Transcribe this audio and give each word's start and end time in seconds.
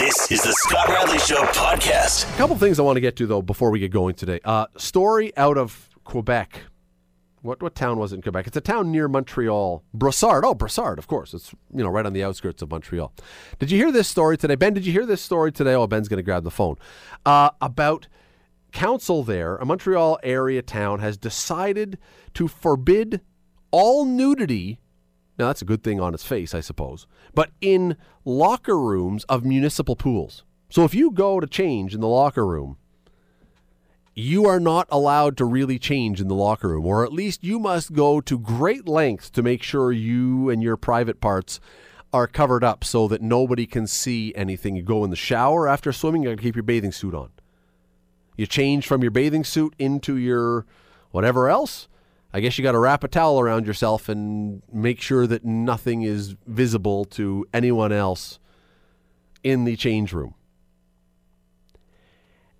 This 0.00 0.32
is 0.32 0.40
the 0.40 0.52
Scott 0.52 0.88
Radley 0.88 1.18
Show 1.18 1.42
podcast. 1.52 2.32
A 2.34 2.38
couple 2.38 2.56
things 2.56 2.80
I 2.80 2.82
want 2.82 2.96
to 2.96 3.02
get 3.02 3.16
to 3.16 3.26
though 3.26 3.42
before 3.42 3.70
we 3.70 3.78
get 3.80 3.90
going 3.90 4.14
today. 4.14 4.40
Uh, 4.46 4.64
story 4.78 5.30
out 5.36 5.58
of 5.58 5.90
Quebec. 6.04 6.62
What 7.42 7.62
what 7.62 7.74
town 7.74 7.98
was 7.98 8.10
it 8.10 8.14
in 8.16 8.22
Quebec? 8.22 8.46
It's 8.46 8.56
a 8.56 8.62
town 8.62 8.90
near 8.90 9.08
Montreal. 9.08 9.84
Brossard. 9.94 10.42
Oh, 10.42 10.54
Brossard, 10.54 10.96
of 10.96 11.06
course. 11.06 11.34
It's 11.34 11.52
you 11.74 11.84
know 11.84 11.90
right 11.90 12.06
on 12.06 12.14
the 12.14 12.24
outskirts 12.24 12.62
of 12.62 12.70
Montreal. 12.70 13.12
Did 13.58 13.70
you 13.70 13.76
hear 13.76 13.92
this 13.92 14.08
story 14.08 14.38
today, 14.38 14.54
Ben? 14.54 14.72
Did 14.72 14.86
you 14.86 14.92
hear 14.92 15.04
this 15.04 15.20
story 15.20 15.52
today? 15.52 15.74
Oh, 15.74 15.86
Ben's 15.86 16.08
going 16.08 16.16
to 16.16 16.22
grab 16.22 16.44
the 16.44 16.50
phone. 16.50 16.76
Uh, 17.26 17.50
about 17.60 18.08
council 18.72 19.22
there, 19.22 19.56
a 19.56 19.66
Montreal 19.66 20.18
area 20.22 20.62
town 20.62 21.00
has 21.00 21.18
decided 21.18 21.98
to 22.32 22.48
forbid 22.48 23.20
all 23.70 24.06
nudity. 24.06 24.80
Now 25.40 25.48
that's 25.48 25.62
a 25.62 25.66
good 25.66 25.82
thing 25.82 26.00
on 26.00 26.14
its 26.14 26.24
face, 26.24 26.54
I 26.54 26.60
suppose. 26.60 27.06
But 27.34 27.50
in 27.60 27.96
locker 28.24 28.78
rooms 28.78 29.24
of 29.24 29.44
municipal 29.44 29.96
pools. 29.96 30.44
So 30.68 30.84
if 30.84 30.94
you 30.94 31.10
go 31.10 31.40
to 31.40 31.46
change 31.48 31.94
in 31.94 32.00
the 32.00 32.06
locker 32.06 32.46
room 32.46 32.76
you 34.14 34.46
are 34.46 34.60
not 34.60 34.86
allowed 34.90 35.36
to 35.36 35.44
really 35.44 35.78
change 35.78 36.20
in 36.20 36.28
the 36.28 36.34
locker 36.34 36.68
room, 36.68 36.84
or 36.84 37.04
at 37.04 37.12
least 37.12 37.44
you 37.44 37.58
must 37.58 37.92
go 37.92 38.20
to 38.20 38.38
great 38.38 38.88
lengths 38.88 39.30
to 39.30 39.42
make 39.42 39.62
sure 39.62 39.92
you 39.92 40.50
and 40.50 40.62
your 40.62 40.76
private 40.76 41.20
parts 41.20 41.60
are 42.12 42.26
covered 42.26 42.64
up 42.64 42.82
so 42.82 43.06
that 43.08 43.22
nobody 43.22 43.66
can 43.66 43.86
see 43.86 44.34
anything. 44.34 44.74
You 44.74 44.82
go 44.82 45.04
in 45.04 45.10
the 45.10 45.16
shower 45.16 45.68
after 45.68 45.92
swimming, 45.92 46.22
you 46.22 46.30
got 46.30 46.36
to 46.36 46.42
keep 46.42 46.56
your 46.56 46.64
bathing 46.64 46.92
suit 46.92 47.14
on. 47.14 47.30
You 48.36 48.46
change 48.46 48.86
from 48.86 49.02
your 49.02 49.12
bathing 49.12 49.44
suit 49.44 49.74
into 49.78 50.16
your 50.16 50.66
whatever 51.12 51.48
else. 51.48 51.88
I 52.32 52.40
guess 52.40 52.56
you 52.56 52.62
got 52.62 52.72
to 52.72 52.78
wrap 52.78 53.02
a 53.02 53.08
towel 53.08 53.40
around 53.40 53.66
yourself 53.66 54.08
and 54.08 54.62
make 54.72 55.00
sure 55.00 55.26
that 55.26 55.44
nothing 55.44 56.02
is 56.02 56.36
visible 56.46 57.04
to 57.06 57.44
anyone 57.52 57.92
else 57.92 58.38
in 59.42 59.64
the 59.64 59.76
change 59.76 60.12
room. 60.12 60.34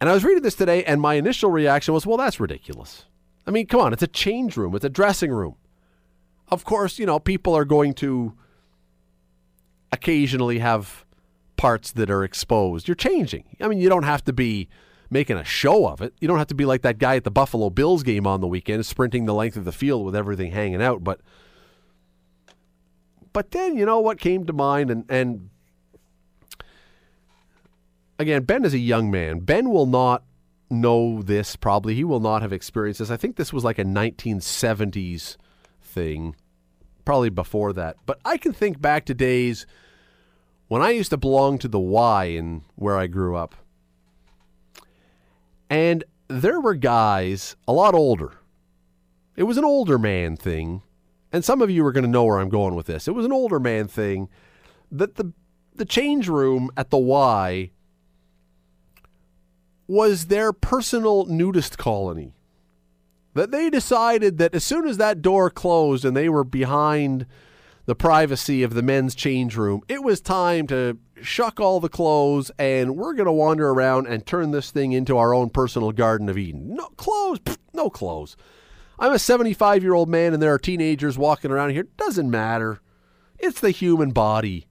And 0.00 0.08
I 0.08 0.14
was 0.14 0.24
reading 0.24 0.42
this 0.42 0.54
today, 0.54 0.82
and 0.84 1.00
my 1.00 1.14
initial 1.14 1.50
reaction 1.50 1.94
was, 1.94 2.06
well, 2.06 2.16
that's 2.16 2.40
ridiculous. 2.40 3.04
I 3.46 3.50
mean, 3.50 3.66
come 3.66 3.80
on, 3.80 3.92
it's 3.92 4.02
a 4.02 4.08
change 4.08 4.56
room, 4.56 4.74
it's 4.74 4.84
a 4.84 4.88
dressing 4.88 5.30
room. 5.30 5.56
Of 6.48 6.64
course, 6.64 6.98
you 6.98 7.06
know, 7.06 7.18
people 7.20 7.56
are 7.56 7.64
going 7.64 7.94
to 7.94 8.32
occasionally 9.92 10.58
have 10.58 11.04
parts 11.56 11.92
that 11.92 12.10
are 12.10 12.24
exposed. 12.24 12.88
You're 12.88 12.94
changing. 12.94 13.44
I 13.60 13.68
mean, 13.68 13.78
you 13.78 13.88
don't 13.88 14.04
have 14.04 14.24
to 14.24 14.32
be 14.32 14.68
making 15.10 15.36
a 15.36 15.44
show 15.44 15.88
of 15.88 16.00
it. 16.00 16.14
You 16.20 16.28
don't 16.28 16.38
have 16.38 16.46
to 16.48 16.54
be 16.54 16.64
like 16.64 16.82
that 16.82 16.98
guy 16.98 17.16
at 17.16 17.24
the 17.24 17.30
Buffalo 17.30 17.68
Bills 17.68 18.02
game 18.02 18.26
on 18.26 18.40
the 18.40 18.46
weekend, 18.46 18.86
sprinting 18.86 19.26
the 19.26 19.34
length 19.34 19.56
of 19.56 19.64
the 19.64 19.72
field 19.72 20.06
with 20.06 20.14
everything 20.14 20.52
hanging 20.52 20.80
out. 20.80 21.02
But, 21.02 21.20
but 23.32 23.50
then 23.50 23.76
you 23.76 23.84
know 23.84 24.00
what 24.00 24.18
came 24.18 24.46
to 24.46 24.52
mind, 24.52 24.90
and 24.90 25.04
and 25.08 25.50
again, 28.18 28.44
Ben 28.44 28.64
is 28.64 28.74
a 28.74 28.78
young 28.78 29.10
man. 29.10 29.40
Ben 29.40 29.70
will 29.70 29.86
not 29.86 30.22
know 30.70 31.22
this 31.22 31.56
probably. 31.56 31.94
He 31.94 32.04
will 32.04 32.20
not 32.20 32.42
have 32.42 32.52
experienced 32.52 33.00
this. 33.00 33.10
I 33.10 33.16
think 33.16 33.36
this 33.36 33.52
was 33.52 33.64
like 33.64 33.78
a 33.78 33.84
1970s 33.84 35.36
thing, 35.82 36.36
probably 37.04 37.30
before 37.30 37.72
that. 37.72 37.96
But 38.06 38.20
I 38.24 38.36
can 38.36 38.52
think 38.52 38.80
back 38.80 39.04
to 39.06 39.14
days 39.14 39.66
when 40.68 40.82
I 40.82 40.90
used 40.90 41.10
to 41.10 41.16
belong 41.16 41.58
to 41.58 41.68
the 41.68 41.80
Y 41.80 42.26
in 42.26 42.62
where 42.76 42.96
I 42.96 43.08
grew 43.08 43.34
up. 43.34 43.56
And 45.70 46.04
there 46.28 46.60
were 46.60 46.74
guys 46.74 47.56
a 47.66 47.72
lot 47.72 47.94
older. 47.94 48.32
It 49.36 49.44
was 49.44 49.56
an 49.56 49.64
older 49.64 49.98
man 49.98 50.36
thing. 50.36 50.82
And 51.32 51.44
some 51.44 51.62
of 51.62 51.70
you 51.70 51.86
are 51.86 51.92
going 51.92 52.04
to 52.04 52.10
know 52.10 52.24
where 52.24 52.40
I'm 52.40 52.48
going 52.48 52.74
with 52.74 52.86
this. 52.86 53.06
It 53.06 53.14
was 53.14 53.24
an 53.24 53.32
older 53.32 53.60
man 53.60 53.86
thing 53.86 54.28
that 54.90 55.14
the 55.14 55.32
the 55.76 55.84
change 55.86 56.28
room 56.28 56.70
at 56.76 56.90
the 56.90 56.98
Y 56.98 57.70
was 59.86 60.26
their 60.26 60.52
personal 60.52 61.24
nudist 61.26 61.78
colony. 61.78 62.34
That 63.34 63.50
they 63.50 63.70
decided 63.70 64.38
that 64.38 64.54
as 64.54 64.64
soon 64.64 64.86
as 64.86 64.98
that 64.98 65.22
door 65.22 65.48
closed 65.48 66.04
and 66.04 66.16
they 66.16 66.28
were 66.28 66.44
behind 66.44 67.24
the 67.86 67.94
privacy 67.94 68.62
of 68.62 68.74
the 68.74 68.82
men's 68.82 69.14
change 69.14 69.56
room, 69.56 69.82
it 69.88 70.02
was 70.02 70.20
time 70.20 70.66
to 70.66 70.98
shuck 71.22 71.60
all 71.60 71.80
the 71.80 71.88
clothes 71.88 72.50
and 72.58 72.96
we're 72.96 73.14
going 73.14 73.26
to 73.26 73.32
wander 73.32 73.70
around 73.70 74.06
and 74.06 74.24
turn 74.24 74.50
this 74.50 74.70
thing 74.70 74.92
into 74.92 75.16
our 75.16 75.34
own 75.34 75.50
personal 75.50 75.92
Garden 75.92 76.28
of 76.28 76.38
Eden. 76.38 76.74
No 76.74 76.86
clothes, 76.96 77.40
Pfft, 77.40 77.58
no 77.72 77.90
clothes. 77.90 78.36
I'm 78.98 79.12
a 79.12 79.18
75 79.18 79.82
year 79.82 79.94
old 79.94 80.08
man 80.08 80.32
and 80.32 80.42
there 80.42 80.52
are 80.52 80.58
teenagers 80.58 81.16
walking 81.18 81.50
around 81.50 81.70
here. 81.70 81.86
Doesn't 81.96 82.30
matter. 82.30 82.80
It's 83.38 83.60
the 83.60 83.70
human 83.70 84.10
body. 84.10 84.66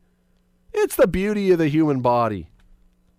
It's 0.71 0.95
the 0.95 1.07
beauty 1.07 1.51
of 1.51 1.57
the 1.57 1.67
human 1.67 2.01
body. 2.01 2.49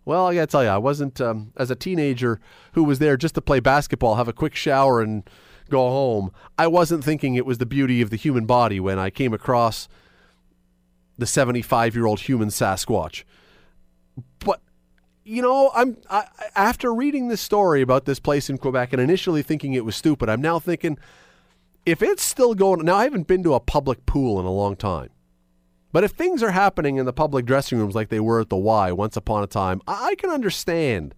Well, 0.04 0.26
I 0.26 0.34
got 0.34 0.40
to 0.40 0.46
tell 0.46 0.64
you, 0.64 0.70
I 0.70 0.78
wasn't, 0.78 1.20
um, 1.20 1.52
as 1.56 1.70
a 1.70 1.76
teenager 1.76 2.40
who 2.72 2.84
was 2.84 2.98
there 2.98 3.16
just 3.16 3.34
to 3.34 3.42
play 3.42 3.60
basketball, 3.60 4.14
have 4.14 4.28
a 4.28 4.32
quick 4.32 4.54
shower, 4.54 5.00
and 5.00 5.28
go 5.68 5.88
home, 5.88 6.32
I 6.58 6.66
wasn't 6.66 7.04
thinking 7.04 7.34
it 7.34 7.46
was 7.46 7.58
the 7.58 7.66
beauty 7.66 8.00
of 8.00 8.10
the 8.10 8.16
human 8.16 8.46
body 8.46 8.80
when 8.80 8.98
I 8.98 9.10
came 9.10 9.32
across 9.32 9.88
the 11.20 11.26
75 11.26 11.94
year 11.94 12.06
old 12.06 12.20
human 12.20 12.48
Sasquatch. 12.48 13.24
But, 14.40 14.60
you 15.24 15.42
know, 15.42 15.70
I'm 15.74 15.96
I, 16.10 16.24
after 16.56 16.92
reading 16.92 17.28
this 17.28 17.40
story 17.40 17.82
about 17.82 18.04
this 18.04 18.18
place 18.18 18.50
in 18.50 18.58
Quebec 18.58 18.92
and 18.92 19.00
initially 19.00 19.42
thinking 19.42 19.74
it 19.74 19.84
was 19.84 19.96
stupid, 19.96 20.28
I'm 20.28 20.42
now 20.42 20.58
thinking 20.58 20.98
if 21.86 22.02
it's 22.02 22.22
still 22.22 22.54
going, 22.54 22.84
now 22.84 22.96
I 22.96 23.04
haven't 23.04 23.26
been 23.26 23.42
to 23.44 23.54
a 23.54 23.60
public 23.60 24.04
pool 24.06 24.38
in 24.40 24.46
a 24.46 24.52
long 24.52 24.76
time. 24.76 25.10
But 25.92 26.04
if 26.04 26.12
things 26.12 26.42
are 26.42 26.52
happening 26.52 26.96
in 26.96 27.06
the 27.06 27.12
public 27.12 27.46
dressing 27.46 27.78
rooms 27.78 27.94
like 27.94 28.10
they 28.10 28.20
were 28.20 28.40
at 28.40 28.48
the 28.48 28.56
Y 28.56 28.92
once 28.92 29.16
upon 29.16 29.42
a 29.42 29.46
time, 29.46 29.80
I, 29.86 30.08
I 30.08 30.14
can 30.14 30.30
understand 30.30 31.14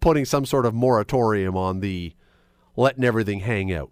putting 0.00 0.24
some 0.24 0.44
sort 0.44 0.66
of 0.66 0.74
moratorium 0.74 1.56
on 1.56 1.80
the 1.80 2.12
letting 2.76 3.04
everything 3.04 3.40
hang 3.40 3.72
out. 3.72 3.90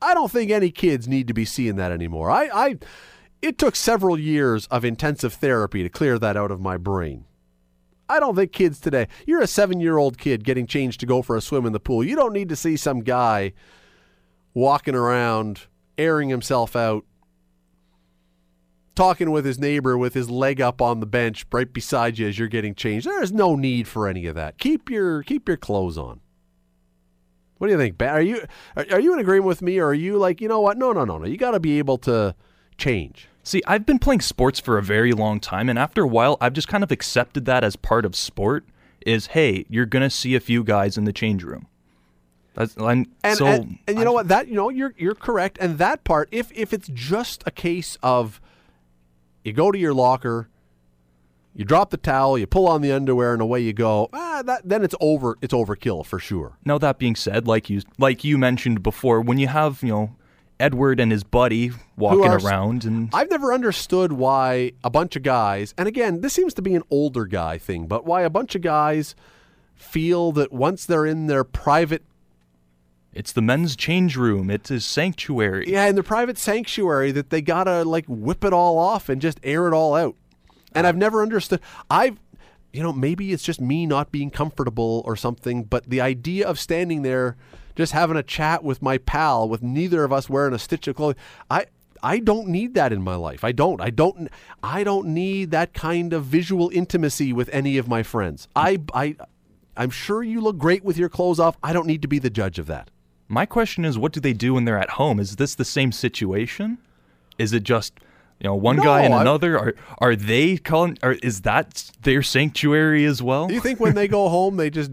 I 0.00 0.14
don't 0.14 0.30
think 0.30 0.50
any 0.50 0.70
kids 0.70 1.08
need 1.08 1.28
to 1.28 1.34
be 1.34 1.44
seeing 1.44 1.76
that 1.76 1.92
anymore. 1.92 2.30
I, 2.30 2.48
I 2.52 2.78
it 3.40 3.58
took 3.58 3.76
several 3.76 4.18
years 4.18 4.66
of 4.66 4.84
intensive 4.84 5.34
therapy 5.34 5.82
to 5.82 5.88
clear 5.88 6.18
that 6.18 6.36
out 6.36 6.50
of 6.50 6.60
my 6.60 6.76
brain. 6.76 7.24
I 8.08 8.20
don't 8.20 8.34
think 8.34 8.52
kids 8.52 8.80
today, 8.80 9.06
you're 9.26 9.42
a 9.42 9.46
seven 9.46 9.80
year 9.80 9.98
old 9.98 10.18
kid 10.18 10.44
getting 10.44 10.66
changed 10.66 11.00
to 11.00 11.06
go 11.06 11.20
for 11.22 11.36
a 11.36 11.40
swim 11.40 11.66
in 11.66 11.72
the 11.72 11.80
pool. 11.80 12.02
You 12.02 12.16
don't 12.16 12.32
need 12.32 12.48
to 12.48 12.56
see 12.56 12.76
some 12.76 13.00
guy 13.00 13.52
walking 14.54 14.94
around 14.94 15.66
airing 15.98 16.28
himself 16.28 16.74
out 16.74 17.04
talking 18.94 19.30
with 19.30 19.44
his 19.44 19.60
neighbor 19.60 19.96
with 19.96 20.14
his 20.14 20.28
leg 20.28 20.60
up 20.60 20.82
on 20.82 20.98
the 20.98 21.06
bench 21.06 21.46
right 21.52 21.72
beside 21.72 22.18
you 22.18 22.26
as 22.26 22.36
you're 22.36 22.48
getting 22.48 22.74
changed. 22.74 23.06
There 23.06 23.22
is 23.22 23.30
no 23.30 23.54
need 23.54 23.86
for 23.86 24.08
any 24.08 24.26
of 24.26 24.34
that. 24.34 24.58
Keep 24.58 24.90
your 24.90 25.22
keep 25.22 25.46
your 25.46 25.56
clothes 25.56 25.96
on. 25.96 26.20
What 27.58 27.68
do 27.68 27.72
you 27.72 27.78
think? 27.78 28.02
Are 28.02 28.20
you 28.20 28.42
are, 28.74 28.86
are 28.90 29.00
you 29.00 29.12
in 29.12 29.20
agreement 29.20 29.46
with 29.46 29.62
me, 29.62 29.78
or 29.78 29.88
are 29.88 29.94
you 29.94 30.16
like, 30.16 30.40
you 30.40 30.48
know 30.48 30.60
what? 30.60 30.78
No, 30.78 30.92
no, 30.92 31.04
no, 31.04 31.18
no. 31.18 31.26
You 31.26 31.36
got 31.36 31.52
to 31.52 31.60
be 31.60 31.78
able 31.78 31.98
to 31.98 32.34
change. 32.78 33.28
See, 33.42 33.62
I've 33.66 33.84
been 33.84 33.98
playing 33.98 34.20
sports 34.20 34.60
for 34.60 34.78
a 34.78 34.82
very 34.82 35.12
long 35.12 35.40
time, 35.40 35.68
and 35.68 35.78
after 35.78 36.02
a 36.02 36.06
while, 36.06 36.36
I've 36.40 36.52
just 36.52 36.68
kind 36.68 36.84
of 36.84 36.92
accepted 36.92 37.44
that 37.46 37.64
as 37.64 37.76
part 37.76 38.04
of 38.04 38.14
sport. 38.14 38.64
Is 39.06 39.28
hey, 39.28 39.64
you're 39.68 39.86
gonna 39.86 40.10
see 40.10 40.34
a 40.34 40.40
few 40.40 40.64
guys 40.64 40.98
in 40.98 41.04
the 41.04 41.12
change 41.12 41.44
room. 41.44 41.66
That's, 42.54 42.74
and, 42.76 43.06
so, 43.34 43.46
and, 43.46 43.78
and 43.86 43.98
you 43.98 44.04
know 44.04 44.12
what? 44.12 44.28
That 44.28 44.48
you 44.48 44.54
know, 44.54 44.68
you're 44.68 44.92
you're 44.98 45.14
correct. 45.14 45.58
And 45.60 45.78
that 45.78 46.02
part, 46.04 46.28
if 46.32 46.50
if 46.52 46.72
it's 46.72 46.88
just 46.92 47.42
a 47.46 47.50
case 47.50 47.96
of 48.02 48.40
you 49.44 49.52
go 49.52 49.70
to 49.70 49.78
your 49.78 49.94
locker, 49.94 50.48
you 51.54 51.64
drop 51.64 51.90
the 51.90 51.96
towel, 51.96 52.36
you 52.36 52.46
pull 52.46 52.66
on 52.66 52.82
the 52.82 52.92
underwear, 52.92 53.32
and 53.32 53.40
away 53.40 53.60
you 53.60 53.72
go. 53.72 54.10
Ah, 54.12 54.42
that 54.44 54.68
then 54.68 54.82
it's 54.82 54.96
over. 55.00 55.38
It's 55.40 55.54
overkill 55.54 56.04
for 56.04 56.18
sure. 56.18 56.58
Now 56.64 56.78
that 56.78 56.98
being 56.98 57.14
said, 57.14 57.46
like 57.46 57.70
you 57.70 57.82
like 57.96 58.24
you 58.24 58.36
mentioned 58.36 58.82
before, 58.82 59.20
when 59.20 59.38
you 59.38 59.46
have 59.46 59.82
you 59.82 59.90
know 59.90 60.16
Edward 60.60 60.98
and 61.00 61.12
his 61.12 61.22
buddy 61.24 61.70
walking 61.96 62.24
are- 62.26 62.38
around, 62.38 62.84
and 62.84 63.10
I've 63.12 63.30
never 63.30 63.52
understood 63.52 64.12
why 64.12 64.72
a 64.82 64.90
bunch 64.90 65.14
of 65.16 65.22
guys, 65.22 65.74
and 65.78 65.86
again, 65.86 66.20
this 66.20 66.32
seems 66.32 66.54
to 66.54 66.62
be 66.62 66.74
an 66.74 66.82
older 66.90 67.26
guy 67.26 67.58
thing, 67.58 67.86
but 67.86 68.04
why 68.04 68.22
a 68.22 68.30
bunch 68.30 68.54
of 68.54 68.62
guys 68.62 69.14
feel 69.74 70.32
that 70.32 70.52
once 70.52 70.84
they're 70.84 71.06
in 71.06 71.26
their 71.28 71.44
private 71.44 72.02
it's 73.14 73.32
the 73.32 73.40
men's 73.42 73.74
change 73.74 74.16
room. 74.16 74.50
It's 74.50 74.68
his 74.68 74.84
sanctuary. 74.84 75.64
yeah, 75.66 75.86
in 75.86 75.96
the 75.96 76.02
private 76.02 76.38
sanctuary 76.38 77.10
that 77.12 77.30
they 77.30 77.40
gotta 77.40 77.82
like 77.82 78.04
whip 78.06 78.44
it 78.44 78.52
all 78.52 78.78
off 78.78 79.08
and 79.08 79.20
just 79.20 79.40
air 79.42 79.66
it 79.66 79.72
all 79.72 79.94
out. 79.94 80.14
And 80.74 80.86
I've 80.86 80.96
never 80.96 81.22
understood. 81.22 81.60
I've, 81.90 82.20
you 82.72 82.82
know, 82.82 82.92
maybe 82.92 83.32
it's 83.32 83.42
just 83.42 83.60
me 83.60 83.86
not 83.86 84.12
being 84.12 84.30
comfortable 84.30 85.02
or 85.06 85.16
something. 85.16 85.64
But 85.64 85.88
the 85.88 86.00
idea 86.02 86.46
of 86.46 86.60
standing 86.60 87.02
there, 87.02 87.36
just 87.78 87.92
having 87.92 88.16
a 88.16 88.24
chat 88.24 88.64
with 88.64 88.82
my 88.82 88.98
pal, 88.98 89.48
with 89.48 89.62
neither 89.62 90.02
of 90.02 90.12
us 90.12 90.28
wearing 90.28 90.52
a 90.52 90.58
stitch 90.58 90.86
of 90.88 90.96
clothing, 90.96 91.20
I. 91.50 91.66
I 92.00 92.20
don't 92.20 92.46
need 92.46 92.74
that 92.74 92.92
in 92.92 93.02
my 93.02 93.16
life. 93.16 93.42
I 93.42 93.50
don't. 93.50 93.80
I 93.80 93.90
don't. 93.90 94.28
I 94.62 94.84
don't 94.84 95.08
need 95.08 95.50
that 95.50 95.74
kind 95.74 96.12
of 96.12 96.24
visual 96.24 96.70
intimacy 96.72 97.32
with 97.32 97.48
any 97.52 97.76
of 97.76 97.88
my 97.88 98.04
friends. 98.04 98.46
I. 98.54 98.78
I. 98.94 99.16
I'm 99.76 99.90
sure 99.90 100.22
you 100.22 100.40
look 100.40 100.58
great 100.58 100.84
with 100.84 100.96
your 100.96 101.08
clothes 101.08 101.40
off. 101.40 101.56
I 101.60 101.72
don't 101.72 101.88
need 101.88 102.02
to 102.02 102.08
be 102.08 102.20
the 102.20 102.30
judge 102.30 102.60
of 102.60 102.66
that. 102.66 102.90
My 103.26 103.46
question 103.46 103.84
is, 103.84 103.98
what 103.98 104.12
do 104.12 104.20
they 104.20 104.32
do 104.32 104.54
when 104.54 104.64
they're 104.64 104.78
at 104.78 104.90
home? 104.90 105.18
Is 105.18 105.36
this 105.36 105.56
the 105.56 105.64
same 105.64 105.90
situation? 105.90 106.78
Is 107.36 107.52
it 107.52 107.64
just 107.64 107.94
You 108.40 108.48
know, 108.48 108.54
one 108.54 108.76
guy 108.76 109.00
and 109.02 109.10
No, 109.10 109.18
I- 109.18 109.20
another. 109.22 109.58
Are 109.58 109.74
are 109.98 110.14
they 110.16 110.56
calling? 110.58 110.96
Or 111.02 111.12
is 111.12 111.40
that 111.40 111.90
their 112.02 112.22
sanctuary 112.22 113.04
as 113.04 113.20
well? 113.20 113.48
Do 113.48 113.54
you 113.54 113.60
think 113.60 113.80
when 113.80 113.94
they 113.94 114.06
go 114.18 114.28
home 114.28 114.56
they 114.56 114.70
just 114.70 114.92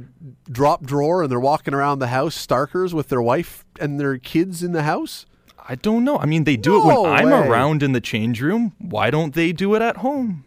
drop 0.52 0.84
drawer 0.84 1.22
and 1.24 1.32
they're 1.32 1.40
walking 1.40 1.74
around 1.76 2.00
the 2.00 2.08
house 2.08 2.36
starkers 2.36 2.94
with 2.94 3.10
their 3.10 3.22
wife 3.22 3.64
and 3.80 4.00
their 4.00 4.18
kids 4.18 4.64
in 4.64 4.72
the 4.72 4.84
house? 4.84 5.26
I 5.68 5.76
don't 5.76 6.04
know. 6.04 6.18
I 6.18 6.26
mean, 6.26 6.44
they 6.44 6.58
do 6.58 6.76
it 6.76 6.86
No 6.86 7.04
when 7.04 7.12
I'm 7.14 7.28
around 7.34 7.82
in 7.84 7.92
the 7.92 8.02
change 8.02 8.42
room. 8.42 8.74
Why 8.80 9.10
don't 9.12 9.34
they 9.34 9.52
do 9.52 9.76
it 9.76 9.82
at 9.82 9.98
home? 9.98 10.44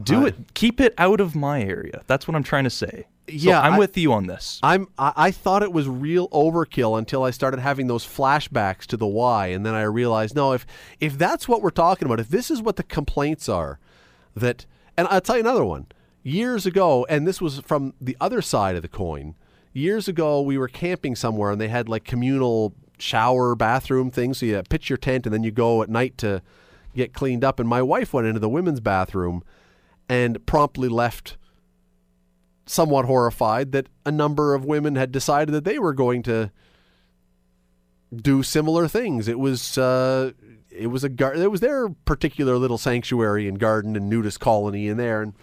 Do 0.00 0.24
I- 0.24 0.28
it. 0.28 0.54
Keep 0.54 0.80
it 0.80 0.94
out 0.98 1.20
of 1.20 1.34
my 1.34 1.62
area. 1.62 2.02
That's 2.06 2.26
what 2.28 2.34
I'm 2.36 2.42
trying 2.44 2.64
to 2.64 2.70
say. 2.70 3.06
So 3.28 3.34
Yeah, 3.34 3.60
I'm 3.60 3.74
I- 3.74 3.78
with 3.78 3.96
you 3.96 4.12
on 4.12 4.26
this. 4.26 4.60
I'm 4.62 4.88
I, 4.98 5.12
I 5.16 5.30
thought 5.30 5.62
it 5.62 5.72
was 5.72 5.88
real 5.88 6.28
overkill 6.30 6.98
until 6.98 7.24
I 7.24 7.30
started 7.30 7.60
having 7.60 7.86
those 7.86 8.04
flashbacks 8.06 8.86
to 8.86 8.96
the 8.96 9.06
Y, 9.06 9.48
and 9.48 9.64
then 9.66 9.74
I 9.74 9.82
realized 9.82 10.36
no, 10.36 10.52
if 10.52 10.66
if 11.00 11.18
that's 11.18 11.48
what 11.48 11.62
we're 11.62 11.70
talking 11.70 12.06
about, 12.06 12.20
if 12.20 12.28
this 12.28 12.50
is 12.50 12.62
what 12.62 12.76
the 12.76 12.82
complaints 12.82 13.48
are, 13.48 13.78
that 14.34 14.66
and 14.96 15.08
I'll 15.08 15.20
tell 15.20 15.36
you 15.36 15.40
another 15.42 15.64
one. 15.64 15.86
Years 16.22 16.66
ago, 16.66 17.06
and 17.08 17.26
this 17.26 17.40
was 17.40 17.60
from 17.60 17.94
the 18.00 18.16
other 18.20 18.42
side 18.42 18.74
of 18.74 18.82
the 18.82 18.88
coin. 18.88 19.36
Years 19.72 20.08
ago, 20.08 20.40
we 20.40 20.58
were 20.58 20.68
camping 20.68 21.14
somewhere, 21.14 21.50
and 21.52 21.60
they 21.60 21.68
had 21.68 21.88
like 21.88 22.04
communal 22.04 22.74
shower 22.98 23.54
bathroom 23.54 24.10
things. 24.10 24.38
So 24.38 24.46
you 24.46 24.62
pitch 24.68 24.88
your 24.90 24.96
tent, 24.96 25.26
and 25.26 25.32
then 25.32 25.44
you 25.44 25.50
go 25.52 25.82
at 25.82 25.88
night 25.88 26.18
to 26.18 26.42
get 26.96 27.12
cleaned 27.12 27.44
up. 27.44 27.60
And 27.60 27.68
my 27.68 27.82
wife 27.82 28.12
went 28.12 28.26
into 28.26 28.40
the 28.40 28.48
women's 28.48 28.80
bathroom 28.80 29.44
and 30.08 30.44
promptly 30.46 30.88
left 30.88 31.36
somewhat 32.66 33.04
horrified 33.04 33.72
that 33.72 33.88
a 34.04 34.10
number 34.10 34.54
of 34.54 34.64
women 34.64 34.96
had 34.96 35.12
decided 35.12 35.52
that 35.52 35.64
they 35.64 35.78
were 35.78 35.94
going 35.94 36.22
to 36.24 36.50
do 38.14 38.42
similar 38.42 38.88
things. 38.88 39.28
It 39.28 39.38
was 39.38 39.78
uh, 39.78 40.32
it 40.70 40.88
was 40.88 41.04
a 41.04 41.08
gar- 41.08 41.34
it 41.34 41.50
was 41.50 41.60
their 41.60 41.88
particular 41.88 42.56
little 42.56 42.78
sanctuary 42.78 43.48
and 43.48 43.58
garden 43.58 43.96
and 43.96 44.08
nudist 44.08 44.40
colony 44.40 44.88
in 44.88 44.96
there. 44.96 45.22
And 45.22 45.34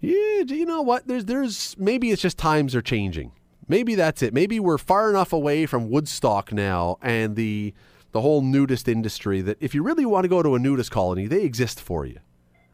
yeah, 0.00 0.42
you 0.46 0.66
know 0.66 0.82
what? 0.82 1.06
There's 1.06 1.26
there's 1.26 1.76
maybe 1.78 2.10
it's 2.10 2.22
just 2.22 2.38
times 2.38 2.74
are 2.74 2.82
changing. 2.82 3.32
Maybe 3.68 3.94
that's 3.94 4.22
it. 4.22 4.34
Maybe 4.34 4.58
we're 4.58 4.78
far 4.78 5.10
enough 5.10 5.32
away 5.32 5.66
from 5.66 5.90
Woodstock 5.90 6.52
now 6.52 6.98
and 7.02 7.36
the 7.36 7.74
the 8.12 8.20
whole 8.20 8.42
nudist 8.42 8.88
industry 8.88 9.40
that 9.42 9.56
if 9.60 9.74
you 9.74 9.82
really 9.82 10.04
want 10.04 10.24
to 10.24 10.28
go 10.28 10.42
to 10.42 10.54
a 10.54 10.58
nudist 10.58 10.90
colony, 10.90 11.26
they 11.26 11.42
exist 11.42 11.80
for 11.80 12.04
you. 12.04 12.18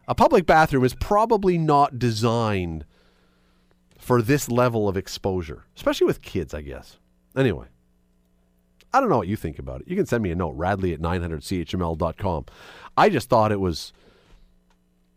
A 0.07 0.15
public 0.15 0.45
bathroom 0.45 0.83
is 0.83 0.95
probably 0.95 1.57
not 1.57 1.99
designed 1.99 2.85
for 4.07 4.21
this 4.21 4.49
level 4.49 4.87
of 4.87 4.95
exposure, 4.95 5.65
especially 5.75 6.07
with 6.07 6.21
kids, 6.21 6.53
I 6.53 6.61
guess. 6.61 6.97
Anyway, 7.35 7.65
I 8.93 9.01
don't 9.01 9.09
know 9.09 9.17
what 9.17 9.27
you 9.27 9.35
think 9.35 9.59
about 9.59 9.81
it. 9.81 9.89
You 9.89 9.97
can 9.97 10.05
send 10.05 10.23
me 10.23 10.31
a 10.31 10.35
note, 10.35 10.51
radley 10.51 10.93
at 10.93 11.01
900chml.com. 11.01 12.45
I 12.95 13.09
just 13.09 13.27
thought 13.27 13.51
it 13.51 13.59
was, 13.59 13.91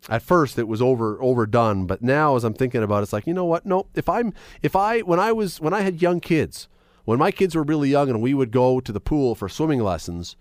at 0.09 0.23
first, 0.23 0.59
it 0.59 0.67
was 0.67 0.83
over 0.83 1.23
overdone, 1.23 1.87
but 1.87 2.03
now 2.03 2.35
as 2.35 2.43
I'm 2.43 2.53
thinking 2.53 2.83
about 2.83 2.99
it, 2.99 3.03
it's 3.05 3.13
like, 3.13 3.29
you 3.29 3.33
know 3.33 3.45
what? 3.45 3.65
No, 3.65 3.87
if 3.95 4.09
I'm, 4.09 4.35
if 4.61 4.75
I, 4.75 5.03
when 5.03 5.21
I 5.21 5.31
was, 5.31 5.61
when 5.61 5.73
I 5.73 5.83
had 5.83 6.03
young 6.03 6.19
kids, 6.19 6.67
when 7.05 7.17
my 7.17 7.31
kids 7.31 7.55
were 7.55 7.63
really 7.63 7.91
young 7.91 8.11
and 8.11 8.21
we 8.21 8.35
would 8.35 8.51
go 8.51 8.81
to 8.81 8.91
the 8.91 8.99
pool 8.99 9.37
for 9.37 9.49
swimming 9.49 9.85
lessons, 9.85 10.35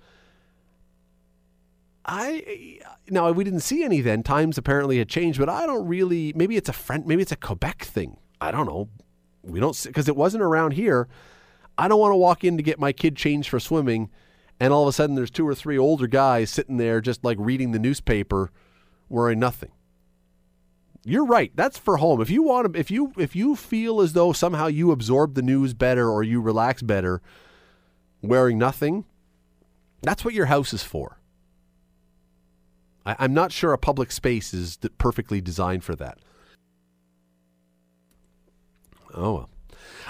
I 2.04 2.80
now 3.12 3.32
we 3.32 3.44
didn't 3.44 3.60
see 3.60 3.84
any 3.84 4.02
then. 4.02 4.24
Times 4.24 4.58
apparently 4.58 4.98
had 4.98 5.08
changed, 5.08 5.38
but 5.38 5.50
I 5.50 5.68
don't 5.68 5.88
really. 5.88 6.34
Maybe 6.36 6.58
it's 6.58 6.68
a 6.68 6.74
friend. 6.74 7.06
Maybe 7.06 7.22
it's 7.22 7.32
a 7.32 7.36
Quebec 7.36 7.84
thing. 7.84 8.18
I 8.42 8.52
don't 8.52 8.66
know. 8.66 8.90
We 9.44 9.60
don't 9.60 9.82
because 9.84 10.08
it 10.08 10.16
wasn't 10.16 10.44
around 10.44 10.72
here. 10.72 11.08
I 11.78 11.88
don't 11.88 12.00
want 12.00 12.12
to 12.12 12.18
walk 12.18 12.44
in 12.44 12.58
to 12.58 12.64
get 12.64 12.80
my 12.80 12.92
kid 12.92 13.16
changed 13.16 13.50
for 13.50 13.60
swimming, 13.60 14.10
and 14.60 14.74
all 14.74 14.84
of 14.84 14.90
a 14.90 14.94
sudden 14.94 15.16
there's 15.16 15.32
two 15.32 15.48
or 15.48 15.56
three 15.56 15.78
older 15.78 16.08
guys 16.08 16.50
sitting 16.50 16.78
there 16.78 17.02
just 17.02 17.24
like 17.24 17.38
reading 17.40 17.72
the 17.72 17.80
newspaper, 17.80 18.52
wearing 19.08 19.40
nothing. 19.40 19.72
You're 21.06 21.26
right. 21.26 21.52
That's 21.56 21.78
for 21.78 21.98
home. 21.98 22.22
If 22.22 22.30
you 22.30 22.44
want 22.44 22.74
to, 22.74 22.80
if 22.80 22.92
you 22.92 23.14
if 23.18 23.36
you 23.36 23.56
feel 23.56 24.02
as 24.02 24.14
though 24.14 24.34
somehow 24.34 24.68
you 24.68 24.92
absorb 24.92 25.34
the 25.34 25.42
news 25.42 25.74
better 25.74 26.10
or 26.10 26.24
you 26.24 26.42
relax 26.42 26.82
better, 26.82 27.22
wearing 28.22 28.58
nothing, 28.58 29.06
that's 30.02 30.26
what 30.26 30.34
your 30.34 30.48
house 30.48 30.74
is 30.74 30.84
for. 30.84 31.20
I, 33.06 33.16
I'm 33.20 33.34
not 33.34 33.52
sure 33.52 33.72
a 33.72 33.78
public 33.78 34.12
space 34.12 34.54
is 34.54 34.78
perfectly 34.98 35.40
designed 35.40 35.84
for 35.84 35.96
that. 35.96 36.20
Oh 39.14 39.34
well. 39.34 39.50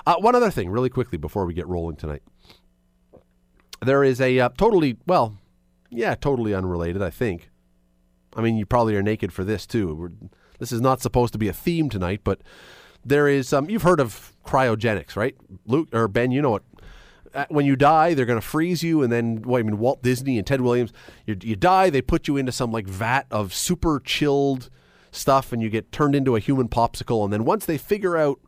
Uh, 0.06 0.16
one 0.16 0.36
other 0.36 0.52
thing, 0.52 0.70
really 0.70 0.90
quickly, 0.90 1.18
before 1.18 1.46
we 1.46 1.54
get 1.54 1.68
rolling 1.68 1.96
tonight. 1.96 2.24
There 3.82 4.04
is 4.04 4.20
a 4.20 4.40
uh, 4.40 4.50
totally, 4.58 4.98
well, 5.06 5.38
yeah, 5.90 6.16
totally 6.16 6.54
unrelated, 6.54 7.02
I 7.02 7.10
think. 7.10 7.50
I 8.36 8.42
mean, 8.42 8.58
you 8.58 8.66
probably 8.66 8.96
are 8.96 9.04
naked 9.04 9.34
for 9.34 9.44
this 9.44 9.66
too. 9.66 9.94
We're, 9.96 10.12
this 10.60 10.72
is 10.72 10.82
not 10.82 11.02
supposed 11.02 11.34
to 11.34 11.40
be 11.40 11.48
a 11.48 11.54
theme 11.54 11.90
tonight, 11.90 12.22
but 12.24 12.42
there 13.04 13.28
is. 13.28 13.54
Um, 13.54 13.70
you've 13.70 13.84
heard 13.84 14.00
of 14.00 14.34
cryogenics, 14.46 15.16
right, 15.16 15.36
Luke 15.66 15.90
or 15.94 16.08
Ben? 16.08 16.32
You 16.32 16.42
know 16.42 16.52
what? 16.52 16.64
Uh, 17.34 17.46
when 17.50 17.66
you 17.66 17.76
die, 17.76 18.14
they're 18.14 18.26
going 18.26 18.40
to 18.40 18.46
freeze 18.46 18.84
you, 18.84 19.02
and 19.02 19.12
then 19.12 19.42
well, 19.44 19.60
I 19.60 19.64
mean, 19.64 19.80
Walt 19.80 20.02
Disney 20.02 20.38
and 20.38 20.46
Ted 20.46 20.62
Williams. 20.62 20.92
You, 21.26 21.38
you 21.42 21.56
die, 21.56 21.90
they 21.90 22.02
put 22.02 22.28
you 22.28 22.38
into 22.38 22.52
some 22.52 22.72
like 22.72 22.88
vat 22.88 23.26
of 23.32 23.54
super 23.54 24.02
chilled 24.04 24.70
stuff, 25.12 25.54
and 25.54 25.62
you 25.62 25.70
get 25.70 25.92
turned 25.92 26.16
into 26.16 26.36
a 26.36 26.40
human 26.40 26.68
popsicle. 26.68 27.24
And 27.24 27.32
then 27.32 27.46
once 27.46 27.66
they 27.66 27.78
figure 27.78 28.18
out 28.18 28.40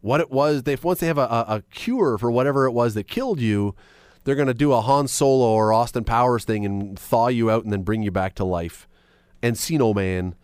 what 0.00 0.20
it 0.20 0.30
was, 0.30 0.62
they 0.62 0.76
once 0.76 1.00
they 1.00 1.06
have 1.08 1.18
a, 1.18 1.22
a, 1.22 1.44
a 1.56 1.62
cure 1.70 2.18
for 2.18 2.30
whatever 2.30 2.66
it 2.66 2.72
was 2.72 2.94
that 2.94 3.04
killed 3.08 3.40
you, 3.40 3.74
they're 4.24 4.34
going 4.36 4.48
to 4.48 4.54
do 4.54 4.72
a 4.72 4.80
Han 4.80 5.08
Solo 5.08 5.46
or 5.46 5.72
Austin 5.72 6.04
Powers 6.04 6.44
thing 6.44 6.64
and 6.64 6.98
thaw 6.98 7.28
you 7.28 7.50
out 7.50 7.64
and 7.64 7.72
then 7.72 7.82
bring 7.82 8.02
you 8.02 8.10
back 8.10 8.34
to 8.36 8.44
life. 8.44 8.86
and 9.42 9.56
see 9.58 9.76
Encino 9.78 9.94
Man, 9.94 10.34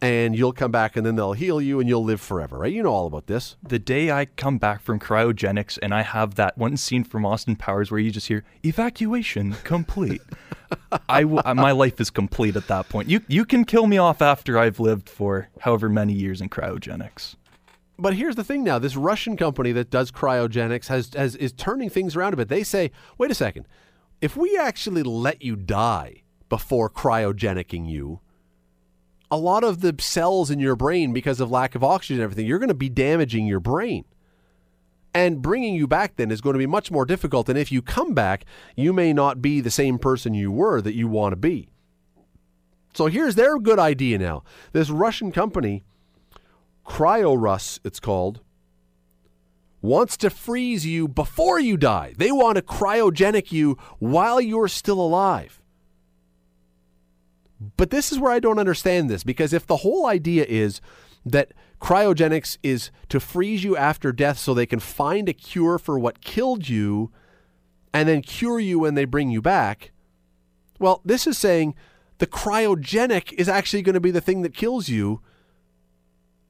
and 0.00 0.36
you'll 0.36 0.52
come 0.52 0.70
back 0.70 0.96
and 0.96 1.04
then 1.04 1.16
they'll 1.16 1.32
heal 1.32 1.60
you 1.60 1.80
and 1.80 1.88
you'll 1.88 2.04
live 2.04 2.20
forever, 2.20 2.58
right? 2.58 2.72
You 2.72 2.84
know 2.84 2.92
all 2.92 3.06
about 3.08 3.26
this. 3.26 3.56
the 3.66 3.80
day 3.80 4.12
I 4.12 4.26
come 4.26 4.56
back 4.58 4.80
from 4.80 5.00
cryogenics 5.00 5.76
and 5.82 5.92
I 5.92 6.02
have 6.02 6.36
that 6.36 6.56
one 6.56 6.76
scene 6.76 7.02
from 7.02 7.26
Austin 7.26 7.56
Powers 7.56 7.90
where 7.90 7.98
you 7.98 8.12
just 8.12 8.28
hear 8.28 8.44
evacuation 8.64 9.54
complete, 9.64 10.22
I 11.08 11.22
w- 11.22 11.42
my 11.54 11.72
life 11.72 12.00
is 12.00 12.10
complete 12.10 12.54
at 12.54 12.68
that 12.68 12.88
point. 12.88 13.08
You 13.08 13.22
you 13.26 13.44
can 13.44 13.64
kill 13.64 13.86
me 13.88 13.98
off 13.98 14.22
after 14.22 14.56
I've 14.58 14.78
lived 14.78 15.08
for 15.08 15.48
however 15.60 15.88
many 15.88 16.12
years 16.12 16.40
in 16.40 16.48
cryogenics. 16.48 17.34
But 17.98 18.14
here's 18.14 18.36
the 18.36 18.44
thing 18.44 18.62
now: 18.62 18.78
this 18.78 18.96
Russian 18.96 19.36
company 19.36 19.72
that 19.72 19.90
does 19.90 20.12
cryogenics 20.12 20.86
has, 20.86 21.12
has 21.14 21.34
is 21.36 21.52
turning 21.52 21.90
things 21.90 22.14
around 22.14 22.34
a 22.34 22.36
bit. 22.36 22.48
They 22.48 22.62
say, 22.62 22.92
"Wait 23.18 23.30
a 23.30 23.34
second, 23.34 23.66
if 24.20 24.36
we 24.36 24.56
actually 24.56 25.02
let 25.02 25.42
you 25.42 25.56
die 25.56 26.22
before 26.48 26.88
cryogenicking 26.88 27.90
you, 27.90 28.20
a 29.30 29.36
lot 29.36 29.64
of 29.64 29.80
the 29.80 29.94
cells 29.98 30.50
in 30.50 30.60
your 30.60 30.76
brain, 30.76 31.12
because 31.12 31.40
of 31.40 31.50
lack 31.50 31.74
of 31.74 31.82
oxygen 31.82 32.16
and 32.16 32.24
everything, 32.24 32.46
you're 32.46 32.60
going 32.60 32.68
to 32.68 32.74
be 32.74 32.88
damaging 32.88 33.46
your 33.46 33.60
brain." 33.60 34.04
And 35.14 35.42
bringing 35.42 35.74
you 35.74 35.88
back 35.88 36.14
then 36.16 36.30
is 36.30 36.42
going 36.42 36.52
to 36.52 36.58
be 36.58 36.66
much 36.66 36.90
more 36.90 37.04
difficult. 37.04 37.48
And 37.48 37.58
if 37.58 37.72
you 37.72 37.82
come 37.82 38.14
back, 38.14 38.44
you 38.76 38.92
may 38.92 39.12
not 39.12 39.42
be 39.42 39.60
the 39.60 39.70
same 39.70 39.98
person 39.98 40.34
you 40.34 40.52
were 40.52 40.80
that 40.82 40.94
you 40.94 41.08
want 41.08 41.32
to 41.32 41.36
be. 41.36 41.70
So 42.92 43.06
here's 43.06 43.34
their 43.34 43.58
good 43.58 43.78
idea 43.78 44.18
now. 44.18 44.44
This 44.72 44.90
Russian 44.90 45.32
company 45.32 45.82
KrioRus, 46.88 47.78
it's 47.84 48.00
called, 48.00 48.40
wants 49.80 50.16
to 50.16 50.30
freeze 50.30 50.84
you 50.84 51.06
before 51.06 51.60
you 51.60 51.76
die. 51.76 52.14
They 52.16 52.32
want 52.32 52.56
to 52.56 52.62
cryogenic 52.62 53.52
you 53.52 53.78
while 53.98 54.40
you're 54.40 54.68
still 54.68 55.00
alive. 55.00 55.60
But 57.76 57.90
this 57.90 58.10
is 58.10 58.18
where 58.18 58.32
I 58.32 58.40
don't 58.40 58.58
understand 58.58 59.10
this 59.10 59.22
because 59.22 59.52
if 59.52 59.66
the 59.66 59.78
whole 59.78 60.06
idea 60.06 60.44
is 60.48 60.80
that 61.26 61.52
cryogenics 61.80 62.58
is 62.62 62.90
to 63.08 63.20
freeze 63.20 63.62
you 63.62 63.76
after 63.76 64.12
death 64.12 64.38
so 64.38 64.54
they 64.54 64.66
can 64.66 64.80
find 64.80 65.28
a 65.28 65.32
cure 65.32 65.78
for 65.78 65.98
what 65.98 66.20
killed 66.20 66.68
you 66.68 67.12
and 67.92 68.08
then 68.08 68.22
cure 68.22 68.58
you 68.58 68.78
when 68.78 68.94
they 68.94 69.04
bring 69.04 69.30
you 69.30 69.42
back, 69.42 69.92
well, 70.78 71.00
this 71.04 71.26
is 71.26 71.36
saying 71.36 71.74
the 72.18 72.26
cryogenic 72.26 73.32
is 73.34 73.48
actually 73.48 73.82
going 73.82 73.94
to 73.94 74.00
be 74.00 74.10
the 74.10 74.20
thing 74.20 74.42
that 74.42 74.54
kills 74.54 74.88
you. 74.88 75.20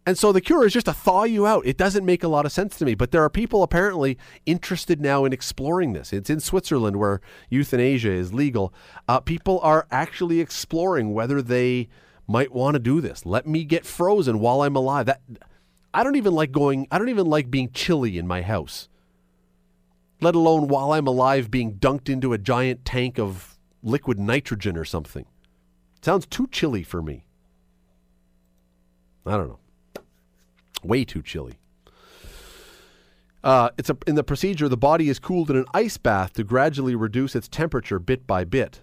And 0.09 0.17
so 0.17 0.33
the 0.33 0.41
cure 0.41 0.65
is 0.65 0.73
just 0.73 0.87
to 0.87 0.95
thaw 0.95 1.25
you 1.25 1.47
out. 1.47 1.67
It 1.67 1.77
doesn't 1.77 2.07
make 2.07 2.23
a 2.23 2.29
lot 2.29 2.47
of 2.47 2.53
sense 2.53 2.79
to 2.79 2.87
me. 2.87 2.95
But 2.95 3.11
there 3.11 3.23
are 3.23 3.29
people 3.29 3.63
apparently 3.63 4.17
interested 4.47 5.03
now 5.03 5.27
in 5.27 5.35
exploring 5.35 5.93
this. 5.93 6.15
It's 6.15 6.31
in 6.31 6.41
Switzerland 6.41 6.97
where 6.97 7.21
euthanasia 7.51 8.13
is 8.13 8.33
legal. 8.33 8.73
Uh, 9.07 9.21
people 9.21 9.61
are 9.61 9.87
actually 9.91 10.41
exploring 10.41 11.13
whether 11.13 11.43
they 11.43 11.91
might 12.27 12.53
want 12.53 12.75
to 12.75 12.79
do 12.79 13.03
this. 13.03 13.27
Let 13.27 13.47
me 13.47 13.65
get 13.65 13.85
frozen 13.85 14.39
while 14.39 14.63
I'm 14.63 14.77
alive. 14.77 15.05
That 15.05 15.21
I 15.93 16.03
don't 16.05 16.17
even 16.17 16.33
like 16.33 16.53
going. 16.53 16.89
I 16.91 16.97
don't 16.97 17.11
even 17.11 17.27
like 17.27 17.51
being 17.51 17.71
chilly 17.73 18.17
in 18.17 18.27
my 18.27 18.41
house. 18.41 18.89
Let 20.23 20.35
alone 20.35 20.69
while 20.69 20.93
I'm 20.93 21.07
alive, 21.07 21.51
being 21.51 21.75
dunked 21.75 22.09
into 22.09 22.33
a 22.33 22.39
giant 22.39 22.87
tank 22.87 23.19
of 23.19 23.59
liquid 23.83 24.19
nitrogen 24.19 24.79
or 24.79 24.87
something. 24.87 25.27
Sounds 26.01 26.25
too 26.25 26.49
chilly 26.51 26.83
for 26.83 27.03
me. 27.03 27.27
I 29.27 29.33
don't 29.33 29.49
know 29.49 29.59
way 30.85 31.05
too 31.05 31.23
chilly. 31.23 31.59
Uh, 33.43 33.71
it's 33.79 33.89
a, 33.89 33.97
in 34.07 34.17
the 34.17 34.25
procedure, 34.25 34.69
the 34.69 34.77
body 34.77 35.09
is 35.09 35.19
cooled 35.19 35.51
in 35.51 35.57
an 35.57 35.65
ice 35.73 35.97
bath 35.97 36.33
to 36.35 36.45
gradually 36.45 36.95
reduce 36.95 37.37
its 37.37 37.49
temperature 37.49 37.99
bit 37.99 38.27
by 38.27 38.45
bit. 38.45 38.81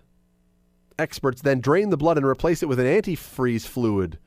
experts 0.97 1.41
then 1.41 1.59
drain 1.59 1.89
the 1.89 1.97
blood 1.97 2.17
and 2.17 2.25
replace 2.25 2.63
it 2.63 2.69
with 2.69 2.79
an 2.79 2.85
antifreeze 2.85 3.67
fluid 3.67 4.17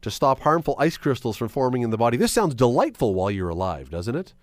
to 0.00 0.10
stop 0.10 0.40
harmful 0.40 0.74
ice 0.78 0.96
crystals 0.96 1.36
from 1.36 1.48
forming 1.48 1.82
in 1.82 1.90
the 1.90 1.98
body. 1.98 2.16
This 2.16 2.32
sounds 2.32 2.54
delightful 2.54 3.14
while 3.14 3.30
you're 3.30 3.50
alive, 3.50 3.90
doesn't 3.90 4.16
it? 4.16 4.34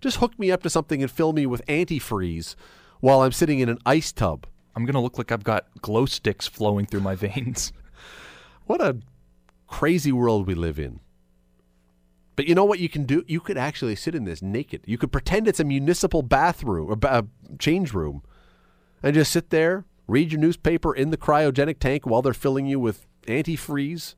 Just 0.00 0.18
hook 0.18 0.38
me 0.38 0.50
up 0.50 0.62
to 0.62 0.70
something 0.70 1.02
and 1.02 1.10
fill 1.10 1.32
me 1.32 1.46
with 1.46 1.64
antifreeze 1.66 2.54
while 3.00 3.22
I'm 3.22 3.32
sitting 3.32 3.60
in 3.60 3.68
an 3.68 3.78
ice 3.86 4.12
tub. 4.12 4.46
I'm 4.74 4.84
gonna 4.84 5.02
look 5.02 5.18
like 5.18 5.32
I've 5.32 5.44
got 5.44 5.66
glow 5.82 6.06
sticks 6.06 6.46
flowing 6.46 6.86
through 6.86 7.00
my 7.00 7.14
veins. 7.14 7.72
What 8.66 8.80
a 8.80 8.98
crazy 9.66 10.12
world 10.12 10.46
we 10.46 10.54
live 10.54 10.78
in. 10.78 11.00
But 12.36 12.46
you 12.46 12.54
know 12.54 12.64
what 12.64 12.78
you 12.78 12.88
can 12.88 13.04
do? 13.04 13.24
You 13.26 13.40
could 13.40 13.58
actually 13.58 13.96
sit 13.96 14.14
in 14.14 14.24
this 14.24 14.40
naked. 14.40 14.82
You 14.86 14.98
could 14.98 15.12
pretend 15.12 15.46
it's 15.46 15.60
a 15.60 15.64
municipal 15.64 16.22
bathroom 16.22 16.90
or 16.90 16.96
ba- 16.96 17.26
change 17.58 17.92
room 17.92 18.22
and 19.02 19.14
just 19.14 19.32
sit 19.32 19.50
there, 19.50 19.84
read 20.06 20.32
your 20.32 20.40
newspaper 20.40 20.94
in 20.94 21.10
the 21.10 21.16
cryogenic 21.16 21.78
tank 21.78 22.06
while 22.06 22.22
they're 22.22 22.32
filling 22.32 22.66
you 22.66 22.78
with 22.78 23.06
antifreeze. 23.26 24.14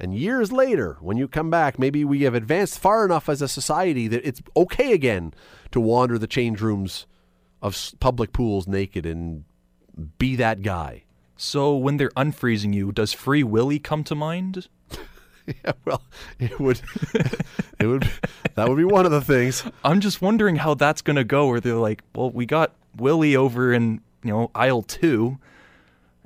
And 0.00 0.14
years 0.14 0.52
later, 0.52 0.96
when 1.00 1.16
you 1.16 1.26
come 1.26 1.50
back, 1.50 1.78
maybe 1.78 2.04
we 2.04 2.22
have 2.22 2.34
advanced 2.34 2.78
far 2.78 3.04
enough 3.04 3.28
as 3.28 3.42
a 3.42 3.48
society 3.48 4.06
that 4.08 4.26
it's 4.26 4.40
okay 4.56 4.92
again 4.92 5.34
to 5.72 5.80
wander 5.80 6.18
the 6.18 6.28
change 6.28 6.60
rooms 6.60 7.06
of 7.60 7.92
public 7.98 8.32
pools 8.32 8.68
naked 8.68 9.04
and 9.04 9.44
be 10.18 10.36
that 10.36 10.62
guy. 10.62 11.04
So 11.36 11.76
when 11.76 11.96
they're 11.96 12.10
unfreezing 12.10 12.74
you, 12.74 12.92
does 12.92 13.12
Free 13.12 13.42
Willy 13.42 13.78
come 13.78 14.04
to 14.04 14.14
mind? 14.14 14.68
Yeah, 15.64 15.72
well, 15.84 16.02
it 16.38 16.60
would, 16.60 16.80
it 17.80 17.86
would, 17.86 18.08
that 18.54 18.68
would 18.68 18.76
be 18.76 18.84
one 18.84 19.06
of 19.06 19.12
the 19.12 19.20
things. 19.20 19.64
I'm 19.82 20.00
just 20.00 20.20
wondering 20.20 20.56
how 20.56 20.74
that's 20.74 21.00
gonna 21.00 21.24
go. 21.24 21.48
Where 21.48 21.60
they're 21.60 21.74
like, 21.74 22.02
"Well, 22.14 22.30
we 22.30 22.44
got 22.44 22.72
Willie 22.96 23.34
over 23.34 23.72
in 23.72 24.02
you 24.22 24.30
know 24.30 24.50
aisle 24.54 24.82
two, 24.82 25.38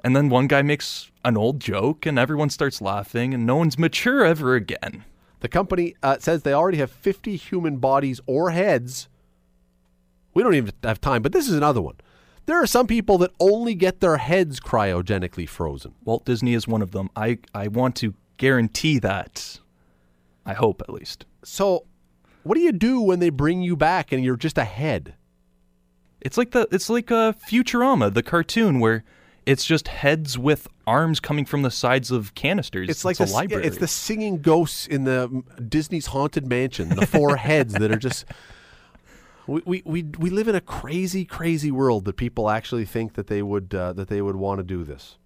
and 0.03 0.17
then 0.17 0.29
one 0.29 0.49
guy 0.49 0.63
makes 0.63 1.11
an 1.25 1.37
old 1.37 1.61
joke, 1.61 2.05
and 2.05 2.19
everyone 2.19 2.51
starts 2.51 2.81
laughing, 2.81 3.33
and 3.33 3.47
no 3.47 3.57
one's 3.57 3.79
mature 3.79 4.25
ever 4.25 4.55
again." 4.55 5.05
The 5.41 5.49
company 5.49 5.95
uh, 6.03 6.19
says 6.19 6.43
they 6.43 6.53
already 6.53 6.79
have 6.79 6.91
50 6.91 7.37
human 7.37 7.79
bodies 7.79 8.21
or 8.27 8.51
heads. 8.51 9.09
We 10.35 10.43
don't 10.43 10.55
even 10.55 10.73
have 10.85 11.01
time, 11.01 11.23
but 11.23 11.33
this 11.33 11.49
is 11.49 11.55
another 11.55 11.81
one. 11.83 11.97
There 12.47 12.61
are 12.61 12.67
some 12.67 12.87
people 12.87 13.19
that 13.19 13.33
only 13.39 13.75
get 13.75 14.01
their 14.01 14.17
heads 14.17 14.59
cryogenically 14.59 15.49
frozen. 15.49 15.95
Walt 16.05 16.25
Disney 16.25 16.55
is 16.55 16.67
one 16.67 16.83
of 16.83 16.91
them. 16.91 17.09
I 17.15 17.39
I 17.55 17.69
want 17.69 17.95
to 17.97 18.15
guarantee 18.37 18.99
that. 19.01 19.61
I 20.45 20.55
hope 20.55 20.83
at 20.83 20.91
least. 20.91 21.25
So, 21.45 21.87
what 22.43 22.57
do 22.57 22.61
you 22.61 22.73
do 22.73 23.01
when 23.01 23.21
they 23.21 23.31
bring 23.31 23.63
you 23.63 23.77
back 23.77 24.13
and 24.13 24.25
you're 24.25 24.37
just 24.37 24.59
a 24.59 24.65
head? 24.65 25.15
It's 26.21 26.39
like 26.39 26.53
the 26.53 26.69
it's 26.71 26.89
like 26.89 27.11
a 27.11 27.35
Futurama, 27.49 28.13
the 28.13 28.23
cartoon 28.23 28.81
where 28.81 29.05
it's 29.45 29.65
just 29.65 29.89
heads 29.89 30.39
with 30.39 30.69
arms 30.87 31.21
coming 31.21 31.45
from 31.45 31.63
the 31.63 31.71
sides 31.71 32.11
of 32.11 32.35
canisters. 32.35 32.89
It's 32.89 33.05
like 33.05 33.19
a 33.21 33.27
the, 33.27 33.33
library. 33.33 33.67
It's 33.67 33.79
the 33.79 33.89
singing 33.89 34.41
ghosts 34.41 34.87
in 34.87 35.05
the 35.05 35.43
Disney's 35.69 36.07
haunted 36.07 36.47
mansion. 36.47 36.91
The 36.91 37.07
four 37.07 37.37
heads 37.49 37.75
that 37.75 37.91
are 37.91 37.97
just. 37.97 38.25
We, 39.49 39.61
we, 39.67 39.83
we, 39.85 40.03
we 40.21 40.31
live 40.31 40.47
in 40.47 40.55
a 40.55 40.61
crazy 40.61 41.25
crazy 41.25 41.73
world 41.73 42.05
that 42.05 42.17
people 42.17 42.49
actually 42.49 42.85
think 42.85 43.15
that 43.15 43.27
they 43.27 43.43
would 43.43 43.75
uh, 43.75 43.93
that 43.95 44.07
they 44.07 44.23
would 44.23 44.37
want 44.37 44.61
to 44.61 44.63
do 44.63 44.85
this. 44.85 45.17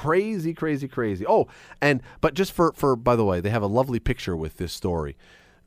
Crazy 0.00 0.54
crazy 0.54 0.88
crazy. 0.88 1.26
Oh, 1.26 1.46
and 1.80 2.02
but 2.20 2.34
just 2.34 2.52
for 2.52 2.72
for 2.72 2.96
by 2.96 3.16
the 3.16 3.24
way, 3.24 3.40
they 3.40 3.50
have 3.50 3.62
a 3.62 3.66
lovely 3.66 3.98
picture 4.00 4.36
with 4.36 4.56
this 4.56 4.72
story. 4.72 5.16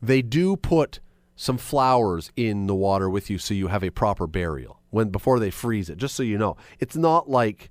They 0.02 0.22
do 0.22 0.56
put 0.56 1.00
some 1.36 1.56
flowers 1.58 2.30
in 2.36 2.66
the 2.66 2.74
water 2.74 3.08
with 3.10 3.30
you 3.30 3.38
so 3.38 3.54
you 3.54 3.68
have 3.68 3.84
a 3.84 3.90
proper 3.90 4.26
burial 4.26 4.80
when 4.90 5.08
before 5.10 5.38
they 5.38 5.50
freeze 5.50 5.88
it. 5.90 5.98
Just 5.98 6.14
so 6.14 6.22
you 6.22 6.38
know, 6.38 6.56
it's 6.80 6.96
not 6.96 7.28
like 7.30 7.70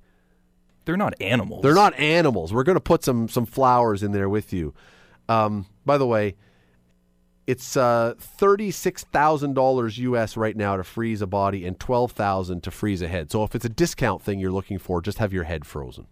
They're 0.86 0.98
not 0.98 1.14
animals. 1.22 1.64
they're 1.64 1.74
not 1.76 1.98
animals. 2.00 2.54
We're 2.54 2.64
going 2.64 2.76
to 2.78 2.82
put 2.82 3.04
some 3.04 3.28
some 3.28 3.46
flowers 3.46 4.02
in 4.04 4.12
there 4.14 4.30
with 4.30 4.54
you. 4.54 4.74
Um, 5.30 5.66
by 5.86 5.98
the 5.98 6.08
way, 6.08 6.36
it's 7.46 7.76
uh, 7.76 8.14
thirty 8.18 8.72
six 8.72 9.04
thousand 9.04 9.54
dollars 9.54 9.98
US 9.98 10.38
right 10.38 10.56
now 10.56 10.78
to 10.78 10.84
freeze 10.84 11.22
a 11.22 11.28
body 11.28 11.66
and 11.66 11.78
twelve 11.80 12.14
thousand 12.14 12.64
to 12.64 12.72
freeze 12.72 13.02
a 13.02 13.08
head. 13.10 13.32
So 13.32 13.44
if 13.44 13.54
it's 13.54 13.66
a 13.66 13.70
discount 13.70 14.22
thing 14.22 14.40
you're 14.40 14.52
looking 14.52 14.78
for, 14.80 15.02
just 15.02 15.18
have 15.18 15.34
your 15.34 15.44
head 15.44 15.66
frozen. 15.66 16.08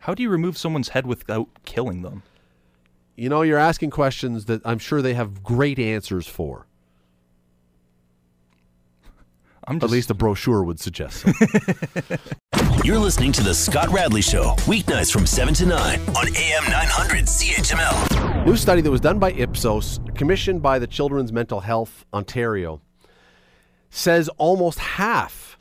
How 0.00 0.14
do 0.14 0.22
you 0.22 0.30
remove 0.30 0.56
someone's 0.56 0.88
head 0.88 1.06
without 1.06 1.48
killing 1.66 2.00
them? 2.00 2.22
You 3.16 3.28
know, 3.28 3.42
you're 3.42 3.58
asking 3.58 3.90
questions 3.90 4.46
that 4.46 4.62
I'm 4.64 4.78
sure 4.78 5.02
they 5.02 5.12
have 5.12 5.42
great 5.42 5.78
answers 5.78 6.26
for. 6.26 6.66
I'm 9.68 9.78
just 9.78 9.90
At 9.90 9.92
least 9.92 10.10
a 10.10 10.14
brochure 10.14 10.64
would 10.64 10.80
suggest. 10.80 11.18
So. 11.18 11.30
You're 12.82 12.98
listening 12.98 13.30
to 13.32 13.42
The 13.42 13.54
Scott 13.54 13.90
Radley 13.90 14.22
Show, 14.22 14.54
weeknights 14.60 15.12
from 15.12 15.26
7 15.26 15.52
to 15.52 15.66
9 15.66 16.00
on 16.16 16.28
AM 16.34 16.64
900 16.64 17.26
CHML. 17.26 18.46
New 18.46 18.56
study 18.56 18.80
that 18.80 18.90
was 18.90 19.02
done 19.02 19.18
by 19.18 19.32
Ipsos, 19.32 20.00
commissioned 20.14 20.62
by 20.62 20.78
the 20.78 20.86
Children's 20.86 21.30
Mental 21.30 21.60
Health 21.60 22.06
Ontario, 22.14 22.80
says 23.90 24.30
almost 24.38 24.78
half 24.78 25.58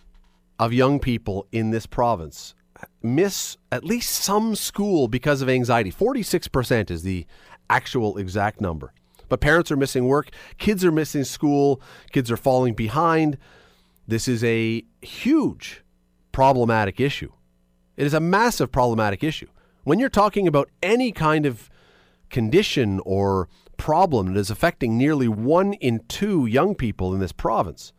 of 0.58 0.72
young 0.72 0.98
people 1.01 1.46
in 1.51 1.72
this 1.72 1.86
province 1.86 2.55
miss 3.02 3.58
at 3.72 3.84
least 3.84 4.12
some 4.12 4.56
school 4.56 5.08
because 5.08 5.42
of 5.42 5.50
anxiety. 5.50 5.92
46% 5.92 6.92
is 6.92 7.04
the 7.04 7.26
actual 7.70 8.18
exact 8.18 8.62
number. 8.62 8.94
But 9.28 9.42
parents 9.42 9.72
are 9.72 9.78
missing 9.78 10.08
work, 10.08 10.32
kids 10.58 10.84
are 10.84 10.92
missing 10.92 11.24
school, 11.24 11.82
kids 12.12 12.32
are 12.32 12.38
falling 12.38 12.74
behind. 12.74 13.38
This 14.08 14.28
is 14.28 14.44
a 14.44 14.84
huge 15.02 15.84
problematic 16.32 17.00
issue. 17.00 17.32
It 17.96 18.08
is 18.08 18.14
a 18.14 18.20
massive 18.20 18.72
problematic 18.72 19.24
issue. 19.24 19.48
When 19.84 20.00
you're 20.00 20.10
talking 20.10 20.48
about 20.48 20.70
any 20.82 21.12
kind 21.12 21.46
of 21.46 21.70
condition 22.30 23.02
or 23.06 23.50
problem 23.78 24.34
that 24.34 24.40
is 24.40 24.50
affecting 24.50 24.98
nearly 24.98 25.28
one 25.28 25.74
in 25.74 26.02
two 26.08 26.46
young 26.46 26.76
people 26.76 27.14
in 27.14 27.20
this 27.20 27.32
province, 27.32 27.94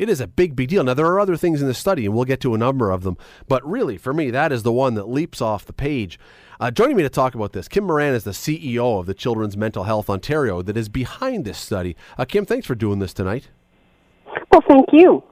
it 0.00 0.08
is 0.08 0.18
a 0.18 0.26
big, 0.26 0.56
big 0.56 0.70
deal. 0.70 0.82
Now, 0.82 0.94
there 0.94 1.04
are 1.06 1.20
other 1.20 1.36
things 1.36 1.60
in 1.60 1.68
the 1.68 1.74
study, 1.74 2.06
and 2.06 2.14
we'll 2.14 2.24
get 2.24 2.40
to 2.40 2.54
a 2.54 2.58
number 2.58 2.90
of 2.90 3.02
them. 3.02 3.18
But 3.48 3.68
really, 3.68 3.98
for 3.98 4.14
me, 4.14 4.30
that 4.30 4.50
is 4.50 4.62
the 4.62 4.72
one 4.72 4.94
that 4.94 5.10
leaps 5.10 5.42
off 5.42 5.66
the 5.66 5.74
page. 5.74 6.18
Uh, 6.58 6.70
joining 6.70 6.96
me 6.96 7.02
to 7.02 7.10
talk 7.10 7.34
about 7.34 7.52
this, 7.52 7.68
Kim 7.68 7.84
Moran 7.84 8.14
is 8.14 8.24
the 8.24 8.30
CEO 8.30 8.98
of 8.98 9.04
the 9.04 9.12
Children's 9.12 9.58
Mental 9.58 9.84
Health 9.84 10.08
Ontario 10.08 10.62
that 10.62 10.78
is 10.78 10.88
behind 10.88 11.44
this 11.44 11.58
study. 11.58 11.96
Uh, 12.16 12.24
Kim, 12.24 12.46
thanks 12.46 12.66
for 12.66 12.74
doing 12.74 12.98
this 12.98 13.12
tonight. 13.12 13.48
Well, 14.50 14.62
thank 14.66 14.86
you. 14.90 15.22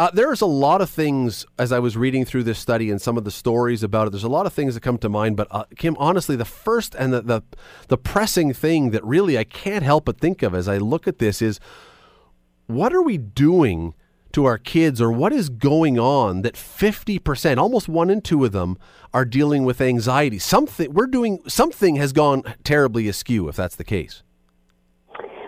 Uh, 0.00 0.10
there's 0.14 0.40
a 0.40 0.46
lot 0.46 0.80
of 0.80 0.90
things 0.90 1.46
as 1.56 1.70
I 1.70 1.78
was 1.78 1.96
reading 1.96 2.24
through 2.24 2.42
this 2.44 2.58
study 2.58 2.90
and 2.90 3.00
some 3.00 3.16
of 3.16 3.22
the 3.22 3.30
stories 3.30 3.84
about 3.84 4.08
it. 4.08 4.10
There's 4.10 4.24
a 4.24 4.28
lot 4.28 4.46
of 4.46 4.52
things 4.52 4.74
that 4.74 4.80
come 4.80 4.98
to 4.98 5.08
mind, 5.08 5.36
but 5.36 5.46
uh, 5.50 5.64
Kim, 5.76 5.96
honestly, 5.96 6.34
the 6.34 6.44
first 6.44 6.96
and 6.96 7.12
the, 7.12 7.20
the 7.20 7.42
the 7.86 7.98
pressing 7.98 8.52
thing 8.52 8.90
that 8.90 9.04
really 9.04 9.38
I 9.38 9.44
can't 9.44 9.84
help 9.84 10.06
but 10.06 10.18
think 10.18 10.42
of 10.42 10.56
as 10.56 10.66
I 10.66 10.78
look 10.78 11.06
at 11.06 11.18
this 11.18 11.40
is, 11.40 11.60
what 12.70 12.94
are 12.94 13.02
we 13.02 13.18
doing 13.18 13.94
to 14.32 14.44
our 14.44 14.58
kids, 14.58 15.00
or 15.00 15.10
what 15.10 15.32
is 15.32 15.48
going 15.48 15.98
on 15.98 16.42
that 16.42 16.54
50%, 16.54 17.58
almost 17.58 17.88
one 17.88 18.10
in 18.10 18.20
two 18.20 18.44
of 18.44 18.52
them, 18.52 18.78
are 19.12 19.24
dealing 19.24 19.64
with 19.64 19.80
anxiety? 19.80 20.38
Something 20.38 20.92
we're 20.92 21.08
doing, 21.08 21.40
something 21.48 21.96
has 21.96 22.12
gone 22.12 22.44
terribly 22.62 23.08
askew 23.08 23.48
if 23.48 23.56
that's 23.56 23.76
the 23.76 23.84
case. 23.84 24.22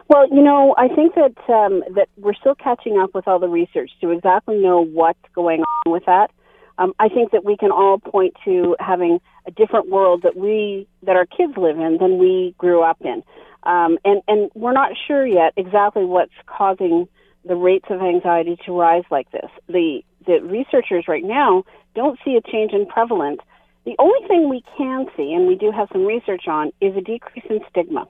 Well, 0.08 0.28
you 0.28 0.42
know, 0.42 0.74
I 0.76 0.88
think 0.88 1.14
that 1.14 1.32
um, 1.48 1.82
that 1.94 2.08
we're 2.18 2.34
still 2.34 2.56
catching 2.56 2.98
up 2.98 3.14
with 3.14 3.26
all 3.26 3.38
the 3.38 3.48
research 3.48 3.90
to 4.00 4.10
exactly 4.10 4.58
know 4.58 4.84
what's 4.84 5.18
going 5.34 5.60
on 5.60 5.92
with 5.92 6.04
that. 6.06 6.30
Um, 6.78 6.92
I 6.98 7.08
think 7.08 7.30
that 7.30 7.44
we 7.44 7.56
can 7.56 7.70
all 7.70 7.98
point 7.98 8.34
to 8.44 8.76
having 8.80 9.20
a 9.46 9.50
different 9.50 9.88
world 9.88 10.22
that 10.22 10.36
we 10.36 10.86
that 11.04 11.16
our 11.16 11.26
kids 11.26 11.54
live 11.56 11.78
in 11.78 11.98
than 11.98 12.18
we 12.18 12.54
grew 12.58 12.82
up 12.82 12.98
in, 13.00 13.22
um, 13.64 13.98
and 14.04 14.22
and 14.28 14.50
we're 14.54 14.72
not 14.72 14.92
sure 15.06 15.26
yet 15.26 15.52
exactly 15.56 16.04
what's 16.04 16.32
causing 16.46 17.08
the 17.44 17.56
rates 17.56 17.86
of 17.90 18.00
anxiety 18.00 18.56
to 18.66 18.72
rise 18.72 19.04
like 19.10 19.30
this. 19.30 19.50
The 19.68 20.02
the 20.26 20.40
researchers 20.42 21.06
right 21.08 21.24
now 21.24 21.64
don't 21.94 22.18
see 22.24 22.36
a 22.36 22.50
change 22.50 22.72
in 22.72 22.86
prevalence. 22.86 23.40
The 23.84 23.96
only 23.98 24.26
thing 24.28 24.48
we 24.48 24.62
can 24.76 25.06
see, 25.16 25.32
and 25.32 25.48
we 25.48 25.56
do 25.56 25.72
have 25.72 25.88
some 25.92 26.06
research 26.06 26.46
on, 26.46 26.70
is 26.80 26.96
a 26.96 27.00
decrease 27.00 27.44
in 27.50 27.60
stigma. 27.68 28.06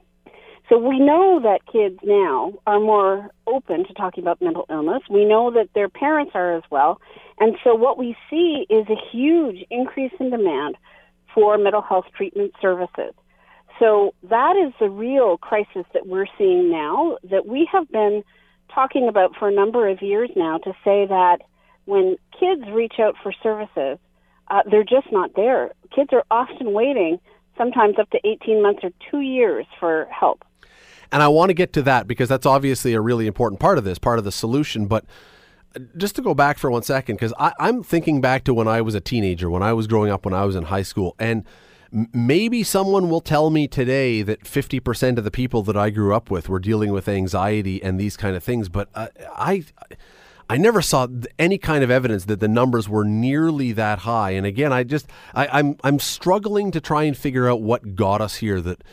So 0.69 0.77
we 0.77 0.99
know 0.99 1.41
that 1.43 1.65
kids 1.71 1.99
now 2.03 2.53
are 2.65 2.79
more 2.79 3.29
open 3.47 3.85
to 3.85 3.93
talking 3.93 4.23
about 4.23 4.41
mental 4.41 4.65
illness. 4.69 5.03
We 5.09 5.25
know 5.25 5.51
that 5.51 5.69
their 5.75 5.89
parents 5.89 6.31
are 6.35 6.55
as 6.55 6.63
well. 6.69 7.01
And 7.39 7.57
so 7.63 7.75
what 7.75 7.97
we 7.97 8.15
see 8.29 8.65
is 8.69 8.85
a 8.87 8.95
huge 9.11 9.65
increase 9.69 10.13
in 10.19 10.29
demand 10.29 10.75
for 11.33 11.57
mental 11.57 11.81
health 11.81 12.05
treatment 12.15 12.53
services. 12.61 13.13
So 13.83 14.13
that 14.29 14.55
is 14.55 14.71
the 14.79 14.89
real 14.89 15.37
crisis 15.37 15.83
that 15.93 16.07
we're 16.07 16.27
seeing 16.37 16.71
now 16.71 17.17
that 17.29 17.45
we 17.45 17.67
have 17.69 17.91
been 17.91 18.23
talking 18.73 19.09
about 19.09 19.35
for 19.37 19.49
a 19.49 19.51
number 19.51 19.89
of 19.89 20.01
years 20.01 20.29
now 20.37 20.57
to 20.59 20.71
say 20.85 21.05
that 21.05 21.39
when 21.83 22.15
kids 22.39 22.61
reach 22.71 22.93
out 23.01 23.15
for 23.21 23.33
services, 23.43 23.97
uh, 24.47 24.61
they're 24.71 24.85
just 24.85 25.11
not 25.11 25.31
there. 25.35 25.71
Kids 25.93 26.11
are 26.13 26.23
often 26.31 26.71
waiting 26.71 27.19
sometimes 27.57 27.99
up 27.99 28.09
to 28.11 28.19
18 28.25 28.63
months 28.63 28.79
or 28.83 28.91
two 29.11 29.19
years 29.19 29.65
for 29.81 30.07
help. 30.09 30.45
And 31.11 31.21
I 31.21 31.27
want 31.27 31.49
to 31.49 31.53
get 31.53 31.73
to 31.73 31.81
that 31.81 32.07
because 32.07 32.29
that's 32.29 32.45
obviously 32.45 32.93
a 32.93 33.01
really 33.01 33.27
important 33.27 33.59
part 33.59 33.77
of 33.77 33.83
this, 33.83 33.99
part 33.99 34.17
of 34.17 34.23
the 34.23 34.31
solution. 34.31 34.85
But 34.85 35.03
just 35.97 36.15
to 36.15 36.21
go 36.21 36.33
back 36.33 36.57
for 36.57 36.71
one 36.71 36.83
second, 36.83 37.17
because 37.17 37.33
I'm 37.37 37.83
thinking 37.83 38.21
back 38.21 38.45
to 38.45 38.53
when 38.53 38.69
I 38.69 38.79
was 38.79 38.95
a 38.95 39.01
teenager, 39.01 39.49
when 39.49 39.61
I 39.61 39.73
was 39.73 39.87
growing 39.87 40.09
up, 40.09 40.23
when 40.23 40.33
I 40.33 40.45
was 40.45 40.55
in 40.55 40.63
high 40.63 40.83
school, 40.83 41.17
and 41.19 41.43
maybe 42.13 42.63
someone 42.63 43.09
will 43.09 43.21
tell 43.21 43.49
me 43.49 43.67
today 43.67 44.21
that 44.23 44.43
50% 44.43 45.17
of 45.17 45.23
the 45.23 45.31
people 45.31 45.61
that 45.63 45.77
I 45.77 45.91
grew 45.91 46.13
up 46.13 46.31
with 46.31 46.49
were 46.49 46.59
dealing 46.59 46.91
with 46.91 47.07
anxiety 47.07 47.81
and 47.83 47.99
these 47.99 48.17
kind 48.17 48.35
of 48.35 48.43
things, 48.43 48.67
but 48.67 48.89
uh, 48.95 49.07
I 49.35 49.65
I 50.49 50.57
never 50.57 50.81
saw 50.81 51.07
any 51.39 51.57
kind 51.57 51.83
of 51.83 51.89
evidence 51.89 52.25
that 52.25 52.39
the 52.39 52.49
numbers 52.49 52.89
were 52.89 53.05
nearly 53.05 53.71
that 53.71 53.99
high. 53.99 54.31
And 54.31 54.45
again, 54.45 54.73
I 54.73 54.83
just 54.83 55.07
I, 55.33 55.47
I'm 55.47 55.77
I'm 55.83 55.99
struggling 55.99 56.71
to 56.71 56.81
try 56.81 57.03
and 57.03 57.15
figure 57.15 57.49
out 57.49 57.61
what 57.61 57.95
got 57.95 58.21
us 58.21 58.35
here. 58.35 58.59
That 58.59 58.83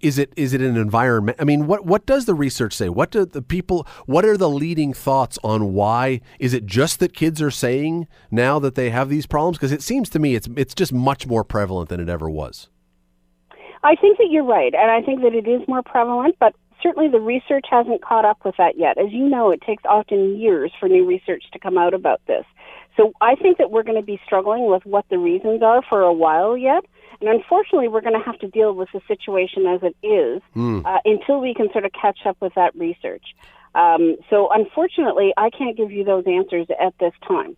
is 0.00 0.18
it 0.18 0.32
is 0.36 0.52
it 0.52 0.60
an 0.60 0.76
environment 0.76 1.36
i 1.40 1.44
mean 1.44 1.66
what 1.66 1.84
what 1.84 2.06
does 2.06 2.24
the 2.24 2.34
research 2.34 2.72
say? 2.72 2.88
What 2.88 3.10
do 3.10 3.24
the 3.24 3.42
people 3.42 3.86
what 4.06 4.24
are 4.24 4.36
the 4.36 4.48
leading 4.48 4.92
thoughts 4.92 5.38
on 5.42 5.72
why? 5.72 6.20
Is 6.38 6.54
it 6.54 6.66
just 6.66 7.00
that 7.00 7.14
kids 7.14 7.40
are 7.42 7.50
saying 7.50 8.08
now 8.30 8.58
that 8.58 8.74
they 8.74 8.90
have 8.90 9.08
these 9.08 9.26
problems? 9.26 9.58
Because 9.58 9.72
it 9.72 9.82
seems 9.82 10.08
to 10.10 10.18
me 10.18 10.34
it's 10.34 10.48
it's 10.56 10.74
just 10.74 10.92
much 10.92 11.26
more 11.26 11.44
prevalent 11.44 11.88
than 11.88 12.00
it 12.00 12.08
ever 12.08 12.28
was. 12.28 12.68
I 13.82 13.94
think 13.96 14.18
that 14.18 14.28
you're 14.30 14.44
right 14.44 14.74
and 14.74 14.90
i 14.90 15.00
think 15.00 15.22
that 15.22 15.34
it 15.34 15.48
is 15.48 15.66
more 15.66 15.82
prevalent 15.82 16.36
but 16.38 16.54
certainly 16.82 17.08
the 17.08 17.20
research 17.20 17.66
hasn't 17.70 18.02
caught 18.02 18.24
up 18.24 18.38
with 18.44 18.56
that 18.56 18.78
yet. 18.78 18.96
As 18.98 19.12
you 19.12 19.28
know 19.28 19.50
it 19.50 19.60
takes 19.62 19.84
often 19.84 20.38
years 20.38 20.72
for 20.78 20.88
new 20.88 21.06
research 21.06 21.44
to 21.52 21.58
come 21.58 21.76
out 21.76 21.94
about 21.94 22.20
this. 22.26 22.44
So 22.96 23.12
i 23.20 23.34
think 23.34 23.58
that 23.58 23.70
we're 23.70 23.84
going 23.84 24.00
to 24.00 24.06
be 24.06 24.20
struggling 24.24 24.66
with 24.66 24.84
what 24.84 25.06
the 25.10 25.18
reasons 25.18 25.62
are 25.62 25.82
for 25.88 26.02
a 26.02 26.12
while 26.12 26.56
yet 26.56 26.84
and 27.20 27.28
unfortunately, 27.28 27.88
we're 27.88 28.00
going 28.00 28.18
to 28.18 28.24
have 28.24 28.38
to 28.38 28.48
deal 28.48 28.72
with 28.72 28.88
the 28.92 29.00
situation 29.06 29.66
as 29.66 29.80
it 29.82 29.96
is 30.06 30.42
mm. 30.56 30.84
uh, 30.84 30.98
until 31.04 31.40
we 31.40 31.54
can 31.54 31.70
sort 31.72 31.84
of 31.84 31.92
catch 31.92 32.20
up 32.24 32.36
with 32.40 32.54
that 32.54 32.74
research. 32.74 33.34
Um, 33.74 34.16
so, 34.30 34.50
unfortunately, 34.52 35.32
I 35.36 35.50
can't 35.50 35.76
give 35.76 35.92
you 35.92 36.04
those 36.04 36.24
answers 36.26 36.66
at 36.80 36.94
this 36.98 37.12
time. 37.26 37.56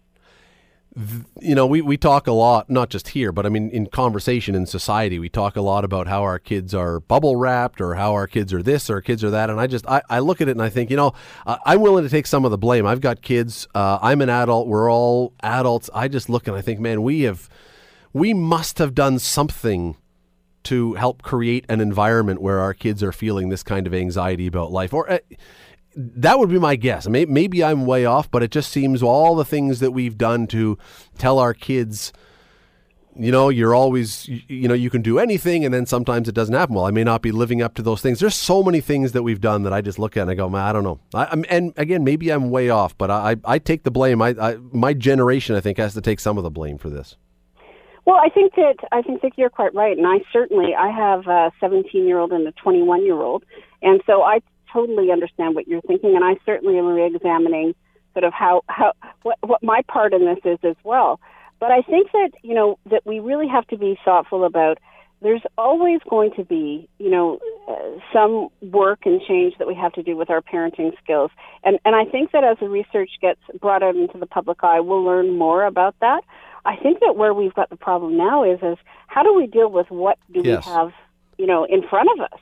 You 1.41 1.55
know, 1.55 1.67
we, 1.67 1.81
we 1.81 1.97
talk 1.97 2.27
a 2.27 2.33
lot, 2.33 2.69
not 2.69 2.91
just 2.91 3.09
here, 3.09 3.33
but 3.33 3.47
I 3.47 3.49
mean, 3.49 3.71
in 3.71 3.87
conversation 3.87 4.55
in 4.55 4.67
society, 4.67 5.19
we 5.19 5.31
talk 5.31 5.57
a 5.57 5.63
lot 5.63 5.85
about 5.85 6.07
how 6.07 6.23
our 6.23 6.39
kids 6.39 6.75
are 6.75 7.01
bubble 7.01 7.37
wrapped 7.37 7.81
or 7.81 7.95
how 7.95 8.13
our 8.13 8.27
kids 8.27 8.53
are 8.53 8.63
this 8.63 8.91
or 8.91 8.97
our 8.97 9.01
kids 9.01 9.25
are 9.25 9.31
that. 9.31 9.49
And 9.49 9.59
I 9.59 9.67
just, 9.67 9.87
I, 9.87 10.03
I 10.11 10.19
look 10.19 10.43
at 10.43 10.49
it 10.49 10.51
and 10.51 10.61
I 10.61 10.69
think, 10.69 10.91
you 10.91 10.97
know, 10.97 11.15
uh, 11.47 11.57
I'm 11.65 11.81
willing 11.81 12.05
to 12.05 12.11
take 12.11 12.27
some 12.27 12.45
of 12.45 12.51
the 12.51 12.59
blame. 12.59 12.85
I've 12.85 13.01
got 13.01 13.23
kids. 13.23 13.67
Uh, 13.75 14.01
I'm 14.03 14.21
an 14.21 14.29
adult. 14.29 14.69
We're 14.69 14.93
all 14.93 15.33
adults. 15.43 15.89
I 15.95 16.09
just 16.09 16.29
look 16.29 16.47
and 16.47 16.55
I 16.55 16.61
think, 16.61 16.79
man, 16.79 17.03
we 17.03 17.23
have 17.23 17.49
we 18.13 18.35
must 18.35 18.79
have 18.79 18.95
done 18.95 19.19
something 19.19 19.97
to 20.65 20.95
help 20.95 21.23
create 21.23 21.65
an 21.69 21.81
environment 21.81 22.41
where 22.41 22.61
our 22.61 22.75
kids 22.75 23.03
are 23.03 23.13
feeling 23.13 23.49
this 23.49 23.63
kind 23.63 23.87
of 23.87 23.95
anxiety 23.95 24.47
about 24.47 24.71
life 24.71 24.93
or 24.93 25.11
uh, 25.11 25.19
that 25.95 26.39
would 26.39 26.49
be 26.49 26.59
my 26.59 26.77
guess. 26.77 27.07
Maybe 27.09 27.65
i'm 27.65 27.87
way 27.87 28.05
off 28.05 28.31
but 28.31 28.43
it 28.43 28.51
just 28.51 28.71
seems 28.71 29.03
all 29.03 29.35
the 29.35 29.45
things 29.45 29.81
that 29.81 29.91
we've 29.91 30.17
done 30.17 30.47
to 30.49 30.79
tell 31.19 31.39
our 31.39 31.55
kids 31.55 32.13
you 33.15 33.31
know 33.31 33.51
you're 33.51 33.75
always 33.75 34.27
you 34.49 34.69
know 34.69 34.75
you 34.75 34.89
can 34.89 35.03
do 35.03 35.19
anything 35.19 35.65
and 35.65 35.75
then 35.75 35.85
sometimes 35.85 36.29
it 36.29 36.35
doesn't 36.35 36.55
happen. 36.55 36.75
Well 36.75 36.87
i 36.87 36.91
may 36.91 37.05
not 37.05 37.23
be 37.23 37.31
living 37.31 37.61
up 37.61 37.75
to 37.75 37.83
those 37.83 38.01
things. 38.01 38.21
There's 38.21 38.35
so 38.35 38.63
many 38.63 38.81
things 38.81 39.13
that 39.13 39.23
we've 39.23 39.41
done 39.41 39.65
that 39.65 39.73
i 39.73 39.81
just 39.81 39.99
look 39.99 40.17
at 40.17 40.23
and 40.23 40.31
i 40.31 40.35
go 40.35 40.49
man 40.49 40.63
i 40.63 40.73
don't 40.73 40.85
know. 40.85 41.01
I, 41.15 41.25
and 41.51 41.75
again 41.77 42.05
maybe 42.05 42.31
i'm 42.31 42.51
way 42.51 42.71
off 42.71 42.97
but 42.97 43.11
i 43.11 43.37
i 43.45 43.59
take 43.59 43.83
the 43.83 43.91
blame. 43.91 44.23
I, 44.23 44.35
I 44.41 44.57
my 44.73 44.95
generation 44.95 45.57
i 45.57 45.61
think 45.61 45.79
has 45.79 45.95
to 45.95 46.01
take 46.01 46.21
some 46.21 46.39
of 46.39 46.45
the 46.45 46.51
blame 46.51 46.79
for 46.79 46.89
this 46.89 47.17
well, 48.05 48.17
I 48.17 48.29
think 48.29 48.55
that 48.57 48.77
I 48.91 49.03
think 49.03 49.23
that 49.23 49.33
you're 49.37 49.51
quite 49.51 49.75
right, 49.75 49.97
and 49.97 50.07
I 50.07 50.19
certainly 50.33 50.75
I 50.75 50.91
have 50.91 51.27
a 51.29 51.53
17 51.61 52.07
year 52.07 52.19
old 52.19 52.33
and 52.33 52.47
a 52.47 52.53
21 52.53 53.05
year 53.05 53.21
old, 53.21 53.45
and 53.81 54.01
so 54.07 54.23
I 54.23 54.41
totally 54.73 55.13
understand 55.13 55.55
what 55.55 55.69
you're 55.69 55.83
thinking, 55.83 56.17
and 56.17 56.25
I 56.25 56.35
certainly 56.45 56.79
am 56.79 56.87
re-examining 56.87 57.75
sort 58.13 58.25
of 58.25 58.33
how 58.33 58.63
how 58.69 58.93
what 59.23 59.39
what 59.43 59.63
my 59.63 59.83
part 59.89 60.13
in 60.15 60.25
this 60.25 60.39
is 60.45 60.59
as 60.65 60.77
well. 60.83 61.21
But 61.61 61.71
I 61.71 61.83
think 61.83 62.11
that 62.13 62.31
you 62.43 62.55
know 62.55 62.79
that 62.91 63.07
we 63.07 63.21
really 63.21 63.49
have 63.49 63.67
to 63.69 63.79
be 63.79 63.99
thoughtful 64.05 64.45
about. 64.45 64.79
There's 65.21 65.43
always 65.57 66.01
going 66.11 66.33
to 66.35 66.45
be, 66.45 66.89
you 66.99 67.09
know, 67.09 67.39
uh, 67.69 68.01
some 68.13 68.49
work 68.73 69.03
and 69.05 69.21
change 69.23 69.55
that 69.59 69.69
we 69.69 69.75
have 69.77 69.93
to 69.93 70.03
do 70.03 70.17
with 70.17 70.31
our 70.31 70.43
parenting 70.43 70.91
skills, 71.01 71.31
and 71.63 71.79
and 71.85 71.95
I 71.95 72.05
think 72.05 72.33
that 72.33 72.43
as 72.43 72.57
the 72.59 72.69
research 72.69 73.11
gets 73.21 73.41
brought 73.61 73.85
out 73.85 73.95
into 73.95 74.19
the 74.19 74.27
public 74.27 74.65
eye, 74.65 74.81
we'll 74.81 75.05
learn 75.05 75.39
more 75.39 75.65
about 75.65 75.95
that. 76.01 76.25
I 76.65 76.77
think 76.77 77.01
that 77.01 77.17
where 77.17 77.35
we've 77.35 77.55
got 77.55 77.71
the 77.71 77.77
problem 77.77 78.17
now 78.17 78.45
is 78.45 78.61
is 78.63 78.79
how 79.09 79.23
do 79.23 79.35
we 79.35 79.47
deal 79.47 79.71
with 79.71 79.91
what 79.91 80.19
do 80.33 80.43
yes. 80.45 80.67
we 80.67 80.73
have, 80.73 80.93
you 81.39 81.47
know, 81.47 81.65
in 81.65 81.87
front 81.89 82.09
of 82.15 82.25
us? 82.25 82.41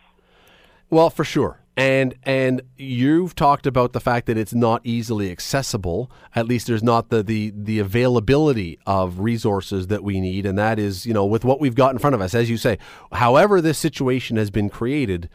Well, 0.91 1.11
for 1.11 1.25
sure. 1.25 1.61
And 1.77 2.15
and 2.25 2.63
you've 2.77 3.35
talked 3.35 3.67
about 3.67 3.93
the 3.93 4.01
fact 4.01 4.27
that 4.27 4.37
it's 4.37 4.53
not 4.53 4.83
easily 4.85 5.31
accessible. 5.31 6.11
At 6.35 6.47
least 6.47 6.67
there's 6.67 6.83
not 6.83 7.09
the, 7.09 7.23
the 7.23 7.53
the 7.57 7.79
availability 7.79 8.79
of 8.87 9.21
resources 9.21 9.87
that 9.87 10.03
we 10.03 10.21
need, 10.21 10.45
and 10.45 10.59
that 10.59 10.79
is, 10.79 11.07
you 11.07 11.15
know, 11.15 11.25
with 11.25 11.45
what 11.45 11.61
we've 11.61 11.75
got 11.75 11.93
in 11.93 11.99
front 11.99 12.15
of 12.15 12.21
us, 12.21 12.35
as 12.35 12.51
you 12.51 12.59
say. 12.59 12.77
However, 13.13 13.61
this 13.61 13.79
situation 13.79 14.37
has 14.37 14.51
been 14.51 14.69
created, 14.69 15.31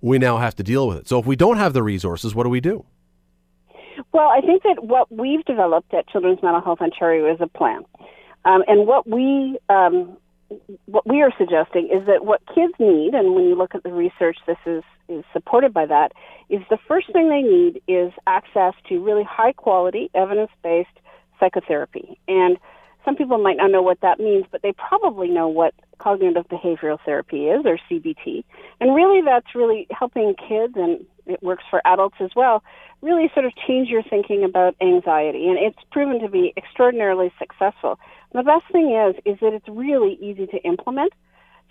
we 0.00 0.18
now 0.18 0.38
have 0.38 0.56
to 0.56 0.62
deal 0.62 0.88
with 0.88 0.98
it. 0.98 1.08
So 1.08 1.20
if 1.20 1.26
we 1.26 1.36
don't 1.36 1.58
have 1.58 1.74
the 1.74 1.82
resources, 1.82 2.34
what 2.34 2.42
do 2.42 2.50
we 2.50 2.60
do? 2.60 2.84
Well, 4.12 4.28
I 4.28 4.40
think 4.40 4.62
that 4.62 4.84
what 4.84 5.12
we've 5.12 5.44
developed 5.44 5.92
at 5.92 6.08
Children's 6.08 6.42
Mental 6.42 6.60
Health 6.60 6.80
Ontario 6.80 7.32
is 7.32 7.40
a 7.40 7.46
plan. 7.46 7.84
Um, 8.44 8.62
and 8.66 8.86
what 8.86 9.06
we 9.06 9.58
um, 9.68 10.16
what 10.86 11.06
we 11.06 11.22
are 11.22 11.32
suggesting 11.38 11.88
is 11.92 12.06
that 12.06 12.24
what 12.24 12.42
kids 12.54 12.74
need, 12.78 13.14
and 13.14 13.34
when 13.34 13.44
you 13.44 13.54
look 13.54 13.74
at 13.74 13.82
the 13.82 13.92
research, 13.92 14.38
this 14.46 14.58
is 14.66 14.82
is 15.08 15.24
supported 15.32 15.72
by 15.72 15.86
that, 15.86 16.12
is 16.48 16.62
the 16.70 16.78
first 16.88 17.12
thing 17.12 17.28
they 17.28 17.42
need 17.42 17.82
is 17.86 18.12
access 18.26 18.74
to 18.88 18.98
really 19.00 19.24
high 19.24 19.52
quality, 19.52 20.10
evidence 20.14 20.50
based 20.62 20.88
psychotherapy. 21.38 22.18
And 22.26 22.56
some 23.04 23.16
people 23.16 23.38
might 23.38 23.58
not 23.58 23.70
know 23.70 23.82
what 23.82 24.00
that 24.00 24.18
means, 24.18 24.46
but 24.50 24.62
they 24.62 24.72
probably 24.72 25.28
know 25.28 25.48
what 25.48 25.74
cognitive 25.98 26.48
behavioral 26.48 26.98
therapy 27.04 27.48
is, 27.48 27.66
or 27.66 27.78
CBT. 27.90 28.44
And 28.80 28.94
really, 28.94 29.20
that's 29.22 29.54
really 29.54 29.86
helping 29.90 30.34
kids, 30.36 30.74
and 30.76 31.04
it 31.26 31.42
works 31.42 31.64
for 31.70 31.80
adults 31.84 32.16
as 32.20 32.30
well, 32.34 32.62
really 33.02 33.30
sort 33.34 33.46
of 33.46 33.52
change 33.66 33.88
your 33.88 34.02
thinking 34.02 34.44
about 34.44 34.74
anxiety. 34.80 35.48
And 35.48 35.58
it's 35.58 35.78
proven 35.90 36.20
to 36.20 36.28
be 36.28 36.52
extraordinarily 36.56 37.32
successful. 37.38 37.98
The 38.32 38.42
best 38.42 38.64
thing 38.72 38.90
is, 38.90 39.16
is 39.24 39.38
that 39.40 39.52
it's 39.52 39.68
really 39.68 40.18
easy 40.20 40.46
to 40.46 40.58
implement. 40.62 41.12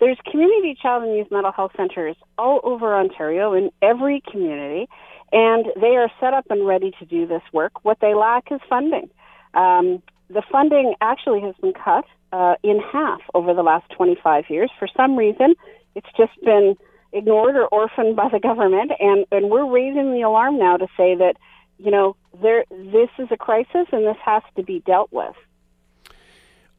There's 0.00 0.18
community 0.30 0.76
child 0.80 1.04
and 1.04 1.16
youth 1.16 1.28
mental 1.30 1.52
health 1.52 1.72
centers 1.76 2.16
all 2.38 2.60
over 2.64 2.96
Ontario 2.96 3.52
in 3.52 3.70
every 3.80 4.22
community, 4.30 4.88
and 5.32 5.66
they 5.80 5.96
are 5.96 6.10
set 6.20 6.34
up 6.34 6.46
and 6.50 6.66
ready 6.66 6.92
to 6.98 7.04
do 7.04 7.26
this 7.26 7.42
work. 7.52 7.84
What 7.84 7.98
they 8.00 8.14
lack 8.14 8.50
is 8.50 8.60
funding. 8.68 9.10
Um, 9.54 10.02
the 10.28 10.42
funding 10.50 10.94
actually 11.00 11.40
has 11.42 11.54
been 11.60 11.72
cut 11.72 12.04
uh, 12.32 12.56
in 12.62 12.80
half 12.80 13.20
over 13.34 13.54
the 13.54 13.62
last 13.62 13.88
25 13.96 14.44
years. 14.48 14.70
For 14.78 14.88
some 14.96 15.16
reason, 15.16 15.54
it's 15.94 16.08
just 16.16 16.32
been 16.44 16.76
ignored 17.14 17.56
or 17.56 17.66
orphaned 17.68 18.16
by 18.16 18.28
the 18.28 18.40
government, 18.40 18.92
and, 18.98 19.24
and 19.30 19.48
we're 19.48 19.70
raising 19.70 20.12
the 20.12 20.22
alarm 20.22 20.58
now 20.58 20.76
to 20.76 20.86
say 20.96 21.14
that, 21.14 21.36
you 21.78 21.90
know, 21.90 22.16
there 22.42 22.64
this 22.70 23.08
is 23.18 23.28
a 23.30 23.36
crisis 23.36 23.86
and 23.92 24.04
this 24.04 24.16
has 24.24 24.42
to 24.56 24.62
be 24.62 24.80
dealt 24.80 25.10
with. 25.12 25.34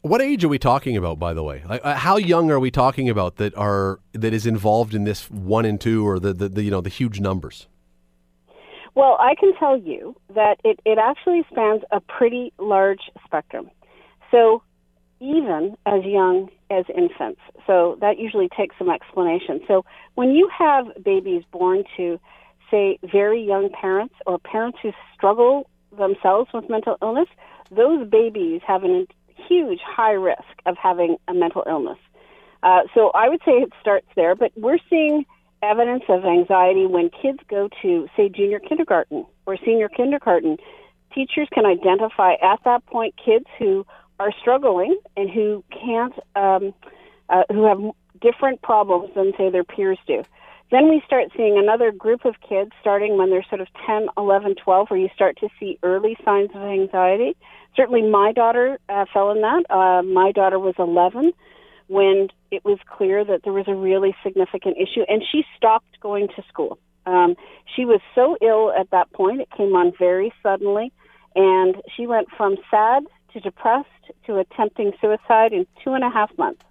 What 0.01 0.21
age 0.21 0.43
are 0.43 0.49
we 0.49 0.59
talking 0.59 0.95
about, 0.97 1.17
by 1.17 1.33
the 1.33 1.41
way? 1.41 1.63
Like, 1.67 1.81
uh, 1.83 1.95
how 1.95 2.17
young 2.17 2.51
are 2.51 2.59
we 2.59 2.69
talking 2.69 3.09
about 3.09 3.37
that 3.37 3.57
are 3.57 3.99
that 4.13 4.33
is 4.33 4.45
involved 4.45 4.93
in 4.93 5.03
this 5.03 5.31
one 5.31 5.65
and 5.65 5.81
two, 5.81 6.07
or 6.07 6.19
the, 6.19 6.31
the, 6.31 6.47
the 6.47 6.63
you 6.63 6.69
know 6.69 6.81
the 6.81 6.91
huge 6.91 7.19
numbers? 7.19 7.67
Well, 8.93 9.17
I 9.19 9.33
can 9.35 9.53
tell 9.57 9.77
you 9.77 10.15
that 10.35 10.59
it, 10.63 10.79
it 10.85 10.97
actually 10.97 11.43
spans 11.51 11.81
a 11.91 11.99
pretty 11.99 12.53
large 12.59 13.01
spectrum. 13.25 13.69
So 14.31 14.61
even 15.19 15.75
as 15.85 16.03
young 16.03 16.49
as 16.69 16.85
infants. 16.95 17.41
So 17.67 17.97
that 18.01 18.17
usually 18.19 18.49
takes 18.49 18.75
some 18.77 18.89
explanation. 18.89 19.61
So 19.67 19.85
when 20.15 20.31
you 20.31 20.49
have 20.57 20.87
babies 21.03 21.43
born 21.51 21.83
to, 21.97 22.19
say, 22.69 22.99
very 23.03 23.43
young 23.43 23.69
parents 23.69 24.15
or 24.25 24.39
parents 24.39 24.79
who 24.81 24.91
struggle 25.13 25.69
themselves 25.97 26.49
with 26.53 26.69
mental 26.69 26.97
illness, 27.01 27.29
those 27.71 28.07
babies 28.09 28.61
have 28.67 28.83
a 28.83 29.05
huge 29.47 29.79
high 29.85 30.11
risk 30.11 30.43
of 30.65 30.75
having 30.77 31.17
a 31.27 31.33
mental 31.33 31.63
illness. 31.67 31.97
Uh, 32.63 32.81
so 32.93 33.11
I 33.13 33.29
would 33.29 33.41
say 33.45 33.53
it 33.53 33.69
starts 33.79 34.07
there, 34.15 34.35
but 34.35 34.51
we're 34.55 34.79
seeing 34.89 35.25
evidence 35.61 36.03
of 36.09 36.25
anxiety 36.25 36.85
when 36.85 37.09
kids 37.09 37.39
go 37.49 37.69
to, 37.81 38.07
say, 38.15 38.29
junior 38.29 38.59
kindergarten 38.59 39.25
or 39.45 39.57
senior 39.63 39.89
kindergarten. 39.89 40.57
Teachers 41.13 41.47
can 41.53 41.65
identify 41.65 42.33
at 42.33 42.59
that 42.65 42.85
point 42.87 43.15
kids 43.23 43.45
who 43.57 43.85
are 44.19 44.31
struggling 44.39 44.97
and 45.17 45.29
who 45.29 45.63
can't, 45.71 46.13
um, 46.35 46.73
uh, 47.29 47.43
who 47.51 47.65
have 47.65 47.81
different 48.21 48.61
problems 48.61 49.13
than, 49.15 49.33
say, 49.37 49.49
their 49.49 49.63
peers 49.63 49.99
do. 50.07 50.23
Then 50.71 50.89
we 50.89 51.01
start 51.05 51.25
seeing 51.37 51.57
another 51.57 51.91
group 51.91 52.25
of 52.25 52.35
kids 52.47 52.71
starting 52.81 53.17
when 53.17 53.29
they're 53.29 53.45
sort 53.49 53.61
of 53.61 53.67
10, 53.85 54.07
11, 54.17 54.55
12, 54.55 54.89
where 54.89 54.99
you 54.99 55.09
start 55.13 55.37
to 55.39 55.49
see 55.59 55.77
early 55.83 56.17
signs 56.25 56.49
of 56.55 56.61
anxiety. 56.61 57.35
Certainly, 57.75 58.09
my 58.09 58.31
daughter 58.31 58.79
uh, 58.89 59.05
fell 59.13 59.31
in 59.31 59.41
that. 59.41 59.63
Uh, 59.69 60.01
my 60.01 60.31
daughter 60.31 60.57
was 60.57 60.73
11 60.79 61.33
when 61.87 62.29
it 62.49 62.65
was 62.65 62.79
clear 62.89 63.23
that 63.23 63.43
there 63.43 63.53
was 63.53 63.67
a 63.67 63.75
really 63.75 64.15
significant 64.23 64.77
issue, 64.77 65.03
and 65.07 65.21
she 65.31 65.43
stopped 65.55 65.99
going 65.99 66.27
to 66.35 66.43
school. 66.49 66.79
Um, 67.05 67.35
she 67.75 67.85
was 67.85 68.01
so 68.15 68.35
ill 68.41 68.71
at 68.71 68.89
that 68.89 69.11
point; 69.13 69.41
it 69.41 69.49
came 69.55 69.75
on 69.75 69.93
very 69.99 70.33
suddenly, 70.41 70.91
and 71.35 71.75
she 71.95 72.07
went 72.07 72.29
from 72.35 72.57
sad 72.71 73.03
to 73.33 73.39
depressed 73.39 73.89
to 74.25 74.37
attempting 74.39 74.93
suicide 75.01 75.53
in 75.53 75.65
two 75.83 75.93
and 75.93 76.03
a 76.03 76.09
half 76.09 76.35
months. 76.37 76.61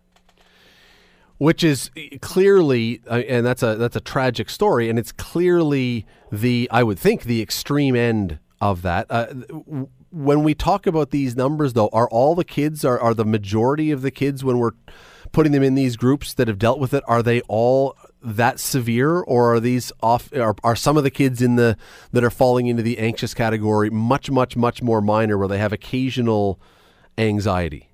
Which 1.38 1.64
is 1.64 1.90
clearly 2.20 3.02
uh, 3.10 3.22
and 3.28 3.44
that's 3.44 3.62
a 3.62 3.74
that's 3.74 3.96
a 3.96 4.00
tragic 4.00 4.48
story 4.48 4.88
and 4.88 4.98
it's 4.98 5.12
clearly 5.12 6.06
the 6.30 6.68
I 6.70 6.82
would 6.82 6.98
think 6.98 7.24
the 7.24 7.42
extreme 7.42 7.96
end 7.96 8.38
of 8.60 8.82
that. 8.82 9.06
Uh, 9.10 9.26
when 10.10 10.44
we 10.44 10.54
talk 10.54 10.86
about 10.86 11.10
these 11.10 11.34
numbers 11.34 11.72
though 11.72 11.88
are 11.92 12.08
all 12.08 12.36
the 12.36 12.44
kids 12.44 12.84
are, 12.84 13.00
are 13.00 13.14
the 13.14 13.24
majority 13.24 13.90
of 13.90 14.02
the 14.02 14.12
kids 14.12 14.44
when 14.44 14.58
we're 14.58 14.72
putting 15.32 15.50
them 15.50 15.64
in 15.64 15.74
these 15.74 15.96
groups 15.96 16.32
that 16.34 16.46
have 16.46 16.58
dealt 16.58 16.78
with 16.78 16.94
it 16.94 17.02
are 17.08 17.22
they 17.22 17.40
all 17.42 17.96
that 18.22 18.60
severe 18.60 19.18
or 19.18 19.54
are 19.54 19.60
these 19.60 19.92
off 20.00 20.32
are, 20.34 20.54
are 20.62 20.76
some 20.76 20.96
of 20.96 21.02
the 21.02 21.10
kids 21.10 21.42
in 21.42 21.56
the 21.56 21.76
that 22.12 22.22
are 22.22 22.30
falling 22.30 22.68
into 22.68 22.82
the 22.82 22.98
anxious 22.98 23.34
category 23.34 23.90
much 23.90 24.30
much 24.30 24.56
much 24.56 24.80
more 24.80 25.00
minor 25.00 25.36
where 25.36 25.48
they 25.48 25.58
have 25.58 25.72
occasional 25.72 26.60
anxiety 27.18 27.88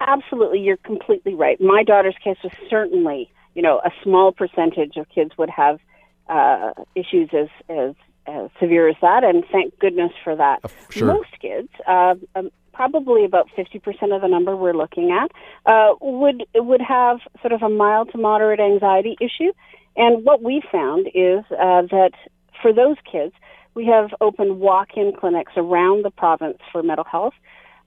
absolutely, 0.00 0.60
you're 0.60 0.78
completely 0.78 1.34
right. 1.34 1.60
My 1.60 1.84
daughter's 1.84 2.16
case 2.22 2.38
was 2.42 2.52
certainly, 2.68 3.30
you 3.54 3.62
know, 3.62 3.80
a 3.84 3.90
small 4.02 4.32
percentage 4.32 4.96
of 4.96 5.08
kids 5.08 5.32
would 5.38 5.50
have 5.50 5.78
uh, 6.28 6.72
issues 6.94 7.30
as, 7.32 7.48
as 7.68 7.94
as 8.26 8.50
severe 8.60 8.86
as 8.88 8.96
that, 9.00 9.24
and 9.24 9.44
thank 9.50 9.76
goodness 9.78 10.12
for 10.22 10.36
that. 10.36 10.60
Uh, 10.62 10.68
sure. 10.90 11.08
Most 11.08 11.30
kids, 11.40 11.68
uh, 11.88 12.14
um, 12.36 12.50
probably 12.72 13.24
about 13.24 13.48
50% 13.56 14.14
of 14.14 14.20
the 14.20 14.28
number 14.28 14.54
we're 14.54 14.74
looking 14.74 15.10
at, 15.10 15.32
uh, 15.66 15.94
would 16.00 16.44
would 16.54 16.82
have 16.82 17.18
sort 17.40 17.52
of 17.52 17.62
a 17.62 17.68
mild 17.68 18.12
to 18.12 18.18
moderate 18.18 18.60
anxiety 18.60 19.16
issue. 19.20 19.52
And 19.96 20.24
what 20.24 20.42
we 20.42 20.62
found 20.70 21.08
is 21.08 21.44
uh, 21.50 21.82
that 21.90 22.12
for 22.62 22.72
those 22.72 22.96
kids, 23.10 23.32
we 23.74 23.86
have 23.86 24.10
opened 24.20 24.60
walk-in 24.60 25.12
clinics 25.18 25.52
around 25.56 26.04
the 26.04 26.10
province 26.10 26.58
for 26.70 26.82
mental 26.82 27.04
health 27.04 27.34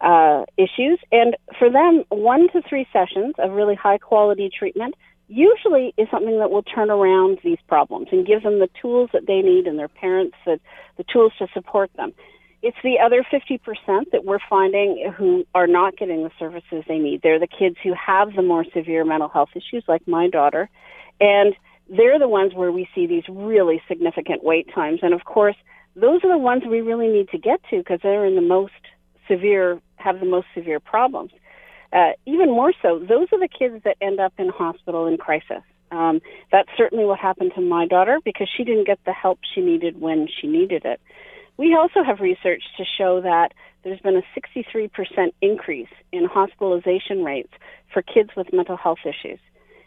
uh, 0.04 0.46
issues. 0.58 1.00
And 1.12 1.36
for 1.58 1.70
them, 1.70 2.04
one 2.10 2.50
to 2.52 2.62
three 2.68 2.86
sessions 2.92 3.36
of 3.40 3.52
really 3.52 3.76
high 3.76 3.98
quality 3.98 4.50
treatment 4.56 4.96
usually 5.28 5.94
is 5.98 6.08
something 6.12 6.38
that 6.40 6.52
will 6.52 6.64
turn 6.64 6.92
around 6.92 7.40
these 7.44 7.58
problems 7.68 8.08
and 8.12 8.28
give 8.28 8.44
them 8.44 8.60
the 8.60 8.70
tools 8.80 9.10
that 9.14 9.26
they 9.26 9.42
need 9.42 9.66
and 9.66 9.80
their 9.80 9.88
parents 9.88 10.36
that 10.46 10.60
the 10.98 11.06
tools 11.12 11.32
to 11.40 11.48
support 11.54 11.90
them. 11.96 12.14
It's 12.62 12.78
the 12.84 13.00
other 13.04 13.26
50% 13.32 14.12
that 14.12 14.24
we're 14.24 14.40
finding 14.50 15.12
who 15.18 15.46
are 15.56 15.68
not 15.68 15.98
getting 15.98 16.24
the 16.24 16.32
services 16.38 16.84
they 16.88 16.98
need. 16.98 17.22
They're 17.22 17.40
the 17.40 17.48
kids 17.48 17.78
who 17.84 17.94
have 17.94 18.36
the 18.36 18.42
more 18.42 18.66
severe 18.74 19.04
mental 19.04 19.28
health 19.28 19.50
issues, 19.56 19.84
like 19.88 20.08
my 20.08 20.30
daughter. 20.30 20.70
And 21.20 21.56
they're 21.90 22.20
the 22.20 22.30
ones 22.30 22.54
where 22.54 22.72
we 22.72 22.88
see 22.96 23.06
these 23.06 23.24
really 23.28 23.82
significant 23.88 24.44
wait 24.44 24.74
times. 24.74 25.00
And 25.02 25.14
of 25.14 25.26
course, 25.26 25.56
those 25.96 26.24
are 26.24 26.32
the 26.32 26.38
ones 26.38 26.64
we 26.66 26.82
really 26.82 27.10
need 27.10 27.30
to 27.30 27.38
get 27.38 27.62
to 27.70 27.78
because 27.78 28.00
they're 28.02 28.26
in 28.26 28.36
the 28.36 28.42
most 28.42 28.72
severe 29.28 29.80
have 29.98 30.20
the 30.20 30.26
most 30.26 30.48
severe 30.54 30.80
problems. 30.80 31.32
Uh, 31.92 32.12
even 32.26 32.50
more 32.50 32.74
so, 32.82 33.00
those 33.00 33.28
are 33.32 33.40
the 33.40 33.48
kids 33.48 33.84
that 33.84 33.98
end 34.02 34.20
up 34.20 34.34
in 34.38 34.50
hospital 34.50 35.06
in 35.06 35.18
crisis. 35.18 35.62
Um, 35.92 36.22
that's 36.52 36.70
certainly 36.76 37.06
what 37.06 37.20
happened 37.20 37.52
to 37.56 37.62
my 37.62 37.86
daughter 37.86 38.20
because 38.26 38.50
she 38.56 38.64
didn't 38.64 38.88
get 38.88 39.00
the 39.06 39.14
help 39.14 39.40
she 39.54 39.62
needed 39.62 40.02
when 40.02 40.28
she 40.28 40.48
needed 40.48 40.86
it. 40.86 41.00
We 41.58 41.76
also 41.76 42.04
have 42.04 42.20
research 42.20 42.64
to 42.78 42.84
show 42.98 43.22
that 43.22 43.54
there's 43.84 44.00
been 44.00 44.16
a 44.16 44.24
63% 44.40 44.90
increase 45.42 45.90
in 46.12 46.26
hospitalization 46.26 47.24
rates 47.24 47.52
for 47.94 48.02
kids 48.02 48.32
with 48.36 48.52
mental 48.52 48.76
health 48.78 49.00
issues. 49.06 49.40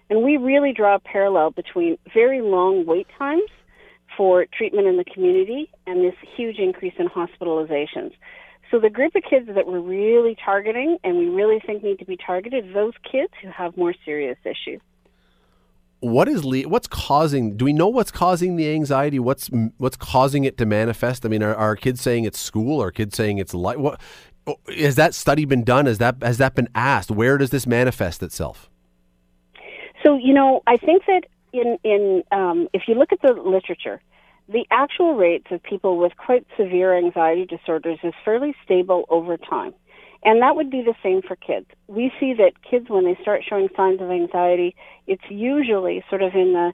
And 0.09 0.23
we 0.23 0.37
really 0.37 0.73
draw 0.73 0.95
a 0.95 1.01
parallel 1.01 1.51
between 1.51 1.99
very 2.15 2.41
long 2.41 2.87
wait 2.87 3.09
times 3.19 3.51
for 4.17 4.47
treatment 4.57 4.87
in 4.87 4.97
the 4.97 5.05
community 5.05 5.69
and 5.87 6.05
this 6.05 6.15
huge 6.37 6.59
increase 6.59 6.95
in 6.99 7.09
hospitalizations. 7.09 8.13
So 8.71 8.81
the 8.81 8.91
group 8.91 9.15
of 9.15 9.23
kids 9.23 9.49
that 9.55 9.67
we're 9.67 9.81
really 9.81 10.37
targeting 10.45 10.99
and 11.05 11.17
we 11.17 11.29
really 11.29 11.61
think 11.65 11.83
need 11.83 11.99
to 12.01 12.05
be 12.05 12.17
targeted, 12.17 12.75
those 12.75 12.95
kids 13.11 13.33
who 13.43 13.49
have 13.51 13.77
more 13.77 13.95
serious 14.05 14.39
issues. 14.45 14.81
What 16.01 16.29
is 16.29 16.45
le- 16.45 16.69
what's 16.69 16.87
causing? 16.87 17.57
Do 17.57 17.65
we 17.65 17.73
know 17.73 17.89
what's 17.89 18.11
causing 18.11 18.57
the 18.57 18.71
anxiety? 18.71 19.19
What's 19.19 19.49
what's 19.79 19.97
causing 19.97 20.45
it 20.45 20.59
to 20.59 20.67
manifest? 20.67 21.25
I 21.25 21.29
mean, 21.29 21.43
are, 21.43 21.55
are 21.55 21.75
kids 21.75 22.01
saying 22.01 22.25
it's 22.25 22.39
school? 22.39 22.83
Are 22.83 22.91
kids 22.91 23.17
saying 23.17 23.39
it's 23.39 23.55
light? 23.55 23.79
What 23.79 24.01
has 24.69 24.97
that 24.97 25.15
study 25.15 25.45
been 25.45 25.65
done? 25.65 25.87
Has 25.87 25.99
that 25.99 26.17
has 26.23 26.39
that 26.39 26.55
been 26.55 26.69
asked? 26.75 27.11
Where 27.11 27.39
does 27.39 27.51
this 27.51 27.67
manifest 27.67 28.23
itself? 28.23 28.69
So 30.03 30.17
you 30.17 30.35
know, 30.35 30.63
I 30.67 30.77
think 30.77 31.05
that 31.07 31.23
in 31.53 31.79
in 31.83 32.23
um, 32.31 32.69
if 32.73 32.83
you 32.87 32.95
look 32.95 33.13
at 33.13 33.23
the 33.23 33.33
literature, 33.33 34.01
the 34.49 34.67
actual 34.71 35.15
rates 35.15 35.47
of 35.51 35.63
people 35.63 35.99
with 35.99 36.13
quite 36.17 36.47
severe 36.57 36.97
anxiety 36.97 37.47
disorders 37.47 37.99
is 38.03 38.15
fairly 38.25 38.55
stable 38.65 39.05
over 39.09 39.37
time. 39.37 39.75
And 40.25 40.43
that 40.43 40.57
would 40.57 40.71
be 40.71 40.83
the 40.83 40.95
same 41.03 41.23
for 41.23 41.37
kids. 41.37 41.67
We 41.89 42.13
see 42.19 42.35
that 42.35 42.53
kids, 42.69 42.87
when 42.89 43.05
they 43.05 43.19
start 43.23 43.43
showing 43.49 43.69
signs 43.77 44.01
of 44.01 44.11
anxiety, 44.11 44.75
it's 45.07 45.23
usually 45.29 46.05
sort 46.09 46.23
of 46.23 46.35
in 46.35 46.53
the 46.53 46.73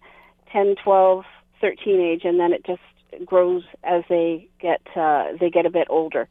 10, 0.53 0.77
12, 0.83 1.25
13 1.61 2.01
age, 2.01 2.23
and 2.25 2.39
then 2.39 2.53
it 2.53 2.65
just 2.65 2.81
grows 3.27 3.63
as 3.85 4.05
they 4.09 4.49
get 4.61 4.81
uh, 4.97 5.25
they 5.39 5.51
get 5.51 5.67
a 5.67 5.71
bit 5.71 5.87
older. 5.91 6.29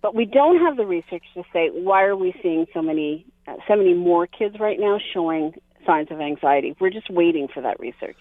But 0.00 0.14
we 0.14 0.24
don't 0.24 0.58
have 0.60 0.76
the 0.76 0.86
research 0.86 1.24
to 1.34 1.42
say 1.52 1.68
why 1.68 2.04
are 2.04 2.16
we 2.16 2.34
seeing 2.42 2.66
so 2.72 2.80
many 2.80 3.26
uh, 3.46 3.56
so 3.68 3.76
many 3.76 3.94
more 3.94 4.26
kids 4.26 4.58
right 4.58 4.78
now 4.80 4.98
showing 5.12 5.52
signs 5.86 6.10
of 6.10 6.20
anxiety. 6.20 6.74
We're 6.80 6.90
just 6.90 7.10
waiting 7.10 7.48
for 7.52 7.60
that 7.62 7.78
research. 7.80 8.16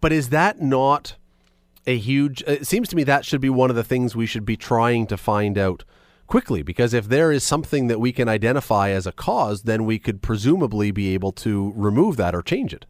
But 0.00 0.12
is 0.12 0.28
that 0.28 0.60
not 0.60 1.16
a 1.86 1.96
huge. 1.96 2.42
It 2.46 2.66
seems 2.66 2.88
to 2.88 2.96
me 2.96 3.04
that 3.04 3.24
should 3.24 3.40
be 3.40 3.50
one 3.50 3.70
of 3.70 3.76
the 3.76 3.84
things 3.84 4.16
we 4.16 4.26
should 4.26 4.44
be 4.44 4.56
trying 4.56 5.06
to 5.08 5.16
find 5.16 5.56
out 5.56 5.84
quickly 6.26 6.62
because 6.62 6.92
if 6.92 7.08
there 7.08 7.30
is 7.30 7.44
something 7.44 7.86
that 7.86 8.00
we 8.00 8.12
can 8.12 8.28
identify 8.28 8.90
as 8.90 9.06
a 9.06 9.12
cause, 9.12 9.62
then 9.62 9.84
we 9.84 9.98
could 9.98 10.22
presumably 10.22 10.90
be 10.90 11.14
able 11.14 11.32
to 11.32 11.72
remove 11.76 12.16
that 12.16 12.34
or 12.34 12.42
change 12.42 12.74
it. 12.74 12.86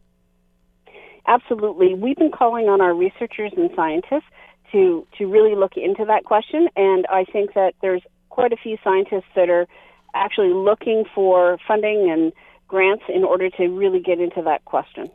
Absolutely. 1.27 1.93
We've 1.93 2.15
been 2.15 2.31
calling 2.31 2.67
on 2.67 2.81
our 2.81 2.93
researchers 2.93 3.51
and 3.55 3.69
scientists 3.75 4.29
to, 4.71 5.05
to 5.17 5.25
really 5.25 5.55
look 5.55 5.73
into 5.75 6.05
that 6.05 6.23
question, 6.23 6.67
and 6.75 7.05
I 7.09 7.25
think 7.25 7.53
that 7.53 7.73
there's 7.81 8.01
quite 8.29 8.53
a 8.53 8.57
few 8.57 8.77
scientists 8.83 9.29
that 9.35 9.49
are 9.49 9.67
actually 10.15 10.53
looking 10.53 11.03
for 11.13 11.57
funding 11.67 12.09
and 12.09 12.31
grants 12.67 13.03
in 13.13 13.23
order 13.23 13.49
to 13.49 13.67
really 13.67 13.99
get 13.99 14.19
into 14.19 14.41
that 14.43 14.63
question. 14.65 15.09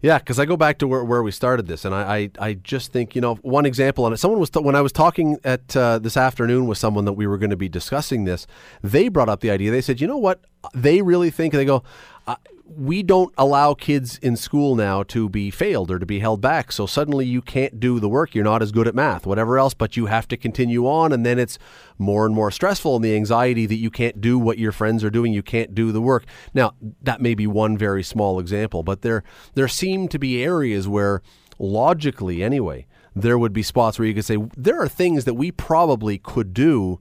Yeah, 0.00 0.18
because 0.18 0.38
I 0.38 0.44
go 0.44 0.56
back 0.56 0.78
to 0.78 0.86
where, 0.86 1.02
where 1.02 1.24
we 1.24 1.32
started 1.32 1.66
this, 1.66 1.84
and 1.84 1.92
I, 1.92 2.16
I, 2.16 2.30
I 2.50 2.54
just 2.54 2.92
think 2.92 3.16
you 3.16 3.20
know 3.20 3.34
one 3.36 3.66
example 3.66 4.04
on 4.04 4.12
it. 4.12 4.18
Someone 4.18 4.38
was 4.38 4.50
t- 4.50 4.60
when 4.60 4.76
I 4.76 4.80
was 4.80 4.92
talking 4.92 5.38
at 5.42 5.76
uh, 5.76 5.98
this 5.98 6.16
afternoon 6.16 6.66
with 6.68 6.78
someone 6.78 7.04
that 7.06 7.14
we 7.14 7.26
were 7.26 7.36
going 7.36 7.50
to 7.50 7.56
be 7.56 7.68
discussing 7.68 8.24
this. 8.24 8.46
They 8.82 9.08
brought 9.08 9.28
up 9.28 9.40
the 9.40 9.50
idea. 9.50 9.72
They 9.72 9.80
said, 9.80 10.00
you 10.00 10.06
know 10.06 10.16
what? 10.16 10.40
They 10.74 11.02
really 11.02 11.30
think 11.30 11.54
they 11.54 11.64
go 11.64 11.82
we 12.68 13.02
don't 13.02 13.32
allow 13.38 13.72
kids 13.72 14.18
in 14.18 14.36
school 14.36 14.74
now 14.74 15.02
to 15.02 15.28
be 15.28 15.50
failed 15.50 15.90
or 15.90 15.98
to 15.98 16.04
be 16.04 16.20
held 16.20 16.40
back. 16.40 16.70
So 16.70 16.86
suddenly 16.86 17.24
you 17.24 17.40
can't 17.40 17.80
do 17.80 17.98
the 17.98 18.08
work. 18.08 18.34
You're 18.34 18.44
not 18.44 18.62
as 18.62 18.72
good 18.72 18.86
at 18.86 18.94
math, 18.94 19.26
whatever 19.26 19.58
else, 19.58 19.72
but 19.72 19.96
you 19.96 20.06
have 20.06 20.28
to 20.28 20.36
continue 20.36 20.86
on. 20.86 21.12
And 21.12 21.24
then 21.24 21.38
it's 21.38 21.58
more 21.96 22.26
and 22.26 22.34
more 22.34 22.50
stressful 22.50 22.96
and 22.96 23.04
the 23.04 23.16
anxiety 23.16 23.64
that 23.66 23.76
you 23.76 23.90
can't 23.90 24.20
do 24.20 24.38
what 24.38 24.58
your 24.58 24.72
friends 24.72 25.02
are 25.02 25.10
doing. 25.10 25.32
You 25.32 25.42
can't 25.42 25.74
do 25.74 25.92
the 25.92 26.02
work. 26.02 26.26
Now, 26.52 26.74
that 27.02 27.22
may 27.22 27.34
be 27.34 27.46
one 27.46 27.78
very 27.78 28.02
small 28.02 28.38
example, 28.38 28.82
but 28.82 29.00
there, 29.00 29.24
there 29.54 29.68
seem 29.68 30.08
to 30.08 30.18
be 30.18 30.42
areas 30.42 30.86
where 30.86 31.22
logically, 31.58 32.42
anyway, 32.42 32.86
there 33.16 33.38
would 33.38 33.54
be 33.54 33.62
spots 33.62 33.98
where 33.98 34.06
you 34.06 34.14
could 34.14 34.26
say, 34.26 34.36
there 34.56 34.80
are 34.80 34.88
things 34.88 35.24
that 35.24 35.34
we 35.34 35.50
probably 35.50 36.18
could 36.18 36.52
do 36.52 37.00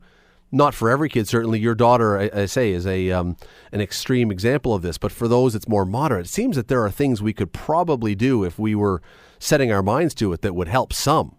not 0.51 0.73
for 0.73 0.89
every 0.89 1.09
kid. 1.09 1.27
Certainly, 1.27 1.59
your 1.59 1.75
daughter, 1.75 2.17
I, 2.17 2.29
I 2.33 2.45
say, 2.45 2.71
is 2.71 2.85
a 2.87 3.11
um, 3.11 3.37
an 3.71 3.81
extreme 3.81 4.31
example 4.31 4.73
of 4.73 4.81
this. 4.81 4.97
But 4.97 5.11
for 5.11 5.27
those, 5.27 5.55
it's 5.55 5.67
more 5.67 5.85
moderate. 5.85 6.27
It 6.27 6.29
seems 6.29 6.55
that 6.55 6.67
there 6.67 6.83
are 6.83 6.91
things 6.91 7.21
we 7.21 7.33
could 7.33 7.53
probably 7.53 8.15
do 8.15 8.43
if 8.43 8.57
we 8.57 8.75
were 8.75 9.01
setting 9.39 9.71
our 9.71 9.83
minds 9.83 10.15
to 10.15 10.33
it 10.33 10.41
that 10.41 10.55
would 10.55 10.67
help 10.67 10.93
some. 10.93 11.35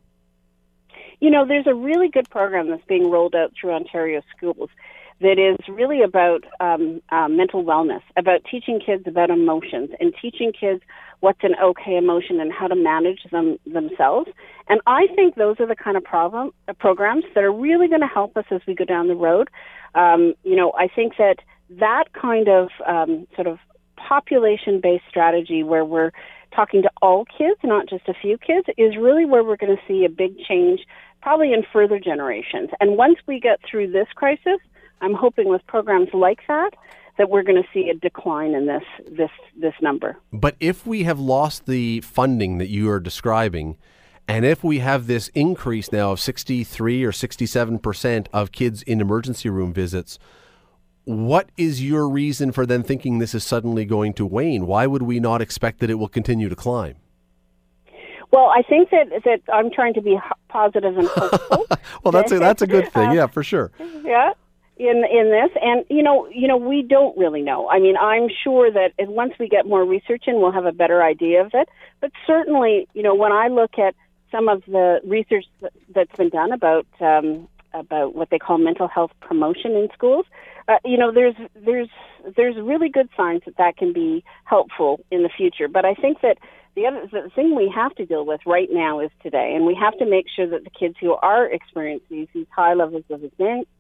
You 1.21 1.31
know, 1.31 1.47
there's 1.47 1.66
a 1.66 1.75
really 1.75 2.09
good 2.09 2.31
program 2.31 2.68
that's 2.71 2.85
being 2.87 3.11
rolled 3.11 3.35
out 3.35 3.53
through 3.61 3.73
Ontario 3.73 4.23
schools 4.37 4.71
that 5.21 5.38
is 5.38 5.57
really 5.68 6.03
about 6.03 6.44
um, 6.61 7.03
uh, 7.11 7.27
mental 7.29 7.64
wellness, 7.64 8.03
about 8.16 8.40
teaching 8.49 8.81
kids 8.85 9.05
about 9.07 9.31
emotions 9.31 9.90
and 9.99 10.14
teaching 10.21 10.53
kids 10.53 10.81
what's 11.20 11.42
an 11.42 11.54
okay 11.62 11.96
emotion 11.96 12.40
and 12.40 12.52
how 12.52 12.66
to 12.68 12.76
manage 12.76 13.20
them 13.31 13.59
themselves. 13.66 14.28
And 14.68 14.81
I 14.87 15.07
think 15.14 15.35
those 15.35 15.57
are 15.61 15.66
the 15.66 15.76
kind 15.76 15.96
of 15.96 16.04
problem 16.04 16.52
uh, 16.68 16.72
programs 16.74 17.24
that 17.35 17.42
are 17.42 17.52
really 17.52 17.88
going 17.88 18.00
to 18.00 18.07
help 18.07 18.37
us 18.37 18.44
as 18.50 18.61
we 18.66 18.74
go 18.74 18.85
down 18.85 19.09
the 19.09 19.14
road. 19.14 19.48
Um, 19.94 20.35
you 20.44 20.54
know, 20.54 20.72
I 20.78 20.88
think 20.88 21.14
that 21.18 21.37
that 21.70 22.04
kind 22.12 22.48
of 22.48 22.68
um, 22.87 23.26
sort 23.35 23.46
of 23.46 23.59
population-based 23.96 25.04
strategy 25.09 25.62
where 25.62 25.85
we're 25.85 26.12
talking 26.54 26.83
to 26.83 26.90
all 27.02 27.24
kids, 27.24 27.59
not 27.64 27.88
just 27.88 28.09
a 28.09 28.14
few 28.14 28.38
kids, 28.38 28.66
is 28.78 28.96
really 28.96 29.24
where 29.24 29.44
we're 29.44 29.57
going 29.57 29.76
to 29.76 29.83
see 29.87 30.04
a 30.04 30.09
big 30.09 30.38
change, 30.38 30.81
probably 31.20 31.52
in 31.52 31.62
further 31.72 31.98
generations. 31.98 32.70
And 32.81 32.96
once 32.96 33.18
we 33.26 33.40
get 33.40 33.61
through 33.68 33.90
this 33.90 34.09
crisis, 34.14 34.59
I'm 35.00 35.14
hoping 35.14 35.48
with 35.48 35.66
programs 35.66 36.09
like 36.12 36.40
that 36.48 36.70
that 37.18 37.28
we're 37.28 37.42
going 37.42 37.61
to 37.61 37.68
see 37.74 37.90
a 37.90 37.94
decline 37.94 38.54
in 38.54 38.66
this 38.66 38.83
this 39.11 39.31
this 39.57 39.74
number. 39.83 40.16
But 40.33 40.57
if 40.61 40.87
we 40.87 41.02
have 41.02 41.18
lost 41.18 41.66
the 41.66 42.00
funding 42.00 42.59
that 42.59 42.68
you 42.68 42.88
are 42.90 43.00
describing, 43.00 43.76
and 44.26 44.44
if 44.44 44.64
we 44.64 44.78
have 44.78 45.07
this 45.07 45.28
increase 45.28 45.92
now 45.92 46.12
of 46.12 46.20
63 46.20 47.04
or 47.04 47.12
67 47.12 47.78
percent 47.81 48.28
of 48.33 48.52
kids 48.52 48.83
in 48.83 49.00
emergency 49.00 49.50
room 49.50 49.72
visits, 49.72 50.18
what 51.04 51.50
is 51.57 51.83
your 51.83 52.09
reason 52.09 52.52
for 52.52 52.66
then 52.66 52.83
thinking 52.83 53.18
this 53.18 53.35
is 53.35 53.44
suddenly 53.44 53.85
going 53.85 54.14
to 54.14 54.26
wane? 54.26 54.66
Why 54.66 54.87
would 54.87 55.02
we 55.02 55.20
not 55.20 55.42
expect 55.42 55.81
that 55.81 55.90
it 55.90 55.94
will 55.94 56.09
continue 56.09 56.48
to 56.48 56.57
climb? 56.57 56.96
Well, 58.31 58.52
I 58.54 58.62
think 58.62 58.90
that 58.90 59.09
that 59.24 59.40
I'm 59.52 59.70
trying 59.70 59.94
to 59.94 60.02
be 60.02 60.18
positive 60.48 60.96
and 60.96 61.09
hopeful. 61.09 61.66
well, 62.04 62.12
that's 62.12 62.31
a, 62.31 62.38
that's 62.38 62.62
a 62.62 62.66
good 62.66 62.92
thing. 62.92 63.09
Um, 63.09 63.16
yeah, 63.16 63.26
for 63.26 63.42
sure. 63.42 63.72
Yeah. 64.04 64.35
In 64.79 65.05
in 65.11 65.31
this, 65.31 65.51
and 65.61 65.85
you 65.91 66.05
know, 66.05 66.29
you 66.29 66.47
know, 66.47 66.57
we 66.57 66.83
don't 66.83 67.17
really 67.19 67.43
know. 67.43 67.69
I 67.69 67.81
mean, 67.81 67.97
I'm 67.97 68.29
sure 68.45 68.71
that 68.71 68.93
once 69.09 69.33
we 69.41 69.49
get 69.49 69.67
more 69.67 69.85
research 69.85 70.25
in, 70.29 70.41
we'll 70.41 70.53
have 70.53 70.67
a 70.67 70.73
better 70.73 71.03
idea 71.03 71.45
of 71.45 71.51
it. 71.53 71.69
But 72.01 72.12
certainly, 72.27 72.87
you 72.95 73.03
know, 73.03 73.14
when 73.17 73.33
I 73.33 73.49
look 73.49 73.77
at 73.77 73.97
some 74.31 74.49
of 74.49 74.62
the 74.67 75.01
research 75.05 75.47
that's 75.93 76.14
been 76.17 76.29
done 76.29 76.53
about 76.53 76.87
um, 77.01 77.49
about 77.75 78.14
what 78.14 78.31
they 78.31 78.38
call 78.38 78.59
mental 78.59 78.87
health 78.87 79.11
promotion 79.21 79.73
in 79.73 79.88
schools, 79.93 80.27
uh, 80.69 80.79
you 80.85 80.97
know, 80.97 81.11
there's 81.11 81.35
there's 81.57 81.88
there's 82.37 82.57
really 82.57 82.88
good 82.88 83.09
signs 83.17 83.43
that 83.47 83.57
that 83.57 83.77
can 83.77 83.93
be 83.93 84.23
helpful 84.45 85.01
in 85.11 85.25
the 85.25 85.31
future. 85.31 85.67
But 85.67 85.85
I 85.87 85.95
think 85.95 86.21
that 86.21 86.38
the 86.79 86.87
other 86.87 87.09
the 87.11 87.31
thing 87.31 87.57
we 87.57 87.71
have 87.75 87.95
to 87.97 88.07
deal 88.07 88.25
with 88.25 88.41
right 88.47 88.69
now 88.71 89.01
is 89.01 89.11
today, 89.21 89.53
and 89.55 89.67
we 89.67 89.75
have 89.75 89.99
to 89.99 90.07
make 90.07 90.27
sure 90.35 90.49
that 90.49 90.62
the 90.62 90.71
kids 90.71 90.95
who 91.01 91.14
are 91.14 91.47
experiencing 91.51 92.29
these 92.33 92.47
high 92.55 92.75
levels 92.75 93.03
of 93.11 93.21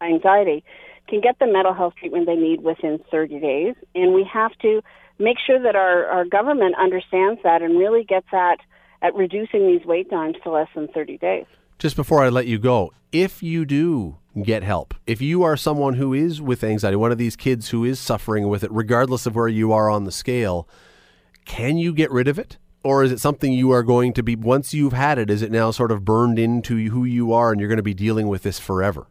anxiety 0.02 0.64
can 1.06 1.20
get 1.20 1.38
the 1.38 1.46
mental 1.46 1.72
health 1.72 1.94
treatment 1.98 2.26
they 2.26 2.34
need 2.34 2.62
within 2.62 2.98
30 3.10 3.38
days, 3.38 3.74
and 3.94 4.14
we 4.14 4.28
have 4.30 4.50
to 4.62 4.82
make 5.20 5.36
sure 5.44 5.62
that 5.62 5.76
our, 5.76 6.06
our 6.06 6.24
government 6.24 6.74
understands 6.76 7.40
that 7.44 7.62
and 7.62 7.78
really 7.78 8.02
gets 8.02 8.26
at 8.32 8.58
at 9.00 9.14
reducing 9.14 9.68
these 9.68 9.86
wait 9.86 10.10
times 10.10 10.34
to 10.42 10.50
less 10.50 10.68
than 10.74 10.88
30 10.88 11.18
days. 11.18 11.44
Just 11.78 11.94
before 11.94 12.24
I 12.24 12.28
let 12.28 12.48
you 12.48 12.58
go, 12.58 12.92
if 13.12 13.44
you 13.44 13.64
do 13.64 14.16
get 14.42 14.64
help, 14.64 14.92
if 15.06 15.20
you 15.20 15.44
are 15.44 15.56
someone 15.56 15.94
who 15.94 16.12
is 16.12 16.42
with 16.42 16.64
anxiety, 16.64 16.96
one 16.96 17.12
of 17.12 17.18
these 17.18 17.36
kids 17.36 17.68
who 17.68 17.84
is 17.84 18.00
suffering 18.00 18.48
with 18.48 18.64
it, 18.64 18.72
regardless 18.72 19.24
of 19.24 19.36
where 19.36 19.46
you 19.46 19.72
are 19.72 19.88
on 19.88 20.02
the 20.02 20.10
scale, 20.10 20.68
can 21.44 21.76
you 21.76 21.92
get 21.92 22.10
rid 22.10 22.26
of 22.26 22.40
it? 22.40 22.58
Or 22.88 23.04
is 23.04 23.12
it 23.12 23.20
something 23.20 23.52
you 23.52 23.70
are 23.70 23.82
going 23.82 24.14
to 24.14 24.22
be 24.22 24.34
once 24.34 24.72
you've 24.72 24.94
had 24.94 25.18
it 25.18 25.28
is 25.28 25.42
it 25.42 25.52
now 25.52 25.70
sort 25.70 25.92
of 25.92 26.06
burned 26.06 26.38
into 26.38 26.88
who 26.88 27.04
you 27.04 27.34
are 27.34 27.52
and 27.52 27.60
you're 27.60 27.68
going 27.68 27.76
to 27.76 27.82
be 27.82 27.92
dealing 27.92 28.28
with 28.28 28.42
this 28.42 28.58
forever? 28.58 29.06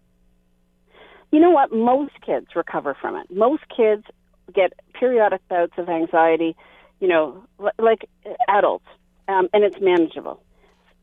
You 1.32 1.40
know 1.40 1.52
what? 1.52 1.72
Most 1.72 2.14
kids 2.26 2.48
recover 2.56 2.98
from 3.00 3.16
it. 3.16 3.28
Most 3.30 3.62
kids 3.70 4.04
get 4.52 4.74
periodic 5.00 5.48
bouts 5.48 5.74
of 5.78 5.90
anxiety 5.90 6.56
you 7.00 7.08
know 7.08 7.44
like 7.78 8.10
adults 8.48 8.88
um, 9.28 9.48
and 9.54 9.64
it's 9.64 9.78
manageable. 9.80 10.42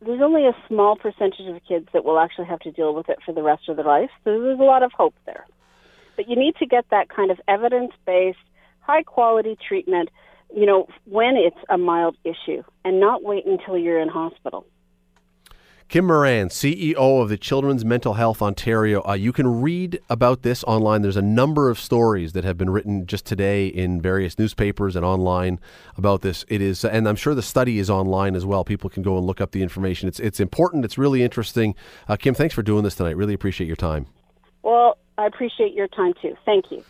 There's 0.04 0.20
only 0.20 0.44
a 0.46 0.56
small 0.66 0.96
percentage 0.96 1.46
of 1.46 1.60
kids 1.68 1.88
that 1.92 2.04
will 2.04 2.18
actually 2.18 2.46
have 2.46 2.58
to 2.60 2.72
deal 2.72 2.92
with 2.92 3.08
it 3.08 3.18
for 3.24 3.32
the 3.32 3.42
rest 3.44 3.68
of 3.68 3.76
their 3.76 3.84
life 3.84 4.10
so 4.24 4.40
there's 4.42 4.58
a 4.58 4.64
lot 4.64 4.82
of 4.82 4.90
hope 4.90 5.14
there. 5.26 5.46
But 6.16 6.28
you 6.28 6.34
need 6.34 6.56
to 6.56 6.66
get 6.66 6.87
that 6.90 7.08
kind 7.08 7.30
of 7.30 7.40
evidence 7.46 7.92
based 8.04 8.38
high 8.80 9.04
quality 9.04 9.56
treatment 9.68 10.08
you 10.55 10.67
know, 10.67 10.87
when 11.05 11.37
it's 11.37 11.57
a 11.69 11.79
mild 11.79 12.17
issue 12.25 12.62
and 12.85 13.01
not 13.01 13.23
wait 13.23 13.47
until 13.47 13.77
you're 13.77 14.01
in 14.01 14.09
hospital. 14.09 14.67
Kim 15.88 16.07
Moran, 16.07 16.49
CEO 16.49 17.23
of 17.23 17.29
the 17.29 17.37
Children's 17.37 17.85
Mental 17.85 18.14
Health 18.14 18.40
Ontario. 18.40 19.07
Uh, 19.07 19.12
you 19.12 19.33
can 19.33 19.61
read 19.61 20.01
about 20.09 20.43
this 20.43 20.64
online. 20.64 21.03
There's 21.03 21.17
a 21.17 21.23
number 21.23 21.69
of 21.69 21.79
stories 21.79 22.33
that 22.33 22.43
have 22.43 22.57
been 22.57 22.71
written 22.71 23.07
just 23.07 23.27
today 23.27 23.67
in 23.67 24.01
various 24.01 24.38
newspapers 24.38 24.97
and 24.97 25.05
online 25.05 25.61
about 25.97 26.23
this. 26.23 26.45
It 26.49 26.62
is, 26.62 26.85
and 26.85 27.07
I'm 27.07 27.17
sure 27.17 27.35
the 27.35 27.43
study 27.43 27.79
is 27.79 27.90
online 27.90 28.35
as 28.35 28.47
well. 28.47 28.64
People 28.64 28.88
can 28.88 29.03
go 29.03 29.19
and 29.19 29.27
look 29.27 29.43
up 29.43 29.51
the 29.51 29.62
information. 29.62 30.09
It's 30.09 30.19
it's 30.21 30.40
important. 30.40 30.85
It's 30.87 30.97
really 30.97 31.23
interesting. 31.23 31.75
Uh, 32.09 32.17
Kim, 32.17 32.35
thanks 32.35 32.55
for 32.55 32.62
doing 32.62 32.83
this 32.83 32.95
tonight. 32.95 33.17
Really 33.17 33.35
appreciate 33.35 33.67
your 33.67 33.77
time. 33.77 34.07
Well, 34.62 34.97
I 35.19 35.27
appreciate 35.27 35.75
your 35.75 35.88
time 35.88 36.14
too. 36.21 36.35
Thank 36.47 36.73
you 36.73 36.83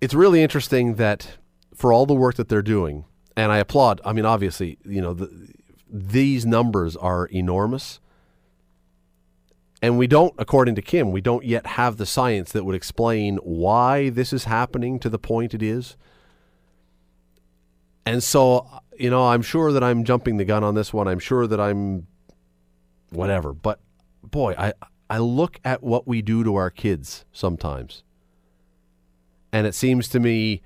it's 0.00 0.14
really 0.14 0.42
interesting 0.42 0.94
that 0.96 1.38
for 1.74 1.92
all 1.92 2.06
the 2.06 2.14
work 2.14 2.36
that 2.36 2.48
they're 2.48 2.62
doing, 2.62 3.04
and 3.36 3.52
I 3.52 3.58
applaud. 3.58 4.00
I 4.04 4.12
mean, 4.12 4.24
obviously, 4.24 4.78
you 4.84 5.00
know, 5.00 5.14
the, 5.14 5.30
these 5.90 6.46
numbers 6.46 6.96
are 6.96 7.26
enormous. 7.26 8.00
And 9.82 9.96
we 9.96 10.06
don't, 10.06 10.34
according 10.36 10.74
to 10.74 10.82
Kim, 10.82 11.10
we 11.10 11.22
don't 11.22 11.44
yet 11.44 11.66
have 11.66 11.96
the 11.96 12.04
science 12.04 12.52
that 12.52 12.64
would 12.64 12.74
explain 12.74 13.38
why 13.38 14.10
this 14.10 14.32
is 14.32 14.44
happening 14.44 14.98
to 15.00 15.08
the 15.08 15.18
point 15.18 15.54
it 15.54 15.62
is. 15.62 15.96
And 18.04 18.22
so, 18.22 18.68
you 18.98 19.08
know, 19.08 19.28
I'm 19.28 19.40
sure 19.40 19.72
that 19.72 19.82
I'm 19.82 20.04
jumping 20.04 20.36
the 20.36 20.44
gun 20.44 20.64
on 20.64 20.74
this 20.74 20.92
one. 20.92 21.08
I'm 21.08 21.18
sure 21.18 21.46
that 21.46 21.60
I'm 21.60 22.06
whatever. 23.08 23.54
But 23.54 23.80
boy, 24.22 24.54
I 24.58 24.74
I 25.08 25.18
look 25.18 25.58
at 25.64 25.82
what 25.82 26.06
we 26.06 26.20
do 26.22 26.44
to 26.44 26.56
our 26.56 26.70
kids 26.70 27.24
sometimes 27.32 28.02
and 29.52 29.66
it 29.66 29.74
seems 29.74 30.08
to 30.08 30.20
me 30.20 30.62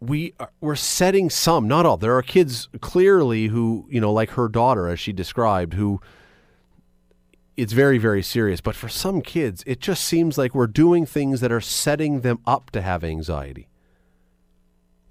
we 0.00 0.32
are, 0.40 0.50
we're 0.60 0.76
setting 0.76 1.28
some, 1.28 1.68
not 1.68 1.84
all. 1.84 1.96
There 1.96 2.16
are 2.16 2.22
kids 2.22 2.68
clearly 2.80 3.48
who, 3.48 3.86
you 3.90 4.00
know, 4.00 4.12
like 4.12 4.30
her 4.30 4.48
daughter, 4.48 4.88
as 4.88 4.98
she 4.98 5.12
described, 5.12 5.74
who 5.74 6.00
it's 7.56 7.74
very, 7.74 7.98
very 7.98 8.22
serious. 8.22 8.62
But 8.62 8.74
for 8.74 8.88
some 8.88 9.20
kids, 9.20 9.62
it 9.66 9.80
just 9.80 10.04
seems 10.04 10.38
like 10.38 10.54
we're 10.54 10.66
doing 10.66 11.04
things 11.04 11.40
that 11.42 11.52
are 11.52 11.60
setting 11.60 12.22
them 12.22 12.38
up 12.46 12.70
to 12.70 12.80
have 12.80 13.04
anxiety. 13.04 13.68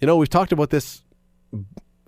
You 0.01 0.07
know, 0.07 0.17
we've 0.17 0.29
talked 0.29 0.51
about 0.51 0.71
this 0.71 1.03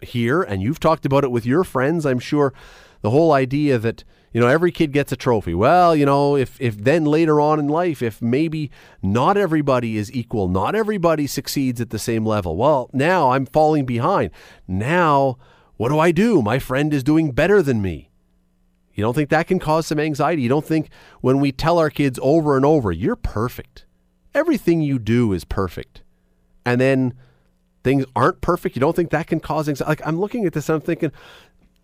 here, 0.01 0.41
and 0.41 0.62
you've 0.62 0.80
talked 0.80 1.06
about 1.06 1.23
it 1.23 1.32
with 1.32 1.45
your 1.45 1.63
friends, 1.63 2.06
I'm 2.06 2.19
sure. 2.19 2.54
The 3.01 3.12
whole 3.12 3.32
idea 3.32 3.77
that 3.77 4.04
you 4.34 4.39
know, 4.39 4.48
every 4.48 4.72
kid 4.72 4.91
gets 4.91 5.12
a 5.12 5.15
trophy. 5.15 5.54
Well, 5.54 5.96
you 5.96 6.06
know, 6.06 6.36
if, 6.38 6.60
if 6.62 6.78
then 6.78 7.06
later 7.06 7.41
on 7.41 7.60
in 7.60 7.67
life, 7.67 8.02
if 8.02 8.22
maybe 8.22 8.72
not 9.02 9.38
everybody 9.38 9.98
is 9.98 10.12
equal, 10.12 10.48
not 10.48 10.74
everybody 10.74 11.28
succeeds 11.28 11.82
at 11.82 11.89
the 11.89 12.00
same 12.00 12.26
level, 12.26 12.56
well, 12.56 12.89
now 12.94 13.32
I'm 13.32 13.46
falling 13.46 13.86
behind. 13.86 14.32
Now, 14.67 15.38
what 15.78 15.89
do 15.89 16.00
I 16.00 16.12
do? 16.12 16.41
My 16.41 16.60
friend 16.60 16.94
is 16.94 17.04
doing 17.04 17.32
better 17.32 17.62
than 17.62 17.82
me. 17.82 18.10
You 18.94 19.04
don't 19.04 19.13
think 19.13 19.30
that 19.30 19.48
can 19.48 19.60
cause 19.60 19.88
some 19.88 20.00
anxiety? 20.00 20.41
You 20.41 20.50
don't 20.50 20.65
think 20.65 20.89
when 21.22 21.39
we 21.39 21.52
tell 21.52 21.78
our 21.80 21.89
kids 21.89 22.20
over 22.22 22.56
and 22.56 22.65
over, 22.65 22.91
you're 22.91 23.15
perfect, 23.15 23.86
everything 24.34 24.82
you 24.82 25.00
do 25.00 25.34
is 25.34 25.44
perfect, 25.44 26.04
and 26.65 26.80
then 26.80 27.13
things 27.84 28.06
aren't 28.15 28.41
perfect, 28.41 28.76
you 28.76 28.80
don't 28.80 28.96
think 28.96 29.10
that 29.10 29.28
can 29.28 29.39
cause 29.39 29.67
anxiety? 29.67 29.89
Like, 29.89 30.06
I'm 30.06 30.20
looking 30.20 30.46
at 30.46 30.54
this 30.54 30.70
and 30.70 30.76
I'm 30.76 30.82
thinking, 30.82 31.12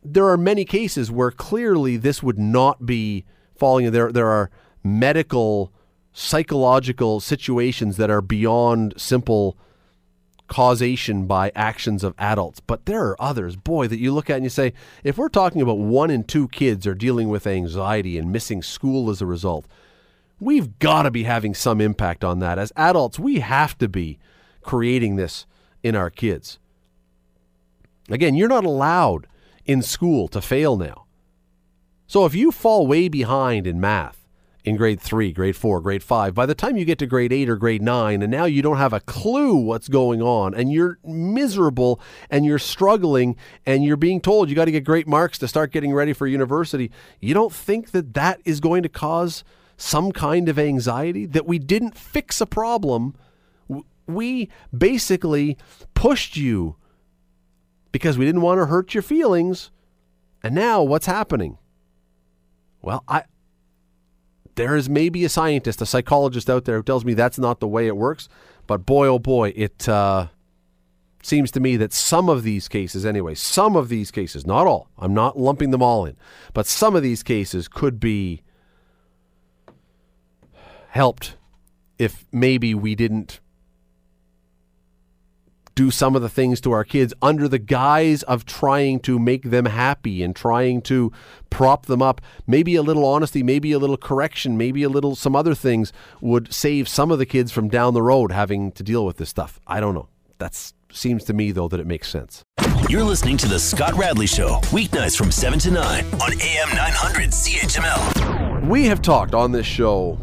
there 0.04 0.28
are 0.28 0.38
many 0.38 0.66
cases 0.66 1.12
where 1.12 1.32
clearly 1.32 1.98
this 1.98 2.24
would 2.24 2.40
not 2.40 2.86
be 2.86 3.26
falling 3.56 3.86
in. 3.86 3.94
There 3.94 4.12
there 4.12 4.30
are 4.30 4.50
medical 4.84 5.72
psychological 6.14 7.20
situations 7.20 7.98
that 7.98 8.10
are 8.10 8.22
beyond 8.22 8.94
simple 8.98 9.58
causation 10.48 11.28
by 11.28 11.52
actions 11.56 12.04
of 12.04 12.16
adults. 12.18 12.60
But 12.60 12.86
there 12.86 13.04
are 13.04 13.22
others 13.22 13.56
boy 13.56 13.88
that 13.88 14.00
you 14.00 14.14
look 14.14 14.30
at 14.30 14.38
and 14.38 14.46
you 14.46 14.50
say 14.50 14.74
if 15.04 15.18
we're 15.18 15.30
talking 15.30 15.62
about 15.62 15.78
one 15.78 16.10
in 16.10 16.24
two 16.24 16.48
kids 16.48 16.88
are 16.88 16.96
dealing 16.96 17.30
with 17.30 17.46
anxiety 17.46 18.18
and 18.18 18.32
missing 18.32 18.64
school 18.64 19.10
as 19.10 19.22
a 19.22 19.26
result 19.26 19.68
we've 20.40 20.80
got 20.80 21.04
to 21.04 21.12
be 21.12 21.24
having 21.24 21.54
some 21.54 21.82
impact 21.82 22.24
on 22.24 22.40
that. 22.40 22.58
As 22.58 22.72
adults 22.76 23.20
we 23.20 23.40
have 23.40 23.78
to 23.80 23.88
be 23.88 24.18
creating 24.62 25.18
this 25.18 25.46
in 25.84 25.96
our 25.96 26.10
kids. 26.10 26.60
Again 28.10 28.36
you're 28.36 28.48
not 28.48 28.66
allowed 28.66 29.28
in 29.68 29.82
school 29.82 30.28
to 30.30 30.42
fail 30.42 30.78
now. 30.78 31.06
So 32.08 32.26
if 32.26 32.34
you 32.34 32.52
fall 32.52 32.88
way 32.88 33.10
behind 33.10 33.68
in 33.68 33.82
math 33.82 34.24
in 34.64 34.76
grade 34.76 35.00
three, 35.00 35.32
grade 35.32 35.56
four, 35.56 35.80
grade 35.82 36.04
five, 36.04 36.34
by 36.34 36.46
the 36.46 36.56
time 36.56 36.78
you 36.78 36.86
get 36.86 37.00
to 37.00 37.06
grade 37.06 37.32
eight 37.32 37.50
or 37.50 37.58
grade 37.58 37.82
nine, 37.82 38.22
and 38.22 38.32
now 38.32 38.46
you 38.46 38.62
don't 38.62 38.78
have 38.78 38.94
a 38.94 39.00
clue 39.02 39.56
what's 39.56 39.88
going 39.88 40.22
on, 40.22 40.54
and 40.54 40.72
you're 40.72 40.98
miserable 41.06 42.02
and 42.30 42.46
you're 42.46 42.60
struggling, 42.60 43.36
and 43.66 43.84
you're 43.84 43.98
being 43.98 44.20
told 44.20 44.50
you 44.50 44.56
got 44.56 44.66
to 44.66 44.72
get 44.72 44.84
great 44.84 45.08
marks 45.08 45.38
to 45.38 45.48
start 45.48 45.72
getting 45.72 45.94
ready 45.94 46.14
for 46.14 46.28
university, 46.28 46.92
you 47.22 47.34
don't 47.34 47.54
think 47.54 47.92
that 47.92 48.14
that 48.14 48.40
is 48.46 48.60
going 48.60 48.84
to 48.84 48.90
cause 48.90 49.44
some 49.78 50.12
kind 50.12 50.50
of 50.50 50.58
anxiety 50.58 51.26
that 51.26 51.46
we 51.46 51.60
didn't 51.60 51.98
fix 51.98 52.42
a 52.42 52.46
problem? 52.46 53.16
We 54.08 54.50
basically 54.76 55.58
pushed 55.94 56.36
you 56.38 56.78
because 57.92 58.18
we 58.18 58.26
didn't 58.26 58.42
want 58.42 58.60
to 58.60 58.66
hurt 58.66 58.94
your 58.94 59.04
feelings. 59.04 59.72
And 60.44 60.54
now 60.56 60.84
what's 60.84 61.06
happening? 61.06 61.58
Well, 62.82 63.04
I 63.08 63.24
there 64.56 64.76
is 64.76 64.90
maybe 64.90 65.24
a 65.24 65.30
scientist, 65.30 65.82
a 65.82 65.86
psychologist 65.86 66.50
out 66.50 66.66
there 66.66 66.78
who 66.78 66.84
tells 66.84 67.06
me 67.06 67.14
that's 67.14 67.38
not 67.38 67.60
the 67.60 67.68
way 67.68 67.88
it 67.88 67.96
works. 67.96 68.28
But 68.66 68.86
boy, 68.86 69.08
oh 69.08 69.20
boy, 69.20 69.54
it 69.56 69.88
uh, 69.88 70.28
seems 71.22 71.52
to 71.52 71.60
me 71.60 71.78
that 71.78 71.94
some 71.94 72.28
of 72.28 72.44
these 72.44 72.68
cases, 72.68 73.06
anyway, 73.06 73.36
some 73.36 73.76
of 73.76 73.88
these 73.88 74.10
cases, 74.10 74.46
not 74.46 74.66
all, 74.66 74.90
I'm 74.98 75.14
not 75.14 75.38
lumping 75.38 75.72
them 75.72 75.84
all 75.84 76.06
in, 76.06 76.18
but 76.54 76.66
some 76.66 76.96
of 76.96 77.04
these 77.04 77.24
cases 77.24 77.68
could 77.68 78.00
be 78.00 78.42
helped 80.90 81.36
if 82.00 82.26
maybe 82.32 82.74
we 82.74 82.96
didn't 82.96 83.40
do 85.78 85.92
some 85.92 86.16
of 86.16 86.24
the 86.24 86.28
things 86.28 86.60
to 86.60 86.72
our 86.72 86.84
kids 86.84 87.14
under 87.22 87.48
the 87.48 87.60
guise 87.60 88.24
of 88.24 88.46
trying 88.46 89.00
to 89.00 89.20
make 89.20 89.44
them 89.44 89.66
happy 89.66 90.24
and 90.24 90.36
trying 90.36 90.82
to 90.82 91.12
prop 91.52 91.86
them 91.86 92.02
up. 92.02 92.20
Maybe 92.48 92.76
a 92.76 92.82
little 92.82 93.06
honesty, 93.06 93.44
maybe 93.44 93.72
a 93.72 93.80
little 93.80 93.96
correction, 93.96 94.58
maybe 94.58 94.82
a 94.82 94.90
little 94.90 95.16
some 95.16 95.36
other 95.36 95.54
things 95.54 95.94
would 96.20 96.52
save 96.52 96.90
some 96.90 97.12
of 97.12 97.20
the 97.20 97.28
kids 97.28 97.52
from 97.52 97.70
down 97.70 97.94
the 97.94 98.02
road 98.02 98.32
having 98.32 98.72
to 98.72 98.82
deal 98.82 99.06
with 99.06 99.18
this 99.18 99.30
stuff. 99.30 99.60
I 99.68 99.80
don't 99.80 99.94
know. 99.94 100.10
That 100.40 100.60
seems 100.92 101.24
to 101.26 101.34
me 101.34 101.52
though 101.52 101.68
that 101.68 101.80
it 101.80 101.86
makes 101.86 102.10
sense. 102.10 102.44
You're 102.90 103.04
listening 103.04 103.38
to 103.38 103.48
the 103.48 103.60
Scott 103.60 103.94
Radley 103.94 104.28
Show, 104.28 104.60
weeknights 104.72 105.16
from 105.16 105.30
7 105.30 105.60
to 105.60 105.72
9 105.72 106.06
on 106.06 106.42
AM 106.42 106.70
900 106.76 107.30
CHML. 107.30 108.68
We 108.68 108.88
have 108.88 109.04
talked 109.04 109.36
on 109.36 109.52
this 109.52 109.68
show 109.68 110.18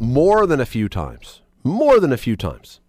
more 0.00 0.46
than 0.46 0.60
a 0.60 0.66
few 0.66 0.86
times, 0.90 1.40
more 1.64 1.98
than 1.98 2.12
a 2.12 2.18
few 2.18 2.36
times 2.36 2.80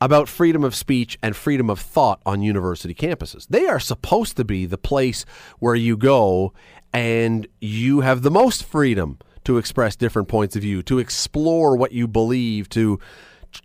about 0.00 0.28
freedom 0.28 0.64
of 0.64 0.74
speech 0.74 1.18
and 1.22 1.34
freedom 1.34 1.70
of 1.70 1.80
thought 1.80 2.20
on 2.26 2.42
university 2.42 2.94
campuses. 2.94 3.46
They 3.48 3.66
are 3.66 3.80
supposed 3.80 4.36
to 4.36 4.44
be 4.44 4.66
the 4.66 4.78
place 4.78 5.24
where 5.58 5.74
you 5.74 5.96
go 5.96 6.52
and 6.92 7.46
you 7.60 8.00
have 8.00 8.22
the 8.22 8.30
most 8.30 8.64
freedom 8.64 9.18
to 9.44 9.58
express 9.58 9.96
different 9.96 10.28
points 10.28 10.56
of 10.56 10.62
view, 10.62 10.82
to 10.82 10.98
explore 10.98 11.76
what 11.76 11.92
you 11.92 12.08
believe, 12.08 12.68
to 12.70 12.98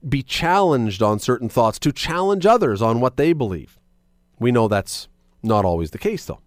be 0.08 0.22
challenged 0.22 1.02
on 1.02 1.20
certain 1.20 1.50
thoughts, 1.50 1.80
to 1.80 1.92
challenge 1.92 2.46
others 2.46 2.82
on 2.82 3.02
what 3.02 3.18
they 3.18 3.34
believe. 3.34 3.80
We 4.40 4.52
know 4.52 4.68
that's 4.68 5.08
not 5.44 5.66
always 5.66 5.92
the 5.92 5.98
case, 5.98 6.26
though. 6.26 6.40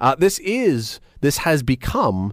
Uh, 0.00 0.14
this 0.16 0.38
is, 0.40 0.98
this 1.20 1.38
has 1.38 1.62
become 1.62 2.32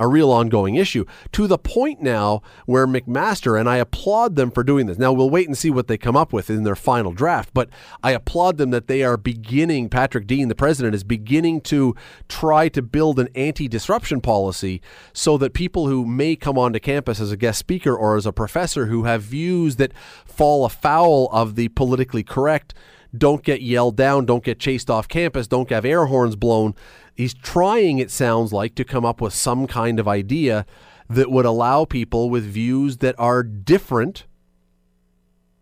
a 0.00 0.08
real 0.08 0.32
ongoing 0.32 0.74
issue 0.74 1.04
to 1.30 1.46
the 1.46 1.58
point 1.58 2.00
now 2.00 2.42
where 2.64 2.86
McMaster, 2.86 3.60
and 3.60 3.68
I 3.68 3.76
applaud 3.76 4.34
them 4.34 4.50
for 4.50 4.64
doing 4.64 4.86
this. 4.86 4.98
Now, 4.98 5.12
we'll 5.12 5.30
wait 5.30 5.46
and 5.46 5.56
see 5.56 5.70
what 5.70 5.86
they 5.86 5.98
come 5.98 6.16
up 6.16 6.32
with 6.32 6.48
in 6.48 6.64
their 6.64 6.74
final 6.74 7.12
draft, 7.12 7.50
but 7.52 7.68
I 8.02 8.12
applaud 8.12 8.56
them 8.56 8.70
that 8.70 8.88
they 8.88 9.02
are 9.04 9.18
beginning, 9.18 9.90
Patrick 9.90 10.26
Deane, 10.26 10.48
the 10.48 10.54
president, 10.54 10.94
is 10.94 11.04
beginning 11.04 11.60
to 11.62 11.94
try 12.28 12.68
to 12.70 12.82
build 12.82 13.20
an 13.20 13.28
anti 13.34 13.68
disruption 13.68 14.22
policy 14.22 14.80
so 15.12 15.36
that 15.36 15.52
people 15.52 15.86
who 15.86 16.06
may 16.06 16.34
come 16.34 16.58
onto 16.58 16.80
campus 16.80 17.20
as 17.20 17.30
a 17.30 17.36
guest 17.36 17.58
speaker 17.58 17.94
or 17.94 18.16
as 18.16 18.24
a 18.24 18.32
professor 18.32 18.86
who 18.86 19.04
have 19.04 19.22
views 19.22 19.76
that 19.76 19.92
fall 20.24 20.64
afoul 20.64 21.28
of 21.30 21.54
the 21.54 21.68
politically 21.68 22.22
correct 22.22 22.74
don't 23.16 23.42
get 23.42 23.60
yelled 23.60 23.96
down, 23.96 24.24
don't 24.24 24.44
get 24.44 24.58
chased 24.58 24.90
off 24.90 25.08
campus, 25.08 25.48
don't 25.48 25.68
have 25.70 25.84
air 25.84 26.06
horns 26.06 26.36
blown. 26.36 26.74
He's 27.14 27.34
trying, 27.34 27.98
it 27.98 28.10
sounds 28.10 28.52
like, 28.52 28.74
to 28.76 28.84
come 28.84 29.04
up 29.04 29.20
with 29.20 29.34
some 29.34 29.66
kind 29.66 29.98
of 29.98 30.08
idea 30.08 30.66
that 31.08 31.30
would 31.30 31.44
allow 31.44 31.84
people 31.84 32.30
with 32.30 32.44
views 32.44 32.98
that 32.98 33.14
are 33.18 33.42
different. 33.42 34.26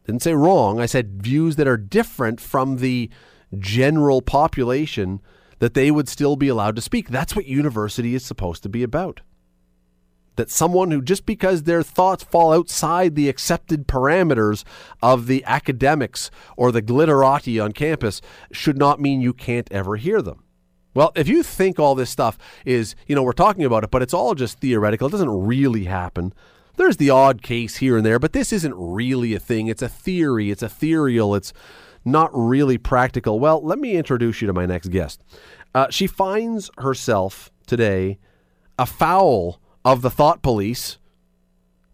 Didn't 0.06 0.22
say 0.22 0.34
wrong, 0.34 0.80
I 0.80 0.86
said 0.86 1.22
views 1.22 1.56
that 1.56 1.68
are 1.68 1.76
different 1.76 2.40
from 2.40 2.76
the 2.76 3.10
general 3.58 4.22
population 4.22 5.20
that 5.58 5.74
they 5.74 5.90
would 5.90 6.08
still 6.08 6.36
be 6.36 6.48
allowed 6.48 6.76
to 6.76 6.82
speak. 6.82 7.08
That's 7.08 7.34
what 7.34 7.46
university 7.46 8.14
is 8.14 8.24
supposed 8.24 8.62
to 8.62 8.68
be 8.68 8.82
about 8.82 9.22
that 10.38 10.50
someone 10.50 10.92
who 10.92 11.02
just 11.02 11.26
because 11.26 11.64
their 11.64 11.82
thoughts 11.82 12.22
fall 12.22 12.52
outside 12.52 13.14
the 13.14 13.28
accepted 13.28 13.88
parameters 13.88 14.62
of 15.02 15.26
the 15.26 15.44
academics 15.44 16.30
or 16.56 16.70
the 16.70 16.80
glitterati 16.80 17.62
on 17.62 17.72
campus 17.72 18.22
should 18.52 18.78
not 18.78 19.00
mean 19.00 19.20
you 19.20 19.34
can't 19.34 19.70
ever 19.72 19.96
hear 19.96 20.22
them. 20.22 20.44
Well, 20.98 21.12
if 21.14 21.28
you 21.28 21.44
think 21.44 21.78
all 21.78 21.94
this 21.94 22.10
stuff 22.10 22.36
is, 22.66 22.96
you 23.06 23.14
know, 23.14 23.22
we're 23.22 23.30
talking 23.30 23.62
about 23.62 23.84
it, 23.84 23.90
but 23.92 24.02
it's 24.02 24.12
all 24.12 24.34
just 24.34 24.58
theoretical, 24.58 25.06
it 25.06 25.12
doesn't 25.12 25.30
really 25.30 25.84
happen. 25.84 26.32
There's 26.76 26.96
the 26.96 27.08
odd 27.08 27.40
case 27.40 27.76
here 27.76 27.96
and 27.96 28.04
there, 28.04 28.18
but 28.18 28.32
this 28.32 28.52
isn't 28.52 28.74
really 28.76 29.32
a 29.32 29.38
thing. 29.38 29.68
It's 29.68 29.80
a 29.80 29.88
theory, 29.88 30.50
it's 30.50 30.60
ethereal, 30.60 31.36
it's 31.36 31.52
not 32.04 32.30
really 32.32 32.78
practical. 32.78 33.38
Well, 33.38 33.62
let 33.62 33.78
me 33.78 33.94
introduce 33.94 34.42
you 34.42 34.48
to 34.48 34.52
my 34.52 34.66
next 34.66 34.88
guest. 34.88 35.22
Uh, 35.72 35.86
she 35.88 36.08
finds 36.08 36.68
herself 36.78 37.52
today 37.68 38.18
afoul 38.76 39.60
of 39.84 40.02
the 40.02 40.10
thought 40.10 40.42
police 40.42 40.98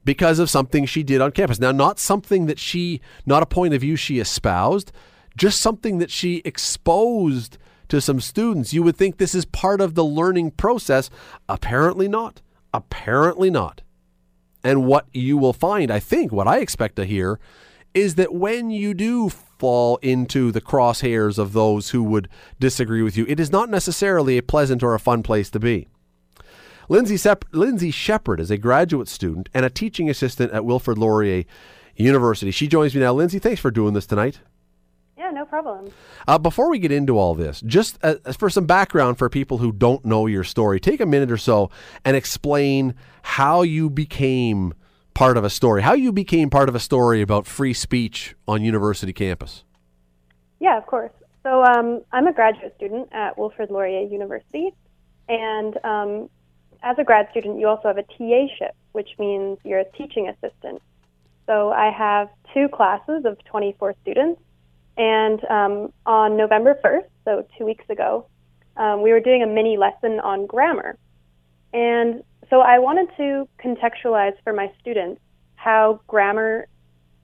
because 0.06 0.38
of 0.38 0.48
something 0.48 0.86
she 0.86 1.02
did 1.02 1.20
on 1.20 1.30
campus. 1.32 1.60
Now, 1.60 1.72
not 1.72 1.98
something 1.98 2.46
that 2.46 2.58
she, 2.58 3.02
not 3.26 3.42
a 3.42 3.46
point 3.46 3.74
of 3.74 3.82
view 3.82 3.96
she 3.96 4.18
espoused, 4.18 4.92
just 5.36 5.60
something 5.60 5.98
that 5.98 6.10
she 6.10 6.40
exposed 6.46 7.58
to 7.94 8.00
some 8.00 8.20
students. 8.20 8.72
You 8.72 8.82
would 8.82 8.96
think 8.96 9.16
this 9.16 9.34
is 9.34 9.44
part 9.44 9.80
of 9.80 9.94
the 9.94 10.04
learning 10.04 10.52
process. 10.52 11.10
Apparently 11.48 12.08
not. 12.08 12.42
Apparently 12.72 13.50
not. 13.50 13.82
And 14.62 14.86
what 14.86 15.06
you 15.12 15.36
will 15.36 15.52
find, 15.52 15.90
I 15.90 16.00
think, 16.00 16.32
what 16.32 16.48
I 16.48 16.58
expect 16.58 16.96
to 16.96 17.04
hear, 17.04 17.38
is 17.92 18.16
that 18.16 18.34
when 18.34 18.70
you 18.70 18.94
do 18.94 19.28
fall 19.28 19.98
into 19.98 20.50
the 20.50 20.60
crosshairs 20.60 21.38
of 21.38 21.52
those 21.52 21.90
who 21.90 22.02
would 22.02 22.28
disagree 22.58 23.02
with 23.02 23.16
you, 23.16 23.24
it 23.28 23.38
is 23.38 23.52
not 23.52 23.70
necessarily 23.70 24.36
a 24.36 24.42
pleasant 24.42 24.82
or 24.82 24.94
a 24.94 25.00
fun 25.00 25.22
place 25.22 25.48
to 25.50 25.60
be. 25.60 25.86
Lindsay, 26.88 27.16
Sep- 27.16 27.44
Lindsay 27.52 27.90
Shepherd 27.90 28.40
is 28.40 28.50
a 28.50 28.58
graduate 28.58 29.08
student 29.08 29.48
and 29.54 29.64
a 29.64 29.70
teaching 29.70 30.10
assistant 30.10 30.52
at 30.52 30.64
Wilfrid 30.64 30.98
Laurier 30.98 31.44
University. 31.94 32.50
She 32.50 32.66
joins 32.66 32.94
me 32.94 33.00
now. 33.00 33.14
Lindsay, 33.14 33.38
thanks 33.38 33.60
for 33.60 33.70
doing 33.70 33.94
this 33.94 34.06
tonight. 34.06 34.40
Yeah, 35.24 35.30
no 35.30 35.46
problem. 35.46 35.90
Uh, 36.28 36.36
before 36.36 36.68
we 36.68 36.78
get 36.78 36.92
into 36.92 37.16
all 37.16 37.34
this, 37.34 37.62
just 37.62 37.98
uh, 38.02 38.16
for 38.36 38.50
some 38.50 38.66
background 38.66 39.16
for 39.16 39.30
people 39.30 39.56
who 39.56 39.72
don't 39.72 40.04
know 40.04 40.26
your 40.26 40.44
story, 40.44 40.78
take 40.78 41.00
a 41.00 41.06
minute 41.06 41.30
or 41.30 41.38
so 41.38 41.70
and 42.04 42.14
explain 42.14 42.94
how 43.22 43.62
you 43.62 43.88
became 43.88 44.74
part 45.14 45.38
of 45.38 45.44
a 45.44 45.48
story, 45.48 45.80
how 45.80 45.94
you 45.94 46.12
became 46.12 46.50
part 46.50 46.68
of 46.68 46.74
a 46.74 46.78
story 46.78 47.22
about 47.22 47.46
free 47.46 47.72
speech 47.72 48.34
on 48.46 48.62
university 48.62 49.14
campus. 49.14 49.64
Yeah, 50.60 50.76
of 50.76 50.84
course. 50.84 51.12
So 51.42 51.64
um, 51.64 52.02
I'm 52.12 52.26
a 52.26 52.32
graduate 52.34 52.74
student 52.76 53.08
at 53.12 53.38
Wilfrid 53.38 53.70
Laurier 53.70 54.06
University, 54.06 54.74
and 55.26 55.78
um, 55.84 56.28
as 56.82 56.98
a 56.98 57.04
grad 57.04 57.28
student, 57.30 57.58
you 57.58 57.66
also 57.66 57.88
have 57.88 57.96
a 57.96 58.02
TA-ship, 58.02 58.76
which 58.92 59.08
means 59.18 59.56
you're 59.64 59.80
a 59.80 59.90
teaching 59.92 60.28
assistant. 60.28 60.82
So 61.46 61.72
I 61.72 61.90
have 61.90 62.28
two 62.52 62.68
classes 62.68 63.24
of 63.24 63.42
24 63.44 63.94
students, 64.02 64.42
and 64.96 65.44
um, 65.50 65.92
on 66.06 66.36
November 66.36 66.78
1st, 66.84 67.08
so 67.24 67.46
two 67.58 67.64
weeks 67.64 67.84
ago, 67.88 68.26
um, 68.76 69.02
we 69.02 69.12
were 69.12 69.20
doing 69.20 69.42
a 69.42 69.46
mini 69.46 69.76
lesson 69.76 70.20
on 70.20 70.46
grammar. 70.46 70.96
And 71.72 72.22
so 72.50 72.60
I 72.60 72.78
wanted 72.78 73.08
to 73.16 73.48
contextualize 73.62 74.34
for 74.44 74.52
my 74.52 74.70
students 74.80 75.20
how 75.56 76.00
grammar 76.06 76.68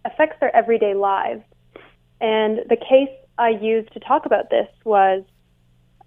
affects 0.04 0.36
their 0.40 0.54
everyday 0.54 0.94
lives. 0.94 1.42
And 2.20 2.60
the 2.68 2.76
case 2.76 3.14
I 3.38 3.50
used 3.50 3.92
to 3.92 4.00
talk 4.00 4.26
about 4.26 4.50
this 4.50 4.68
was 4.84 5.22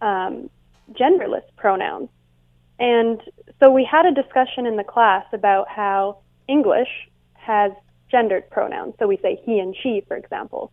um, 0.01 0.49
genderless 0.91 1.43
pronouns. 1.55 2.09
And 2.79 3.21
so 3.61 3.71
we 3.71 3.87
had 3.89 4.05
a 4.05 4.11
discussion 4.11 4.65
in 4.65 4.75
the 4.75 4.83
class 4.83 5.25
about 5.31 5.69
how 5.69 6.17
English 6.47 6.89
has 7.35 7.71
gendered 8.11 8.49
pronouns. 8.49 8.95
So 8.99 9.07
we 9.07 9.17
say 9.17 9.39
he 9.43 9.59
and 9.59 9.75
she, 9.81 10.03
for 10.07 10.17
example, 10.17 10.71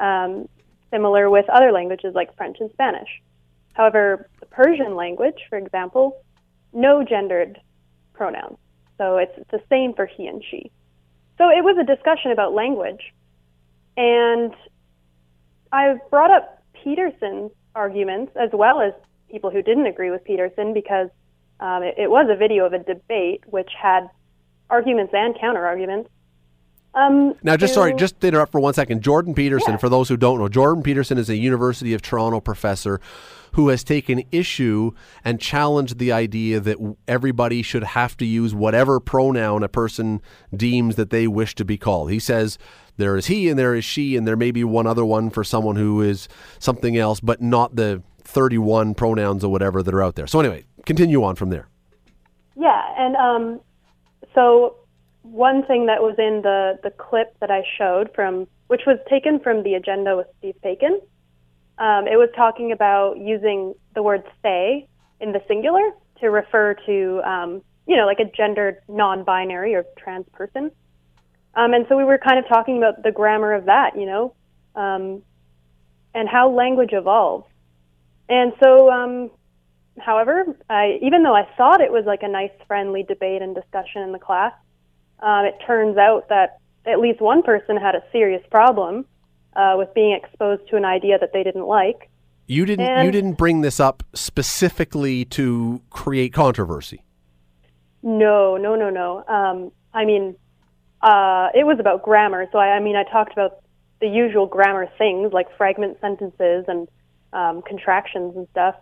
um, 0.00 0.48
similar 0.90 1.28
with 1.30 1.48
other 1.48 1.72
languages 1.72 2.14
like 2.14 2.36
French 2.36 2.58
and 2.60 2.70
Spanish. 2.72 3.08
However, 3.74 4.28
the 4.40 4.46
Persian 4.46 4.94
language, 4.94 5.38
for 5.48 5.58
example, 5.58 6.22
no 6.72 7.04
gendered 7.04 7.60
pronouns. 8.12 8.58
So 8.98 9.16
it's, 9.16 9.32
the 9.50 9.60
same 9.68 9.94
for 9.94 10.06
he 10.06 10.26
and 10.26 10.42
she. 10.48 10.70
So 11.38 11.48
it 11.50 11.64
was 11.64 11.76
a 11.78 11.84
discussion 11.84 12.30
about 12.30 12.54
language. 12.54 13.12
And 13.96 14.54
I 15.72 15.96
brought 16.10 16.30
up 16.30 16.62
Peterson's 16.72 17.50
arguments 17.74 18.32
as 18.36 18.50
well 18.52 18.80
as 18.80 18.92
people 19.30 19.50
who 19.50 19.62
didn't 19.62 19.86
agree 19.86 20.10
with 20.10 20.22
Peterson 20.24 20.72
because 20.72 21.08
um, 21.58 21.82
it, 21.82 21.94
it, 21.98 22.10
was 22.10 22.28
a 22.30 22.36
video 22.36 22.66
of 22.66 22.72
a 22.72 22.78
debate 22.78 23.42
which 23.46 23.70
had 23.80 24.08
arguments 24.70 25.12
and 25.14 25.38
counter 25.40 25.66
arguments. 25.66 26.08
Um, 26.94 27.34
now, 27.42 27.56
just 27.56 27.72
to, 27.72 27.80
sorry, 27.80 27.94
just 27.94 28.20
to 28.20 28.28
interrupt 28.28 28.52
for 28.52 28.60
one 28.60 28.74
second. 28.74 29.02
Jordan 29.02 29.34
Peterson, 29.34 29.72
yeah. 29.72 29.76
for 29.78 29.88
those 29.88 30.08
who 30.08 30.16
don't 30.16 30.38
know, 30.38 30.48
Jordan 30.48 30.82
Peterson 30.82 31.18
is 31.18 31.28
a 31.28 31.36
University 31.36 31.92
of 31.92 32.02
Toronto 32.02 32.40
professor 32.40 33.00
who 33.54 33.68
has 33.68 33.84
taken 33.84 34.22
issue 34.32 34.92
and 35.24 35.40
challenged 35.40 35.98
the 35.98 36.12
idea 36.12 36.60
that 36.60 36.76
everybody 37.06 37.62
should 37.62 37.84
have 37.84 38.16
to 38.16 38.24
use 38.24 38.54
whatever 38.54 39.00
pronoun 39.00 39.62
a 39.62 39.68
person 39.68 40.20
deems 40.56 40.96
that 40.96 41.10
they 41.10 41.26
wish 41.26 41.54
to 41.54 41.64
be 41.64 41.76
called. 41.76 42.10
He 42.10 42.18
says 42.18 42.58
there 42.96 43.16
is 43.16 43.26
he 43.26 43.48
and 43.48 43.58
there 43.58 43.74
is 43.74 43.84
she, 43.84 44.16
and 44.16 44.26
there 44.26 44.36
may 44.36 44.50
be 44.50 44.64
one 44.64 44.86
other 44.86 45.04
one 45.04 45.30
for 45.30 45.42
someone 45.44 45.76
who 45.76 46.00
is 46.00 46.28
something 46.58 46.96
else, 46.96 47.20
but 47.20 47.40
not 47.40 47.76
the 47.76 48.02
31 48.24 48.94
pronouns 48.94 49.44
or 49.44 49.50
whatever 49.50 49.82
that 49.82 49.94
are 49.94 50.02
out 50.02 50.16
there. 50.16 50.26
So, 50.26 50.40
anyway, 50.40 50.64
continue 50.86 51.22
on 51.22 51.34
from 51.34 51.50
there. 51.50 51.68
Yeah, 52.56 52.82
and 52.96 53.16
um, 53.16 53.60
so 54.34 54.76
one 55.24 55.64
thing 55.64 55.86
that 55.86 56.02
was 56.02 56.14
in 56.18 56.42
the, 56.42 56.78
the 56.82 56.90
clip 56.90 57.34
that 57.40 57.50
I 57.50 57.62
showed 57.78 58.10
from, 58.14 58.46
which 58.66 58.82
was 58.86 58.98
taken 59.08 59.40
from 59.40 59.62
the 59.62 59.74
agenda 59.74 60.16
with 60.16 60.26
Steve 60.38 60.54
Paikin, 60.62 61.00
um, 61.78 62.06
it 62.06 62.16
was 62.16 62.28
talking 62.36 62.72
about 62.72 63.18
using 63.18 63.74
the 63.94 64.02
word 64.02 64.22
they 64.42 64.86
in 65.20 65.32
the 65.32 65.42
singular 65.48 65.90
to 66.20 66.28
refer 66.28 66.76
to, 66.86 67.20
um, 67.24 67.62
you 67.86 67.96
know, 67.96 68.06
like 68.06 68.20
a 68.20 68.30
gendered 68.36 68.78
non 68.86 69.24
binary 69.24 69.74
or 69.74 69.84
trans 69.98 70.26
person. 70.32 70.70
Um, 71.54 71.72
and 71.72 71.86
so 71.88 71.96
we 71.96 72.04
were 72.04 72.18
kind 72.18 72.38
of 72.38 72.46
talking 72.46 72.76
about 72.76 73.02
the 73.02 73.10
grammar 73.10 73.54
of 73.54 73.64
that, 73.64 73.98
you 73.98 74.06
know, 74.06 74.34
um, 74.76 75.22
and 76.14 76.28
how 76.28 76.50
language 76.50 76.90
evolves. 76.92 77.46
And 78.28 78.52
so, 78.62 78.90
um, 78.90 79.30
however, 79.98 80.44
I, 80.68 80.98
even 81.02 81.22
though 81.22 81.34
I 81.34 81.48
thought 81.56 81.80
it 81.80 81.92
was 81.92 82.04
like 82.06 82.22
a 82.22 82.28
nice, 82.28 82.50
friendly 82.66 83.04
debate 83.04 83.42
and 83.42 83.54
discussion 83.54 84.02
in 84.02 84.12
the 84.12 84.18
class, 84.18 84.52
um, 85.24 85.46
it 85.46 85.56
turns 85.66 85.96
out 85.96 86.28
that 86.28 86.58
at 86.86 87.00
least 87.00 87.20
one 87.20 87.42
person 87.42 87.76
had 87.78 87.94
a 87.94 88.02
serious 88.12 88.42
problem 88.50 89.06
uh, 89.56 89.74
with 89.76 89.92
being 89.94 90.12
exposed 90.12 90.68
to 90.68 90.76
an 90.76 90.84
idea 90.84 91.18
that 91.18 91.32
they 91.32 91.42
didn't 91.42 91.66
like. 91.66 92.10
You 92.46 92.66
didn't. 92.66 92.86
And- 92.86 93.06
you 93.06 93.10
didn't 93.10 93.34
bring 93.34 93.62
this 93.62 93.80
up 93.80 94.02
specifically 94.14 95.24
to 95.26 95.80
create 95.88 96.34
controversy. 96.34 97.02
No, 98.02 98.58
no, 98.58 98.74
no, 98.74 98.90
no. 98.90 99.24
Um, 99.26 99.72
I 99.94 100.04
mean, 100.04 100.36
uh, 101.00 101.48
it 101.54 101.64
was 101.64 101.78
about 101.80 102.02
grammar. 102.02 102.46
So 102.52 102.58
I, 102.58 102.76
I 102.76 102.80
mean, 102.80 102.96
I 102.96 103.04
talked 103.04 103.32
about 103.32 103.62
the 104.00 104.08
usual 104.08 104.46
grammar 104.46 104.86
things 104.98 105.32
like 105.32 105.46
fragment 105.56 105.96
sentences 106.02 106.66
and 106.68 106.86
um, 107.32 107.62
contractions 107.62 108.36
and 108.36 108.46
stuff. 108.50 108.74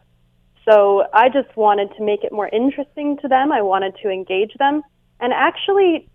So 0.69 1.05
I 1.15 1.29
just 1.29 1.57
wanted 1.57 1.91
to 1.97 2.03
make 2.03 2.25
it 2.25 2.33
more 2.33 2.49
interesting 2.49 3.17
to 3.19 3.29
them. 3.29 3.53
I 3.53 3.63
wanted 3.63 3.95
to 4.03 4.11
engage 4.11 4.55
them 4.59 4.83
and 5.21 5.33
actually 5.33 6.09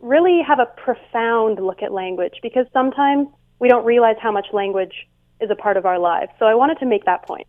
really 0.00 0.40
have 0.46 0.58
a 0.58 0.66
profound 0.66 1.58
look 1.58 1.82
at 1.82 1.92
language 1.92 2.34
because 2.42 2.66
sometimes 2.72 3.28
we 3.58 3.68
don't 3.68 3.84
realize 3.84 4.16
how 4.20 4.32
much 4.32 4.46
language 4.52 5.08
is 5.40 5.50
a 5.50 5.56
part 5.56 5.76
of 5.76 5.86
our 5.86 5.98
lives. 5.98 6.30
So 6.38 6.46
I 6.46 6.54
wanted 6.54 6.78
to 6.78 6.86
make 6.86 7.04
that 7.04 7.26
point. 7.26 7.46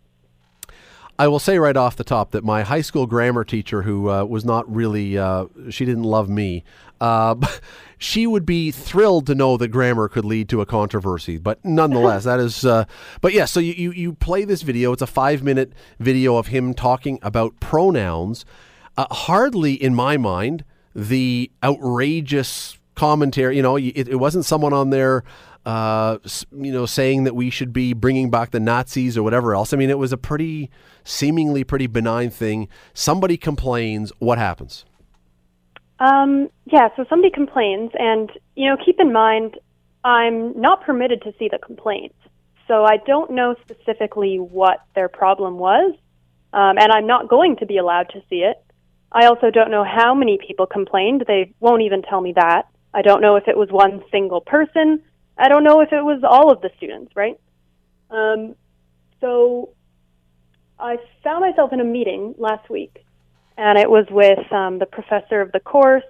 I 1.20 1.26
will 1.26 1.40
say 1.40 1.58
right 1.58 1.76
off 1.76 1.96
the 1.96 2.04
top 2.04 2.30
that 2.30 2.44
my 2.44 2.62
high 2.62 2.80
school 2.80 3.06
grammar 3.06 3.42
teacher, 3.42 3.82
who 3.82 4.08
uh, 4.08 4.24
was 4.24 4.44
not 4.44 4.72
really, 4.72 5.18
uh, 5.18 5.46
she 5.68 5.84
didn't 5.84 6.04
love 6.04 6.28
me, 6.28 6.62
uh, 7.00 7.34
she 7.98 8.24
would 8.24 8.46
be 8.46 8.70
thrilled 8.70 9.26
to 9.26 9.34
know 9.34 9.56
that 9.56 9.68
grammar 9.68 10.08
could 10.08 10.24
lead 10.24 10.48
to 10.50 10.60
a 10.60 10.66
controversy. 10.66 11.36
But 11.36 11.64
nonetheless, 11.64 12.22
that 12.24 12.38
is, 12.38 12.64
uh, 12.64 12.84
but 13.20 13.32
yeah, 13.32 13.46
so 13.46 13.58
you, 13.58 13.72
you, 13.72 13.90
you 13.90 14.12
play 14.12 14.44
this 14.44 14.62
video. 14.62 14.92
It's 14.92 15.02
a 15.02 15.08
five 15.08 15.42
minute 15.42 15.72
video 15.98 16.36
of 16.36 16.48
him 16.48 16.72
talking 16.72 17.18
about 17.20 17.58
pronouns. 17.58 18.44
Uh, 18.96 19.06
hardly, 19.10 19.74
in 19.74 19.96
my 19.96 20.16
mind, 20.16 20.64
the 20.94 21.50
outrageous 21.62 22.78
commentary. 22.94 23.56
You 23.56 23.62
know, 23.62 23.76
it, 23.76 24.08
it 24.08 24.16
wasn't 24.16 24.44
someone 24.44 24.72
on 24.72 24.90
there 24.90 25.24
uh, 25.68 26.18
you 26.50 26.72
know, 26.72 26.86
saying 26.86 27.24
that 27.24 27.34
we 27.34 27.50
should 27.50 27.74
be 27.74 27.92
bringing 27.92 28.30
back 28.30 28.52
the 28.52 28.60
Nazis 28.60 29.18
or 29.18 29.22
whatever 29.22 29.54
else. 29.54 29.74
I 29.74 29.76
mean, 29.76 29.90
it 29.90 29.98
was 29.98 30.14
a 30.14 30.16
pretty, 30.16 30.70
seemingly 31.04 31.62
pretty 31.62 31.86
benign 31.86 32.30
thing. 32.30 32.68
Somebody 32.94 33.36
complains. 33.36 34.10
What 34.18 34.38
happens? 34.38 34.86
Um, 35.98 36.48
yeah, 36.64 36.88
so 36.96 37.04
somebody 37.10 37.30
complains, 37.30 37.90
and 37.98 38.30
you 38.54 38.70
know, 38.70 38.76
keep 38.82 38.98
in 38.98 39.12
mind, 39.12 39.58
I'm 40.04 40.58
not 40.58 40.82
permitted 40.82 41.20
to 41.22 41.34
see 41.38 41.48
the 41.50 41.58
complaint, 41.58 42.14
so 42.66 42.84
I 42.84 42.96
don't 43.04 43.32
know 43.32 43.54
specifically 43.60 44.38
what 44.38 44.78
their 44.94 45.08
problem 45.10 45.58
was, 45.58 45.94
um, 46.54 46.78
and 46.78 46.92
I'm 46.92 47.06
not 47.06 47.28
going 47.28 47.56
to 47.56 47.66
be 47.66 47.76
allowed 47.76 48.10
to 48.10 48.22
see 48.30 48.36
it. 48.36 48.64
I 49.10 49.26
also 49.26 49.50
don't 49.50 49.70
know 49.70 49.84
how 49.84 50.14
many 50.14 50.38
people 50.38 50.66
complained. 50.66 51.24
They 51.26 51.52
won't 51.60 51.82
even 51.82 52.02
tell 52.02 52.20
me 52.20 52.32
that. 52.34 52.68
I 52.92 53.02
don't 53.02 53.20
know 53.20 53.36
if 53.36 53.48
it 53.48 53.56
was 53.56 53.70
one 53.70 54.02
single 54.10 54.40
person. 54.40 55.02
I 55.36 55.48
don't 55.48 55.64
know 55.64 55.80
if 55.80 55.92
it 55.92 56.02
was 56.02 56.22
all 56.28 56.50
of 56.52 56.60
the 56.60 56.70
students, 56.76 57.14
right? 57.14 57.38
Um, 58.10 58.54
so 59.20 59.70
I 60.78 60.96
found 61.22 61.40
myself 61.40 61.72
in 61.72 61.80
a 61.80 61.84
meeting 61.84 62.34
last 62.38 62.68
week 62.70 63.04
and 63.58 63.76
it 63.76 63.90
was 63.90 64.06
with 64.08 64.50
um, 64.52 64.78
the 64.78 64.86
professor 64.86 65.40
of 65.40 65.50
the 65.52 65.60
course, 65.60 66.04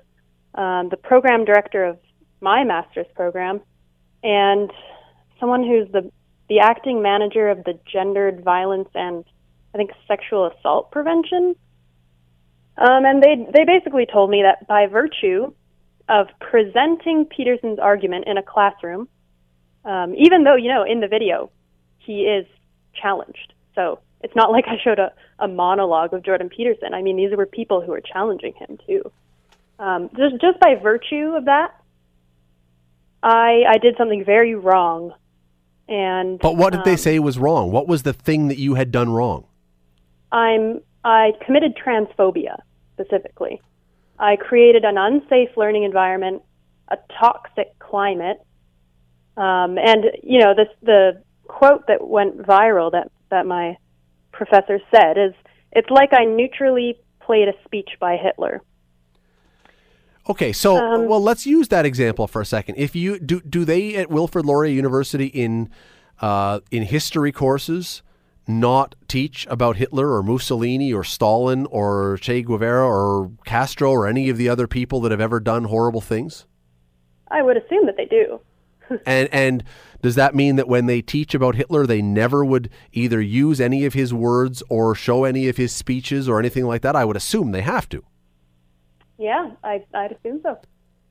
um, 0.55 0.90
the 0.90 0.99
program 0.99 1.46
director 1.46 1.84
of 1.84 1.99
my 2.40 2.62
master's 2.62 3.07
program, 3.16 3.61
and 4.22 4.70
someone 5.40 5.62
who's 5.62 5.90
the 5.90 6.11
the 6.49 6.61
acting 6.61 7.03
manager 7.03 7.49
of 7.49 7.64
the 7.64 7.78
gendered 7.90 8.42
violence 8.42 8.88
and 8.94 9.24
I 9.74 9.78
think 9.78 9.90
sexual 10.07 10.46
assault 10.46 10.90
prevention. 10.90 11.57
Um, 12.79 13.05
and 13.05 13.22
they 13.22 13.47
they 13.53 13.64
basically 13.64 14.07
told 14.07 14.31
me 14.31 14.43
that 14.43 14.66
by 14.68 14.87
virtue 14.87 15.53
of 16.09 16.29
presenting 16.41 17.26
Peterson's 17.26 17.81
argument 17.81 18.26
in 18.29 18.39
a 18.39 18.43
classroom, 18.43 19.09
um, 19.85 20.14
even 20.14 20.45
though 20.45 20.55
you 20.55 20.72
know 20.72 20.85
in 20.85 21.01
the 21.01 21.09
video 21.09 21.51
he 21.99 22.22
is 22.22 22.47
challenged, 22.95 23.53
so 23.74 23.99
it's 24.20 24.35
not 24.37 24.53
like 24.53 24.66
I 24.68 24.76
showed 24.83 25.01
a, 25.01 25.12
a 25.41 25.49
monologue 25.49 26.14
of 26.14 26.24
Jordan 26.24 26.49
Peterson. 26.49 26.95
I 26.95 27.03
mean, 27.03 27.16
these 27.16 27.37
were 27.37 27.47
people 27.47 27.81
who 27.81 27.91
were 27.91 28.01
challenging 28.01 28.55
him 28.55 28.79
too. 28.87 29.11
Um, 29.81 30.09
just 30.16 30.41
just 30.41 30.61
by 30.61 30.76
virtue 30.81 31.35
of 31.37 31.47
that, 31.47 31.74
I 33.24 33.64
I 33.68 33.79
did 33.79 33.97
something 33.99 34.24
very 34.24 34.55
wrong. 34.55 35.14
And 35.89 36.39
But 36.39 36.57
what 36.57 36.72
did 36.72 36.85
they 36.85 36.93
um, 36.93 36.99
say 36.99 37.18
was 37.18 37.39
wrong? 37.39 37.72
What 37.72 37.89
was 37.89 38.05
the 38.05 38.12
thing 38.12 38.49
that 38.49 38.59
you 38.59 38.74
had 38.74 38.93
done 38.93 39.11
wrong? 39.11 39.47
I'm 40.31 40.81
I 41.03 41.33
committed 41.45 41.76
transphobia 41.76 42.61
specifically. 42.99 43.61
I 44.18 44.36
created 44.36 44.84
an 44.84 44.99
unsafe 44.99 45.57
learning 45.57 45.84
environment, 45.84 46.42
a 46.88 46.96
toxic 47.20 47.78
climate, 47.78 48.38
um, 49.36 49.78
and 49.78 50.05
you 50.22 50.40
know 50.40 50.55
this 50.55 50.68
the 50.82 51.22
quote 51.46 51.86
that 51.86 52.07
went 52.07 52.38
viral 52.38 52.90
that 52.92 53.11
that 53.30 53.46
my 53.46 53.76
professor 54.32 54.80
said 54.94 55.16
is 55.16 55.34
it's 55.72 55.90
like 55.90 56.12
I 56.12 56.24
neutrally 56.24 56.99
played 57.20 57.49
a 57.49 57.53
speech 57.64 57.90
by 58.01 58.16
Hitler. 58.16 58.62
Okay, 60.28 60.53
so 60.53 60.76
Um, 60.76 61.09
well, 61.09 61.22
let's 61.22 61.46
use 61.46 61.68
that 61.68 61.86
example 61.86 62.26
for 62.26 62.42
a 62.42 62.46
second. 62.46 62.74
If 62.76 62.94
you 62.94 63.18
do, 63.18 63.40
do 63.40 63.64
they 63.64 63.94
at 63.96 64.11
Wilfrid 64.11 64.44
Laurier 64.44 64.72
University 64.72 65.26
in 65.26 65.70
uh, 66.20 66.61
in 66.70 66.82
history 66.82 67.32
courses 67.32 68.03
not 68.49 68.94
teach 69.07 69.46
about 69.51 69.76
Hitler 69.76 70.12
or 70.12 70.22
Mussolini 70.22 70.92
or 70.92 71.05
Stalin 71.05 71.66
or 71.66 72.18
Che 72.20 72.42
Guevara 72.42 72.86
or 72.86 73.30
Castro 73.44 73.90
or 73.90 74.07
any 74.07 74.28
of 74.30 74.38
the 74.38 74.49
other 74.49 74.66
people 74.66 75.01
that 75.03 75.11
have 75.11 75.20
ever 75.20 75.38
done 75.38 75.64
horrible 75.64 76.01
things? 76.01 76.46
I 77.30 77.42
would 77.42 77.57
assume 77.57 77.86
that 77.86 77.96
they 77.96 78.07
do. 78.07 78.40
And 79.05 79.28
and 79.32 79.64
does 80.01 80.14
that 80.14 80.34
mean 80.34 80.57
that 80.57 80.66
when 80.66 80.86
they 80.86 81.03
teach 81.03 81.34
about 81.34 81.57
Hitler, 81.57 81.86
they 81.86 82.01
never 82.01 82.42
would 82.42 82.70
either 82.92 83.20
use 83.20 83.61
any 83.61 83.84
of 83.84 83.92
his 83.92 84.14
words 84.14 84.62
or 84.70 84.94
show 84.94 85.24
any 85.24 85.46
of 85.49 85.59
his 85.59 85.74
speeches 85.74 86.26
or 86.26 86.38
anything 86.38 86.64
like 86.64 86.80
that? 86.80 86.96
I 86.96 87.05
would 87.05 87.16
assume 87.16 87.53
they 87.53 87.61
have 87.61 87.86
to. 87.90 88.03
Yeah, 89.18 89.51
I 89.62 89.84
I'd 89.92 90.12
assume 90.12 90.40
so. 90.42 90.59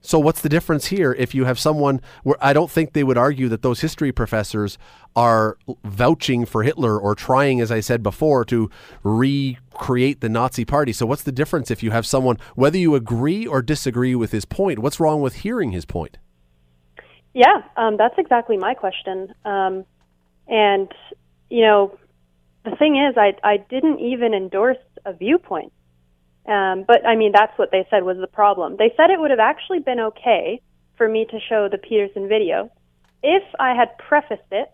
So 0.08 0.20
what's 0.20 0.40
the 0.40 0.48
difference 0.48 0.86
here 0.86 1.12
if 1.20 1.36
you 1.36 1.44
have 1.44 1.60
someone 1.60 2.00
where 2.24 2.38
I 2.40 2.54
don't 2.54 2.72
think 2.72 2.94
they 2.94 3.04
would 3.04 3.18
argue 3.18 3.50
that 3.50 3.62
those 3.62 3.82
history 3.82 4.14
professors 4.14 4.78
are 5.18 5.58
vouching 5.84 6.46
for 6.46 6.64
Hitler 6.64 6.98
or 6.98 7.14
trying 7.14 7.60
as 7.60 7.74
I 7.74 7.82
said 7.82 8.04
before 8.04 8.46
to 8.46 8.70
recreate 9.04 10.22
the 10.22 10.30
Nazi 10.30 10.64
party. 10.64 10.94
So 10.94 11.06
what's 11.06 11.24
the 11.24 11.34
difference 11.34 11.70
if 11.70 11.84
you 11.84 11.92
have 11.92 12.08
someone 12.08 12.38
whether 12.56 12.78
you 12.78 12.96
agree 12.96 13.46
or 13.46 13.62
disagree 13.62 14.16
with 14.16 14.32
his 14.32 14.46
point? 14.46 14.80
What's 14.80 14.98
wrong 15.02 15.20
with 15.20 15.36
hearing 15.44 15.74
his 15.74 15.84
point? 15.84 16.18
Yeah, 17.34 17.64
um, 17.76 17.98
that's 17.98 18.16
exactly 18.18 18.56
my 18.56 18.76
question. 18.76 19.34
Um, 19.44 19.84
and 20.48 20.90
you 21.50 21.64
know, 21.64 22.00
the 22.64 22.78
thing 22.78 22.96
is, 22.96 23.18
I 23.18 23.34
I 23.44 23.58
didn't 23.58 24.00
even 24.00 24.34
endorse 24.34 24.78
a 25.04 25.12
viewpoint. 25.12 25.74
Um, 26.48 26.86
but 26.88 27.06
I 27.06 27.16
mean, 27.16 27.32
that's 27.34 27.58
what 27.58 27.72
they 27.72 27.86
said 27.90 28.04
was 28.04 28.18
the 28.18 28.28
problem. 28.28 28.78
They 28.78 28.94
said 28.96 29.10
it 29.10 29.20
would 29.20 29.32
have 29.32 29.40
actually 29.40 29.80
been 29.80 30.00
okay 30.00 30.62
for 30.98 31.08
me 31.08 31.26
to 31.30 31.40
show 31.50 31.68
the 31.70 31.78
Peterson 31.78 32.28
video 32.28 32.72
if 33.24 33.44
I 33.60 33.74
had 33.74 33.98
prefaced 33.98 34.52
it 34.52 34.72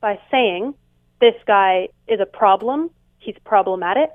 by 0.00 0.18
saying 0.30 0.74
this 1.20 1.34
guy 1.46 1.88
is 2.06 2.20
a 2.20 2.26
problem, 2.26 2.90
he's 3.18 3.36
problematic, 3.44 4.10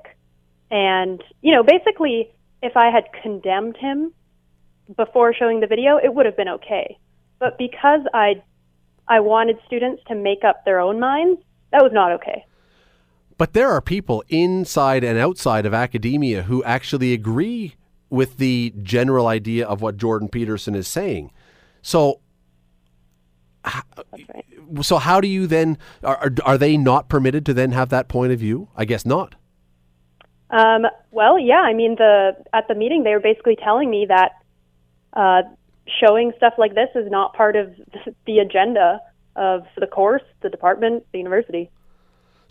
and 0.70 1.22
you 1.40 1.52
know, 1.52 1.62
basically, 1.62 2.30
if 2.62 2.76
I 2.76 2.90
had 2.90 3.04
condemned 3.22 3.76
him 3.76 4.12
before 4.96 5.34
showing 5.34 5.60
the 5.60 5.66
video, 5.66 5.96
it 5.96 6.14
would 6.14 6.26
have 6.26 6.36
been 6.36 6.48
okay. 6.48 6.98
But 7.38 7.58
because 7.58 8.00
I 8.14 8.42
I 9.08 9.20
wanted 9.20 9.58
students 9.66 10.02
to 10.08 10.14
make 10.14 10.44
up 10.44 10.64
their 10.64 10.80
own 10.80 11.00
minds, 11.00 11.40
that 11.72 11.82
was 11.82 11.92
not 11.92 12.12
okay. 12.12 12.44
But 13.42 13.54
there 13.54 13.70
are 13.70 13.80
people 13.80 14.22
inside 14.28 15.02
and 15.02 15.18
outside 15.18 15.66
of 15.66 15.74
academia 15.74 16.44
who 16.44 16.62
actually 16.62 17.12
agree 17.12 17.74
with 18.08 18.36
the 18.36 18.72
general 18.84 19.26
idea 19.26 19.66
of 19.66 19.82
what 19.82 19.96
Jordan 19.96 20.28
Peterson 20.28 20.76
is 20.76 20.86
saying. 20.86 21.32
So 21.82 22.20
right. 23.66 24.44
so 24.82 24.98
how 24.98 25.20
do 25.20 25.26
you 25.26 25.48
then 25.48 25.76
are, 26.04 26.30
are 26.44 26.56
they 26.56 26.76
not 26.76 27.08
permitted 27.08 27.44
to 27.46 27.52
then 27.52 27.72
have 27.72 27.88
that 27.88 28.06
point 28.06 28.32
of 28.32 28.38
view? 28.38 28.68
I 28.76 28.84
guess 28.84 29.04
not. 29.04 29.34
Um, 30.50 30.86
well, 31.10 31.36
yeah, 31.36 31.62
I 31.62 31.74
mean, 31.74 31.96
the 31.96 32.36
at 32.52 32.68
the 32.68 32.76
meeting 32.76 33.02
they 33.02 33.10
were 33.10 33.18
basically 33.18 33.56
telling 33.56 33.90
me 33.90 34.06
that 34.08 34.34
uh, 35.14 35.42
showing 36.00 36.30
stuff 36.36 36.54
like 36.58 36.76
this 36.76 36.90
is 36.94 37.10
not 37.10 37.34
part 37.34 37.56
of 37.56 37.74
the 38.24 38.38
agenda 38.38 39.00
of 39.34 39.64
the 39.76 39.88
course, 39.88 40.22
the 40.42 40.48
department, 40.48 41.04
the 41.10 41.18
university. 41.18 41.72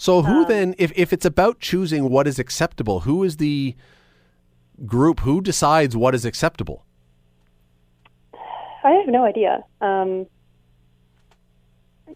So 0.02 0.24
who 0.24 0.46
then 0.46 0.74
if 0.80 0.92
if 0.96 1.14
it's 1.14 1.26
about 1.26 1.60
choosing 1.60 2.10
what 2.10 2.26
is 2.26 2.40
acceptable, 2.40 3.02
who 3.02 3.24
is 3.24 3.38
the 3.38 3.76
group 4.84 5.20
who 5.20 5.42
decides 5.42 5.96
what 5.96 6.16
is 6.16 6.26
acceptable? 6.26 6.84
I 8.84 8.94
have 8.94 9.06
no 9.06 9.26
idea. 9.26 9.64
Um, 9.80 10.26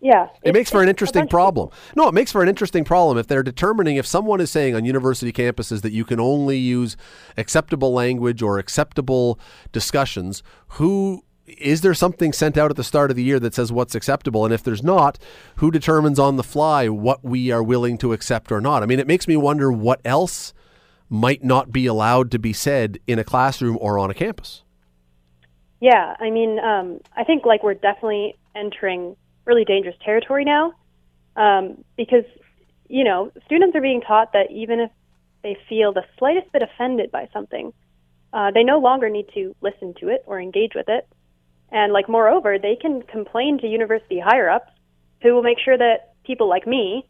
yeah. 0.01 0.29
It 0.41 0.53
makes 0.53 0.71
for 0.71 0.81
an 0.81 0.89
interesting 0.89 1.27
problem. 1.27 1.69
No, 1.95 2.07
it 2.07 2.15
makes 2.15 2.31
for 2.31 2.41
an 2.41 2.49
interesting 2.49 2.85
problem 2.85 3.19
if 3.19 3.27
they're 3.27 3.43
determining 3.43 3.97
if 3.97 4.07
someone 4.07 4.41
is 4.41 4.49
saying 4.49 4.73
on 4.73 4.83
university 4.83 5.31
campuses 5.31 5.83
that 5.83 5.91
you 5.91 6.05
can 6.05 6.19
only 6.19 6.57
use 6.57 6.97
acceptable 7.37 7.93
language 7.93 8.41
or 8.41 8.57
acceptable 8.57 9.39
discussions, 9.71 10.41
who 10.69 11.23
is 11.47 11.81
there 11.81 11.93
something 11.93 12.33
sent 12.33 12.57
out 12.57 12.71
at 12.71 12.77
the 12.77 12.83
start 12.83 13.11
of 13.11 13.17
the 13.17 13.23
year 13.23 13.39
that 13.39 13.53
says 13.53 13.71
what's 13.71 13.95
acceptable? 13.95 14.45
And 14.45 14.53
if 14.53 14.63
there's 14.63 14.83
not, 14.83 15.19
who 15.57 15.71
determines 15.71 16.19
on 16.19 16.37
the 16.37 16.43
fly 16.43 16.89
what 16.89 17.23
we 17.23 17.51
are 17.51 17.63
willing 17.63 17.97
to 17.99 18.13
accept 18.13 18.51
or 18.51 18.59
not? 18.59 18.83
I 18.83 18.85
mean, 18.85 18.99
it 18.99 19.07
makes 19.07 19.27
me 19.27 19.37
wonder 19.37 19.71
what 19.71 20.01
else 20.03 20.53
might 21.09 21.43
not 21.43 21.71
be 21.71 21.85
allowed 21.85 22.31
to 22.31 22.39
be 22.39 22.51
said 22.53 22.99
in 23.05 23.19
a 23.19 23.23
classroom 23.23 23.77
or 23.79 23.99
on 23.99 24.09
a 24.09 24.13
campus. 24.13 24.63
Yeah, 25.79 26.15
I 26.19 26.31
mean, 26.31 26.57
um, 26.59 26.99
I 27.15 27.23
think 27.23 27.45
like 27.45 27.63
we're 27.63 27.75
definitely 27.75 28.35
entering 28.55 29.15
really 29.45 29.65
dangerous 29.65 29.95
territory 30.03 30.45
now, 30.45 30.73
um, 31.35 31.83
because 31.95 32.23
you 32.87 33.03
know 33.03 33.31
students 33.45 33.75
are 33.75 33.81
being 33.81 34.01
taught 34.01 34.33
that 34.33 34.49
even 34.51 34.79
if 34.79 34.91
they 35.43 35.57
feel 35.69 35.93
the 35.93 36.03
slightest 36.17 36.51
bit 36.51 36.63
offended 36.63 37.11
by 37.11 37.29
something, 37.31 37.71
uh, 38.33 38.49
they 38.51 38.63
no 38.63 38.79
longer 38.79 39.09
need 39.09 39.27
to 39.35 39.55
listen 39.61 39.93
to 39.99 40.07
it 40.07 40.23
or 40.25 40.39
engage 40.39 40.71
with 40.73 40.89
it, 40.89 41.07
and 41.71 41.93
like 41.93 42.07
moreover, 42.07 42.57
they 42.59 42.75
can 42.75 43.01
complain 43.01 43.59
to 43.59 43.67
university 43.67 44.19
higher 44.19 44.49
ups, 44.49 44.71
who 45.21 45.33
will 45.33 45.43
make 45.43 45.59
sure 45.63 45.77
that 45.77 46.13
people 46.23 46.47
like 46.49 46.67
me 46.67 47.07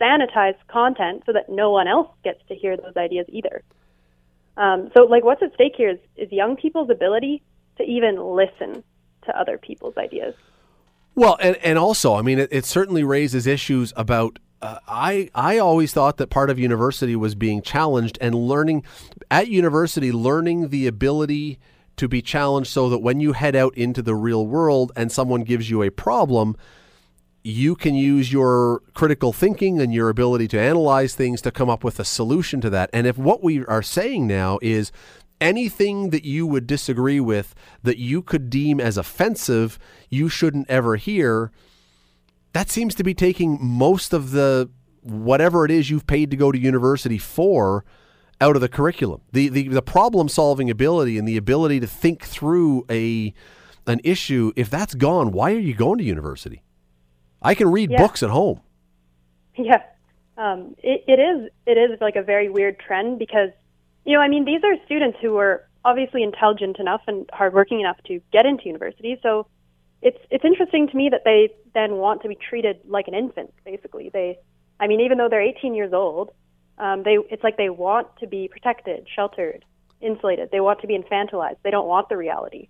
sanitize 0.00 0.56
content 0.68 1.22
so 1.26 1.32
that 1.32 1.48
no 1.48 1.70
one 1.70 1.88
else 1.88 2.08
gets 2.22 2.40
to 2.48 2.54
hear 2.54 2.76
those 2.76 2.96
ideas 2.96 3.26
either. 3.28 3.62
Um, 4.56 4.90
so, 4.96 5.04
like, 5.04 5.24
what's 5.24 5.42
at 5.42 5.52
stake 5.54 5.74
here 5.76 5.90
is, 5.90 5.98
is 6.16 6.32
young 6.32 6.56
people's 6.56 6.90
ability 6.90 7.42
to 7.76 7.82
even 7.82 8.16
listen 8.18 8.82
to 9.24 9.38
other 9.38 9.58
people's 9.58 9.96
ideas. 9.98 10.34
Well, 11.14 11.36
and, 11.40 11.56
and 11.56 11.78
also, 11.78 12.14
I 12.14 12.22
mean, 12.22 12.38
it, 12.38 12.48
it 12.52 12.64
certainly 12.64 13.04
raises 13.04 13.46
issues 13.46 13.92
about. 13.96 14.38
Uh, 14.62 14.78
I 14.88 15.28
I 15.34 15.58
always 15.58 15.92
thought 15.92 16.16
that 16.16 16.30
part 16.30 16.48
of 16.48 16.58
university 16.58 17.14
was 17.14 17.34
being 17.34 17.60
challenged 17.60 18.16
and 18.22 18.34
learning 18.34 18.84
at 19.30 19.48
university, 19.48 20.10
learning 20.10 20.70
the 20.70 20.86
ability 20.86 21.58
to 21.96 22.08
be 22.08 22.22
challenged, 22.22 22.70
so 22.70 22.88
that 22.88 22.98
when 22.98 23.20
you 23.20 23.32
head 23.32 23.56
out 23.56 23.76
into 23.76 24.02
the 24.02 24.14
real 24.14 24.46
world 24.46 24.92
and 24.96 25.10
someone 25.10 25.42
gives 25.42 25.70
you 25.70 25.82
a 25.82 25.90
problem, 25.90 26.56
you 27.42 27.76
can 27.76 27.94
use 27.94 28.32
your 28.32 28.82
critical 28.92 29.32
thinking 29.32 29.80
and 29.80 29.94
your 29.94 30.08
ability 30.08 30.48
to 30.48 30.58
analyze 30.58 31.14
things 31.14 31.40
to 31.42 31.52
come 31.52 31.70
up 31.70 31.84
with 31.84 32.00
a 32.00 32.04
solution 32.04 32.60
to 32.60 32.70
that. 32.70 32.90
And 32.92 33.06
if 33.06 33.16
what 33.16 33.42
we 33.42 33.64
are 33.66 33.82
saying 33.82 34.26
now 34.26 34.58
is 34.62 34.90
anything 35.40 36.10
that 36.10 36.24
you 36.24 36.46
would 36.46 36.66
disagree 36.66 37.20
with 37.20 37.54
that 37.82 37.98
you 37.98 38.20
could 38.20 38.50
deem 38.50 38.80
as 38.80 38.96
offensive, 38.98 39.78
you 40.10 40.28
shouldn't 40.28 40.68
ever 40.68 40.96
hear, 40.96 41.52
that 42.52 42.68
seems 42.70 42.94
to 42.96 43.04
be 43.04 43.14
taking 43.14 43.58
most 43.60 44.12
of 44.12 44.32
the 44.32 44.68
whatever 45.02 45.64
it 45.64 45.70
is 45.70 45.88
you've 45.88 46.06
paid 46.06 46.32
to 46.32 46.36
go 46.36 46.50
to 46.50 46.58
university 46.58 47.18
for 47.18 47.84
out 48.40 48.56
of 48.56 48.62
the 48.62 48.68
curriculum. 48.68 49.20
The 49.32 49.48
the, 49.48 49.68
the 49.68 49.82
problem 49.82 50.28
solving 50.28 50.70
ability 50.70 51.18
and 51.18 51.26
the 51.26 51.36
ability 51.36 51.80
to 51.80 51.86
think 51.86 52.22
through 52.24 52.84
a 52.90 53.32
an 53.86 54.00
issue, 54.04 54.52
if 54.56 54.68
that's 54.68 54.94
gone, 54.94 55.30
why 55.32 55.52
are 55.52 55.58
you 55.58 55.74
going 55.74 55.98
to 55.98 56.04
university? 56.04 56.62
I 57.40 57.54
can 57.54 57.70
read 57.70 57.90
Yeah. 57.90 57.98
books 57.98 58.22
at 58.22 58.30
home. 58.30 58.60
Yeah, 59.58 59.82
um, 60.36 60.76
it, 60.82 61.04
it 61.08 61.18
is. 61.18 61.50
It 61.66 61.78
is 61.78 61.98
like 62.02 62.14
a 62.16 62.22
very 62.22 62.50
weird 62.50 62.78
trend 62.78 63.18
because, 63.18 63.48
you 64.04 64.12
know, 64.12 64.20
I 64.20 64.28
mean, 64.28 64.44
these 64.44 64.62
are 64.62 64.74
students 64.84 65.16
who 65.22 65.38
are 65.38 65.66
obviously 65.82 66.22
intelligent 66.22 66.78
enough 66.78 67.00
and 67.06 67.24
hardworking 67.32 67.80
enough 67.80 67.96
to 68.08 68.20
get 68.34 68.44
into 68.44 68.64
university. 68.66 69.18
So, 69.22 69.46
it's 70.02 70.18
it's 70.30 70.44
interesting 70.44 70.88
to 70.88 70.94
me 70.96 71.08
that 71.10 71.22
they 71.24 71.54
then 71.72 71.94
want 71.94 72.20
to 72.20 72.28
be 72.28 72.34
treated 72.34 72.80
like 72.86 73.08
an 73.08 73.14
infant. 73.14 73.54
Basically, 73.64 74.10
they, 74.12 74.38
I 74.78 74.88
mean, 74.88 75.00
even 75.00 75.16
though 75.16 75.30
they're 75.30 75.40
18 75.40 75.74
years 75.74 75.94
old, 75.94 76.32
um, 76.78 77.02
they 77.02 77.18
it's 77.30 77.42
like 77.42 77.56
they 77.56 77.70
want 77.70 78.08
to 78.20 78.26
be 78.26 78.48
protected, 78.48 79.06
sheltered, 79.14 79.64
insulated. 80.00 80.50
They 80.52 80.60
want 80.60 80.80
to 80.80 80.86
be 80.86 80.98
infantilized. 80.98 81.56
They 81.62 81.70
don't 81.70 81.86
want 81.86 82.08
the 82.08 82.16
reality. 82.16 82.68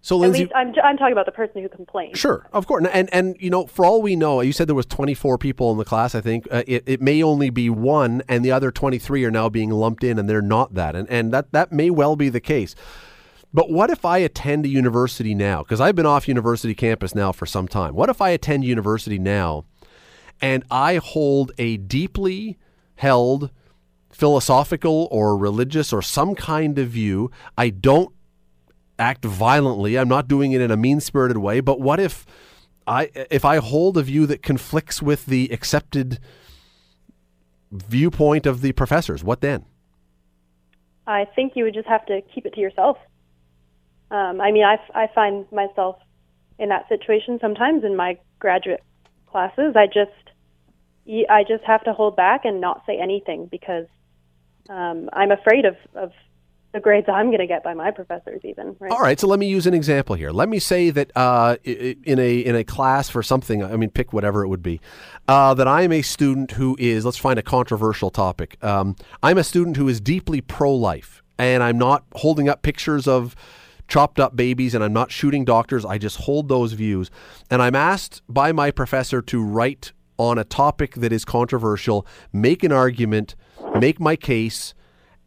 So 0.00 0.16
At 0.16 0.20
Lindsay, 0.20 0.40
least 0.44 0.52
I'm 0.54 0.72
I'm 0.82 0.96
talking 0.96 1.12
about 1.12 1.26
the 1.26 1.32
person 1.32 1.60
who 1.60 1.68
complains. 1.68 2.18
Sure, 2.18 2.48
of 2.52 2.66
course, 2.66 2.86
and 2.92 3.12
and 3.12 3.36
you 3.40 3.50
know, 3.50 3.66
for 3.66 3.84
all 3.84 4.00
we 4.00 4.14
know, 4.14 4.40
you 4.40 4.52
said 4.52 4.68
there 4.68 4.74
was 4.74 4.86
24 4.86 5.38
people 5.38 5.72
in 5.72 5.78
the 5.78 5.84
class. 5.84 6.14
I 6.14 6.20
think 6.20 6.46
uh, 6.50 6.62
it, 6.66 6.84
it 6.86 7.02
may 7.02 7.22
only 7.22 7.50
be 7.50 7.68
one, 7.68 8.22
and 8.28 8.44
the 8.44 8.52
other 8.52 8.70
23 8.70 9.24
are 9.24 9.30
now 9.30 9.48
being 9.48 9.70
lumped 9.70 10.04
in, 10.04 10.18
and 10.18 10.28
they're 10.28 10.40
not 10.40 10.74
that, 10.74 10.94
and 10.94 11.08
and 11.10 11.32
that 11.32 11.52
that 11.52 11.72
may 11.72 11.90
well 11.90 12.14
be 12.14 12.28
the 12.28 12.40
case. 12.40 12.74
But 13.52 13.70
what 13.70 13.90
if 13.90 14.04
I 14.04 14.18
attend 14.18 14.66
a 14.66 14.68
university 14.68 15.34
now? 15.34 15.62
Because 15.62 15.80
I've 15.80 15.96
been 15.96 16.06
off 16.06 16.28
university 16.28 16.74
campus 16.74 17.14
now 17.14 17.32
for 17.32 17.46
some 17.46 17.66
time. 17.66 17.94
What 17.94 18.10
if 18.10 18.20
I 18.20 18.28
attend 18.28 18.64
university 18.64 19.18
now, 19.18 19.64
and 20.40 20.62
I 20.70 20.96
hold 20.96 21.50
a 21.58 21.76
deeply 21.76 22.56
held 22.98 23.50
philosophical 24.10 25.08
or 25.10 25.36
religious 25.36 25.92
or 25.92 26.02
some 26.02 26.34
kind 26.34 26.78
of 26.78 26.88
view? 26.88 27.30
I 27.56 27.70
don't 27.70 28.14
act 28.98 29.24
violently. 29.24 29.98
I'm 29.98 30.08
not 30.08 30.28
doing 30.28 30.52
it 30.52 30.60
in 30.60 30.70
a 30.70 30.76
mean-spirited 30.76 31.38
way, 31.38 31.60
but 31.60 31.80
what 31.80 32.00
if 32.00 32.26
I 32.86 33.10
if 33.30 33.44
I 33.44 33.58
hold 33.58 33.96
a 33.96 34.02
view 34.02 34.26
that 34.26 34.42
conflicts 34.42 35.02
with 35.02 35.26
the 35.26 35.48
accepted 35.52 36.18
viewpoint 37.70 38.46
of 38.46 38.60
the 38.60 38.72
professors? 38.72 39.22
What 39.22 39.40
then? 39.40 39.64
I 41.06 41.24
think 41.24 41.52
you 41.54 41.64
would 41.64 41.74
just 41.74 41.88
have 41.88 42.04
to 42.06 42.20
keep 42.34 42.44
it 42.44 42.54
to 42.54 42.60
yourself. 42.60 42.98
Um, 44.10 44.40
I 44.40 44.52
mean, 44.52 44.64
I, 44.64 44.78
I 44.94 45.06
find 45.14 45.50
myself 45.52 45.96
in 46.58 46.70
that 46.70 46.88
situation 46.88 47.38
sometimes 47.40 47.84
in 47.84 47.96
my 47.96 48.18
graduate 48.38 48.82
classes. 49.30 49.74
I 49.76 49.86
just 49.86 50.27
I 51.08 51.44
just 51.48 51.64
have 51.64 51.82
to 51.84 51.92
hold 51.92 52.16
back 52.16 52.44
and 52.44 52.60
not 52.60 52.82
say 52.86 52.98
anything 52.98 53.46
because 53.50 53.86
um, 54.68 55.08
I'm 55.12 55.30
afraid 55.30 55.64
of, 55.64 55.76
of 55.94 56.12
the 56.72 56.80
grades 56.80 57.08
I'm 57.08 57.26
going 57.26 57.38
to 57.38 57.46
get 57.46 57.64
by 57.64 57.72
my 57.72 57.90
professors, 57.90 58.42
even. 58.44 58.76
Right? 58.78 58.92
All 58.92 59.00
right, 59.00 59.18
so 59.18 59.26
let 59.26 59.38
me 59.38 59.48
use 59.48 59.66
an 59.66 59.72
example 59.72 60.16
here. 60.16 60.30
Let 60.30 60.48
me 60.48 60.58
say 60.58 60.90
that 60.90 61.10
uh, 61.16 61.56
in 61.64 62.18
a 62.18 62.38
in 62.38 62.54
a 62.54 62.64
class 62.64 63.08
for 63.08 63.22
something, 63.22 63.64
I 63.64 63.76
mean, 63.76 63.90
pick 63.90 64.12
whatever 64.12 64.44
it 64.44 64.48
would 64.48 64.62
be, 64.62 64.80
uh, 65.26 65.54
that 65.54 65.66
I 65.66 65.82
am 65.82 65.92
a 65.92 66.02
student 66.02 66.52
who 66.52 66.76
is. 66.78 67.06
Let's 67.06 67.16
find 67.16 67.38
a 67.38 67.42
controversial 67.42 68.10
topic. 68.10 68.62
Um, 68.62 68.96
I'm 69.22 69.38
a 69.38 69.44
student 69.44 69.78
who 69.78 69.88
is 69.88 70.00
deeply 70.00 70.42
pro-life, 70.42 71.22
and 71.38 71.62
I'm 71.62 71.78
not 71.78 72.04
holding 72.16 72.50
up 72.50 72.60
pictures 72.60 73.08
of 73.08 73.34
chopped 73.88 74.20
up 74.20 74.36
babies, 74.36 74.74
and 74.74 74.84
I'm 74.84 74.92
not 74.92 75.10
shooting 75.10 75.46
doctors. 75.46 75.86
I 75.86 75.96
just 75.96 76.18
hold 76.18 76.50
those 76.50 76.74
views, 76.74 77.10
and 77.50 77.62
I'm 77.62 77.74
asked 77.74 78.20
by 78.28 78.52
my 78.52 78.70
professor 78.70 79.22
to 79.22 79.42
write 79.42 79.92
on 80.18 80.38
a 80.38 80.44
topic 80.44 80.94
that 80.96 81.12
is 81.12 81.24
controversial, 81.24 82.06
make 82.32 82.62
an 82.62 82.72
argument, 82.72 83.34
make 83.78 83.98
my 83.98 84.16
case 84.16 84.74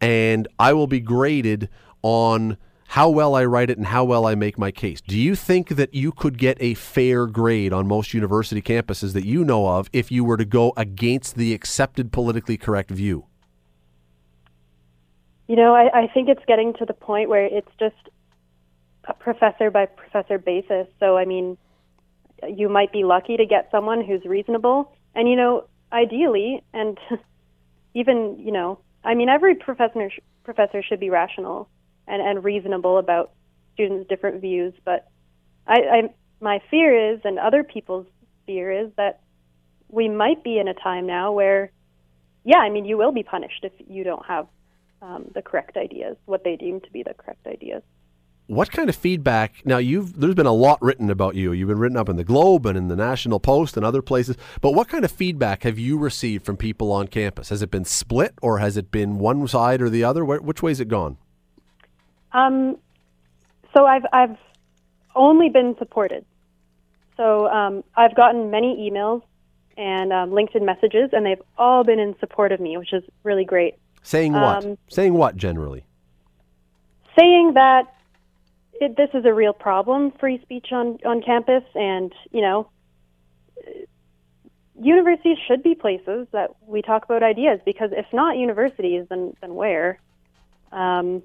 and 0.02 0.48
I 0.58 0.74
will 0.74 0.88
be 0.88 1.00
graded 1.00 1.70
on 2.02 2.58
how 2.88 3.10
well 3.10 3.36
I 3.36 3.46
write 3.46 3.70
it 3.70 3.78
and 3.78 3.88
how 3.88 4.04
well 4.04 4.26
I 4.26 4.36
make 4.36 4.58
my 4.58 4.72
case. 4.72 5.00
Do 5.00 5.18
you 5.18 5.36
think 5.36 5.70
that 5.70 5.94
you 5.94 6.12
could 6.12 6.38
get 6.38 6.58
a 6.60 6.74
fair 6.74 7.28
grade 7.28 7.72
on 7.72 7.88
most 7.88 8.14
university 8.14 8.62
campuses 8.62 9.14
that 9.14 9.26
you 9.26 9.46
know 9.46 9.68
of 9.68 9.90
if 9.94 10.12
you 10.12 10.26
were 10.26 10.36
to 10.36 10.44
go 10.44 10.74
against 10.76 11.36
the 11.36 11.54
accepted 11.54 12.12
politically 12.12 12.58
correct 12.58 12.92
view? 12.92 13.28
You 15.48 15.56
know, 15.56 15.74
I, 15.74 16.02
I 16.02 16.08
think 16.08 16.28
it's 16.28 16.44
getting 16.48 16.74
to 16.76 16.86
the 16.86 16.94
point 16.94 17.30
where 17.30 17.46
it's 17.46 17.72
just 17.80 17.96
a 19.06 19.14
professor 19.14 19.70
by 19.70 19.86
professor 19.86 20.38
basis. 20.38 20.88
So, 21.00 21.18
I 21.18 21.26
mean, 21.26 21.58
you 22.50 22.70
might 22.70 22.92
be 22.92 23.04
lucky 23.04 23.38
to 23.38 23.46
get 23.46 23.70
someone 23.72 24.04
who's 24.04 24.24
reasonable. 24.26 24.92
And, 25.16 25.30
you 25.30 25.36
know, 25.36 25.68
ideally, 25.92 26.64
and 26.74 26.98
even, 27.94 28.38
you 28.40 28.52
know, 28.52 28.80
I 29.04 29.16
mean, 29.16 29.30
every 29.30 29.56
professor, 29.56 30.10
professor 30.44 30.84
should 30.84 31.00
be 31.00 31.10
rational 31.10 31.70
and, 32.08 32.22
and 32.22 32.44
reasonable 32.44 32.98
about 32.98 33.32
students' 33.74 34.08
different 34.08 34.42
views. 34.42 34.74
But 34.86 35.08
I, 35.68 35.76
I, 35.76 36.14
my 36.40 36.62
fear 36.70 37.14
is, 37.14 37.22
and 37.24 37.40
other 37.40 37.64
people's 37.64 38.08
fear 38.46 38.72
is, 38.72 38.92
that 38.98 39.22
we 39.90 40.08
might 40.10 40.44
be 40.44 40.58
in 40.58 40.68
a 40.68 40.74
time 40.74 41.06
now 41.06 41.32
where, 41.32 41.72
yeah, 42.44 42.58
I 42.58 42.70
mean, 42.70 42.86
you 42.86 42.98
will 42.98 43.12
be 43.12 43.24
punished 43.24 43.64
if 43.64 43.74
you 43.88 44.04
don't 44.04 44.26
have 44.26 44.48
um, 45.02 45.30
the 45.34 45.42
correct 45.42 45.78
ideas, 45.78 46.16
what 46.26 46.44
they 46.44 46.56
deem 46.56 46.80
to 46.82 46.92
be 46.92 47.04
the 47.04 47.14
correct 47.14 47.46
ideas. 47.48 47.84
What 48.48 48.70
kind 48.72 48.90
of 48.90 48.96
feedback? 48.96 49.62
Now, 49.66 49.78
you've 49.78 50.20
there's 50.20 50.36
been 50.36 50.46
a 50.46 50.52
lot 50.52 50.82
written 50.82 51.10
about 51.10 51.36
you. 51.36 51.54
You've 51.54 51.70
been 51.70 51.80
written 51.80 51.96
up 51.96 52.10
in 52.10 52.18
the 52.18 52.24
Globe 52.26 52.66
and 52.66 52.78
in 52.78 52.90
the 52.90 52.98
National 52.98 53.40
Post 53.40 53.78
and 53.78 53.86
other 53.86 54.02
places. 54.02 54.36
But 54.60 54.72
what 54.74 54.90
kind 54.90 55.06
of 55.06 55.12
feedback 55.12 55.64
have 55.64 55.80
you 55.80 55.98
received 55.98 56.46
from 56.46 56.58
people 56.58 56.92
on 56.92 57.08
campus? 57.08 57.48
Has 57.50 57.62
it 57.62 57.72
been 57.72 57.86
split, 57.86 58.34
or 58.42 58.58
has 58.60 58.76
it 58.76 58.92
been 58.92 59.20
one 59.20 59.48
side 59.48 59.82
or 59.82 59.90
the 59.90 60.04
other? 60.04 60.24
Wh- 60.26 60.44
Which 60.44 60.62
way 60.62 60.72
has 60.72 60.82
it 60.82 60.90
gone? 60.90 61.18
Um, 62.34 62.78
so 63.74 63.86
I've 63.86 64.06
I've 64.12 64.38
only 65.16 65.48
been 65.50 65.76
supported. 65.80 66.26
So 67.16 67.48
um, 67.48 67.84
I've 67.96 68.16
gotten 68.16 68.50
many 68.52 68.90
emails 68.92 69.22
and 69.78 70.12
um, 70.12 70.32
LinkedIn 70.32 70.64
messages, 70.66 71.10
and 71.14 71.26
they've 71.26 71.42
all 71.58 71.84
been 71.86 72.00
in 72.00 72.16
support 72.20 72.52
of 72.52 72.60
me, 72.60 72.76
which 72.78 72.92
is 72.92 73.04
really 73.24 73.46
great. 73.46 73.76
Saying 74.04 74.34
what? 74.34 74.66
Um, 74.66 74.78
Saying 74.90 75.14
what 75.14 75.38
generally? 75.38 75.86
Saying 77.18 77.54
that 77.56 77.84
it, 78.82 78.98
this 78.98 79.10
is 79.14 79.26
a 79.26 79.34
real 79.34 79.54
problem, 79.54 80.12
free 80.20 80.40
speech 80.42 80.68
on 80.72 80.98
on 81.06 81.22
campus, 81.22 81.64
and 81.76 82.14
you 82.32 82.42
know, 82.42 82.70
universities 84.80 85.38
should 85.48 85.64
be 85.64 85.76
places 85.76 86.28
that 86.32 86.52
we 86.66 86.82
talk 86.82 87.06
about 87.06 87.24
ideas 87.24 87.60
because 87.66 87.92
if 87.94 88.06
not 88.12 88.38
universities, 88.38 89.06
then 89.10 89.34
then 89.42 89.56
where? 89.56 90.00
Um, 90.72 91.24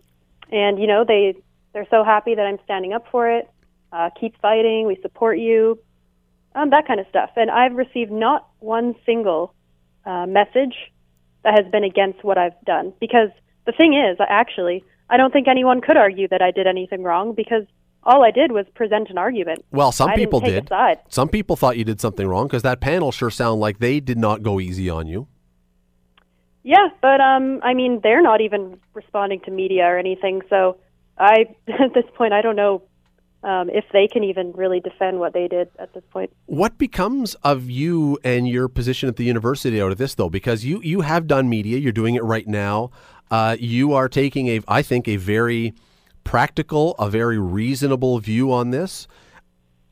and 0.52 0.78
you 0.78 0.86
know, 0.86 1.04
they 1.04 1.34
they're 1.72 1.88
so 1.90 2.04
happy 2.04 2.34
that 2.34 2.46
I'm 2.46 2.58
standing 2.64 2.92
up 2.92 3.06
for 3.10 3.30
it. 3.30 3.48
Uh, 3.92 4.10
keep 4.18 4.40
fighting. 4.40 4.86
We 4.86 4.98
support 5.02 5.38
you. 5.38 5.78
Um, 6.54 6.70
that 6.70 6.86
kind 6.86 7.00
of 7.00 7.06
stuff. 7.08 7.30
And 7.36 7.50
I've 7.50 7.74
received 7.74 8.10
not 8.10 8.48
one 8.60 8.94
single 9.04 9.54
uh, 10.04 10.26
message 10.26 10.74
that 11.44 11.54
has 11.54 11.70
been 11.70 11.84
against 11.84 12.24
what 12.24 12.38
I've 12.38 12.58
done. 12.64 12.92
Because 12.98 13.28
the 13.66 13.72
thing 13.72 13.94
is, 13.94 14.16
actually, 14.26 14.84
I 15.08 15.16
don't 15.16 15.32
think 15.32 15.48
anyone 15.48 15.80
could 15.80 15.96
argue 15.96 16.28
that 16.28 16.42
I 16.42 16.50
did 16.50 16.66
anything 16.66 17.02
wrong 17.02 17.34
because 17.34 17.64
all 18.02 18.24
I 18.24 18.30
did 18.30 18.52
was 18.52 18.66
present 18.74 19.10
an 19.10 19.18
argument. 19.18 19.64
Well, 19.72 19.92
some 19.92 20.10
I 20.10 20.14
people 20.14 20.40
did. 20.40 20.70
Some 21.08 21.28
people 21.28 21.56
thought 21.56 21.76
you 21.76 21.84
did 21.84 22.00
something 22.00 22.26
wrong 22.26 22.46
because 22.46 22.62
that 22.62 22.80
panel 22.80 23.12
sure 23.12 23.30
sounded 23.30 23.60
like 23.60 23.78
they 23.78 24.00
did 24.00 24.18
not 24.18 24.42
go 24.42 24.60
easy 24.60 24.88
on 24.88 25.06
you. 25.06 25.26
Yeah, 26.62 26.88
but 27.00 27.20
um, 27.20 27.60
I 27.62 27.74
mean, 27.74 28.00
they're 28.02 28.22
not 28.22 28.40
even 28.40 28.80
responding 28.94 29.40
to 29.42 29.50
media 29.50 29.84
or 29.84 29.98
anything. 29.98 30.42
So 30.50 30.78
I, 31.16 31.54
at 31.68 31.94
this 31.94 32.04
point, 32.16 32.32
I 32.32 32.42
don't 32.42 32.56
know 32.56 32.82
um, 33.44 33.70
if 33.70 33.84
they 33.92 34.08
can 34.08 34.24
even 34.24 34.52
really 34.52 34.80
defend 34.80 35.20
what 35.20 35.32
they 35.32 35.46
did 35.46 35.68
at 35.78 35.94
this 35.94 36.02
point. 36.10 36.32
What 36.46 36.78
becomes 36.78 37.34
of 37.36 37.70
you 37.70 38.18
and 38.24 38.48
your 38.48 38.66
position 38.66 39.08
at 39.08 39.14
the 39.14 39.24
university 39.24 39.80
out 39.80 39.92
of 39.92 39.98
this, 39.98 40.14
though? 40.14 40.28
Because 40.28 40.64
you 40.64 40.80
you 40.82 41.02
have 41.02 41.28
done 41.28 41.48
media, 41.48 41.78
you're 41.78 41.92
doing 41.92 42.16
it 42.16 42.24
right 42.24 42.46
now. 42.48 42.90
Uh, 43.30 43.56
you 43.58 43.92
are 43.92 44.08
taking 44.08 44.48
a, 44.48 44.60
I 44.68 44.82
think, 44.82 45.08
a 45.08 45.16
very 45.16 45.74
practical, 46.24 46.94
a 46.98 47.08
very 47.10 47.38
reasonable 47.38 48.18
view 48.18 48.52
on 48.52 48.70
this. 48.70 49.08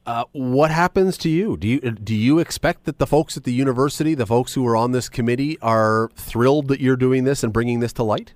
Uh, 0.07 0.24
what 0.32 0.70
happens 0.70 1.16
to 1.16 1.30
you? 1.30 1.57
Do 1.57 1.66
you 1.66 1.80
do 1.80 2.14
you 2.14 2.39
expect 2.39 2.85
that 2.85 2.99
the 2.99 3.07
folks 3.07 3.39
at 3.39 3.45
the 3.45 3.53
university, 3.55 4.14
the 4.14 4.26
folks 4.26 4.53
who 4.53 4.66
are 4.66 4.76
on 4.76 4.93
this 4.93 5.09
committee, 5.09 5.59
are 5.62 6.11
thrilled 6.14 6.68
that 6.68 6.78
you're 6.80 6.97
doing 6.97 7.24
this 7.24 7.43
and 7.43 7.53
bringing 7.53 7.80
this 7.80 7.93
to 7.95 8.03
light? 8.03 8.35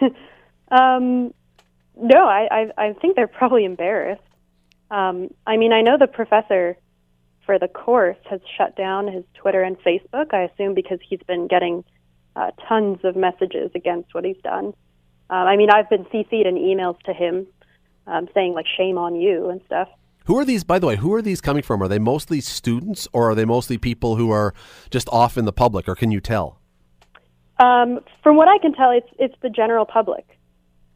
Um, 0.70 1.32
no, 1.96 2.26
I, 2.26 2.48
I 2.50 2.86
I 2.86 2.92
think 2.94 3.14
they're 3.14 3.28
probably 3.28 3.64
embarrassed. 3.64 4.22
Um, 4.90 5.32
I 5.46 5.56
mean, 5.56 5.72
I 5.72 5.82
know 5.82 5.96
the 5.98 6.08
professor 6.08 6.76
for 7.46 7.58
the 7.58 7.68
course 7.68 8.16
has 8.28 8.40
shut 8.56 8.76
down 8.76 9.06
his 9.06 9.24
Twitter 9.34 9.62
and 9.62 9.76
Facebook. 9.80 10.32
I 10.32 10.42
assume 10.42 10.74
because 10.74 10.98
he's 11.06 11.20
been 11.26 11.46
getting 11.46 11.84
uh, 12.36 12.50
tons 12.68 12.98
of 13.04 13.16
messages 13.16 13.70
against 13.74 14.14
what 14.14 14.24
he's 14.24 14.40
done. 14.42 14.66
Um, 15.30 15.46
I 15.46 15.56
mean, 15.56 15.70
I've 15.70 15.88
been 15.88 16.04
CC'd 16.06 16.46
in 16.46 16.56
emails 16.56 16.98
to 17.04 17.12
him 17.12 17.46
um, 18.06 18.28
saying 18.34 18.54
like 18.54 18.66
"shame 18.76 18.98
on 18.98 19.16
you" 19.16 19.48
and 19.48 19.60
stuff. 19.66 19.88
Who 20.26 20.38
are 20.38 20.44
these, 20.44 20.64
by 20.64 20.78
the 20.78 20.86
way? 20.86 20.96
Who 20.96 21.12
are 21.12 21.22
these 21.22 21.40
coming 21.40 21.62
from? 21.62 21.82
Are 21.82 21.88
they 21.88 21.98
mostly 21.98 22.40
students, 22.40 23.06
or 23.12 23.30
are 23.30 23.34
they 23.34 23.44
mostly 23.44 23.76
people 23.76 24.16
who 24.16 24.30
are 24.30 24.54
just 24.90 25.08
off 25.10 25.36
in 25.36 25.44
the 25.44 25.52
public, 25.52 25.88
or 25.88 25.94
can 25.94 26.10
you 26.10 26.20
tell? 26.20 26.58
Um, 27.58 28.00
from 28.22 28.36
what 28.36 28.48
I 28.48 28.58
can 28.58 28.72
tell, 28.72 28.90
it's 28.90 29.08
it's 29.18 29.34
the 29.42 29.50
general 29.50 29.84
public. 29.84 30.26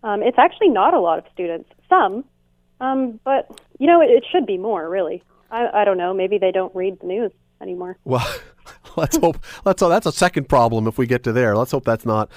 Um, 0.03 0.23
it's 0.23 0.39
actually 0.39 0.69
not 0.69 0.95
a 0.95 1.01
lot 1.01 1.19
of 1.19 1.25
students. 1.33 1.69
Some, 1.89 2.25
um, 2.81 3.21
but 3.25 3.61
you 3.79 3.87
know, 3.87 4.01
it, 4.01 4.11
it 4.11 4.25
should 4.31 4.47
be 4.47 4.59
more. 4.59 4.89
Really, 4.89 5.23
I, 5.51 5.83
I 5.83 5.85
don't 5.85 5.99
know. 5.99 6.15
Maybe 6.15 6.39
they 6.39 6.51
don't 6.51 6.75
read 6.75 6.99
the 7.01 7.07
news 7.07 7.33
anymore. 7.61 7.97
Well, 8.05 8.27
let's 8.99 9.17
hope. 9.17 9.39
Let's. 9.65 9.81
That's 9.81 10.07
a 10.07 10.13
second 10.13 10.49
problem 10.49 10.87
if 10.87 10.99
we 10.99 11.07
get 11.07 11.23
to 11.25 11.33
there. 11.33 11.57
Let's 11.57 11.71
hope 11.71 11.85
that's 11.85 12.05
not. 12.05 12.31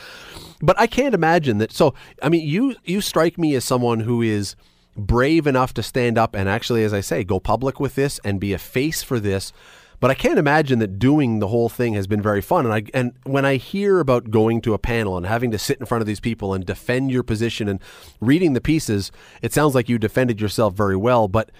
But 0.62 0.80
I 0.80 0.88
can't 0.88 1.16
imagine 1.16 1.58
that. 1.58 1.72
So, 1.72 1.94
I 2.22 2.30
mean, 2.30 2.48
you 2.48 2.76
you 2.86 3.02
strike 3.02 3.38
me 3.38 3.56
as 3.56 3.66
someone 3.66 4.02
who 4.02 4.22
is 4.22 4.56
brave 4.96 5.48
enough 5.48 5.74
to 5.74 5.84
stand 5.84 6.18
up 6.18 6.36
and 6.36 6.48
actually, 6.48 6.84
as 6.84 6.94
I 6.94 7.02
say, 7.02 7.24
go 7.24 7.40
public 7.40 7.80
with 7.80 7.96
this 7.96 8.20
and 8.24 8.40
be 8.40 8.54
a 8.54 8.58
face 8.58 9.04
for 9.04 9.20
this. 9.20 9.52
But 10.00 10.10
I 10.10 10.16
can't 10.16 10.40
imagine 10.40 10.80
that 10.80 10.98
doing 10.98 11.40
the 11.40 11.48
whole 11.50 11.70
thing 11.70 11.94
has 11.94 12.08
been 12.08 12.24
very 12.24 12.42
fun. 12.42 12.66
And 12.66 12.74
I 12.74 12.84
and 12.94 13.14
when 13.24 13.46
I 13.46 13.58
hear 13.58 14.00
about 14.00 14.32
going 14.32 14.62
to 14.62 14.74
a 14.74 14.80
panel 14.80 15.16
and 15.16 15.28
having 15.28 15.52
to 15.52 15.60
sit 15.60 15.80
in 15.80 15.86
front 15.86 16.02
of 16.02 16.08
these 16.08 16.20
people 16.20 16.56
and 16.56 16.66
defend 16.66 17.12
your 17.12 17.22
position 17.22 17.68
and 17.68 17.80
reading 18.20 18.54
the 18.54 18.62
pieces, 18.62 19.12
it 19.44 19.54
sounds 19.54 19.76
like 19.76 19.90
you 19.90 20.00
defended 20.00 20.42
yourself 20.42 20.74
very 20.74 20.98
well. 20.98 21.28
But 21.28 21.52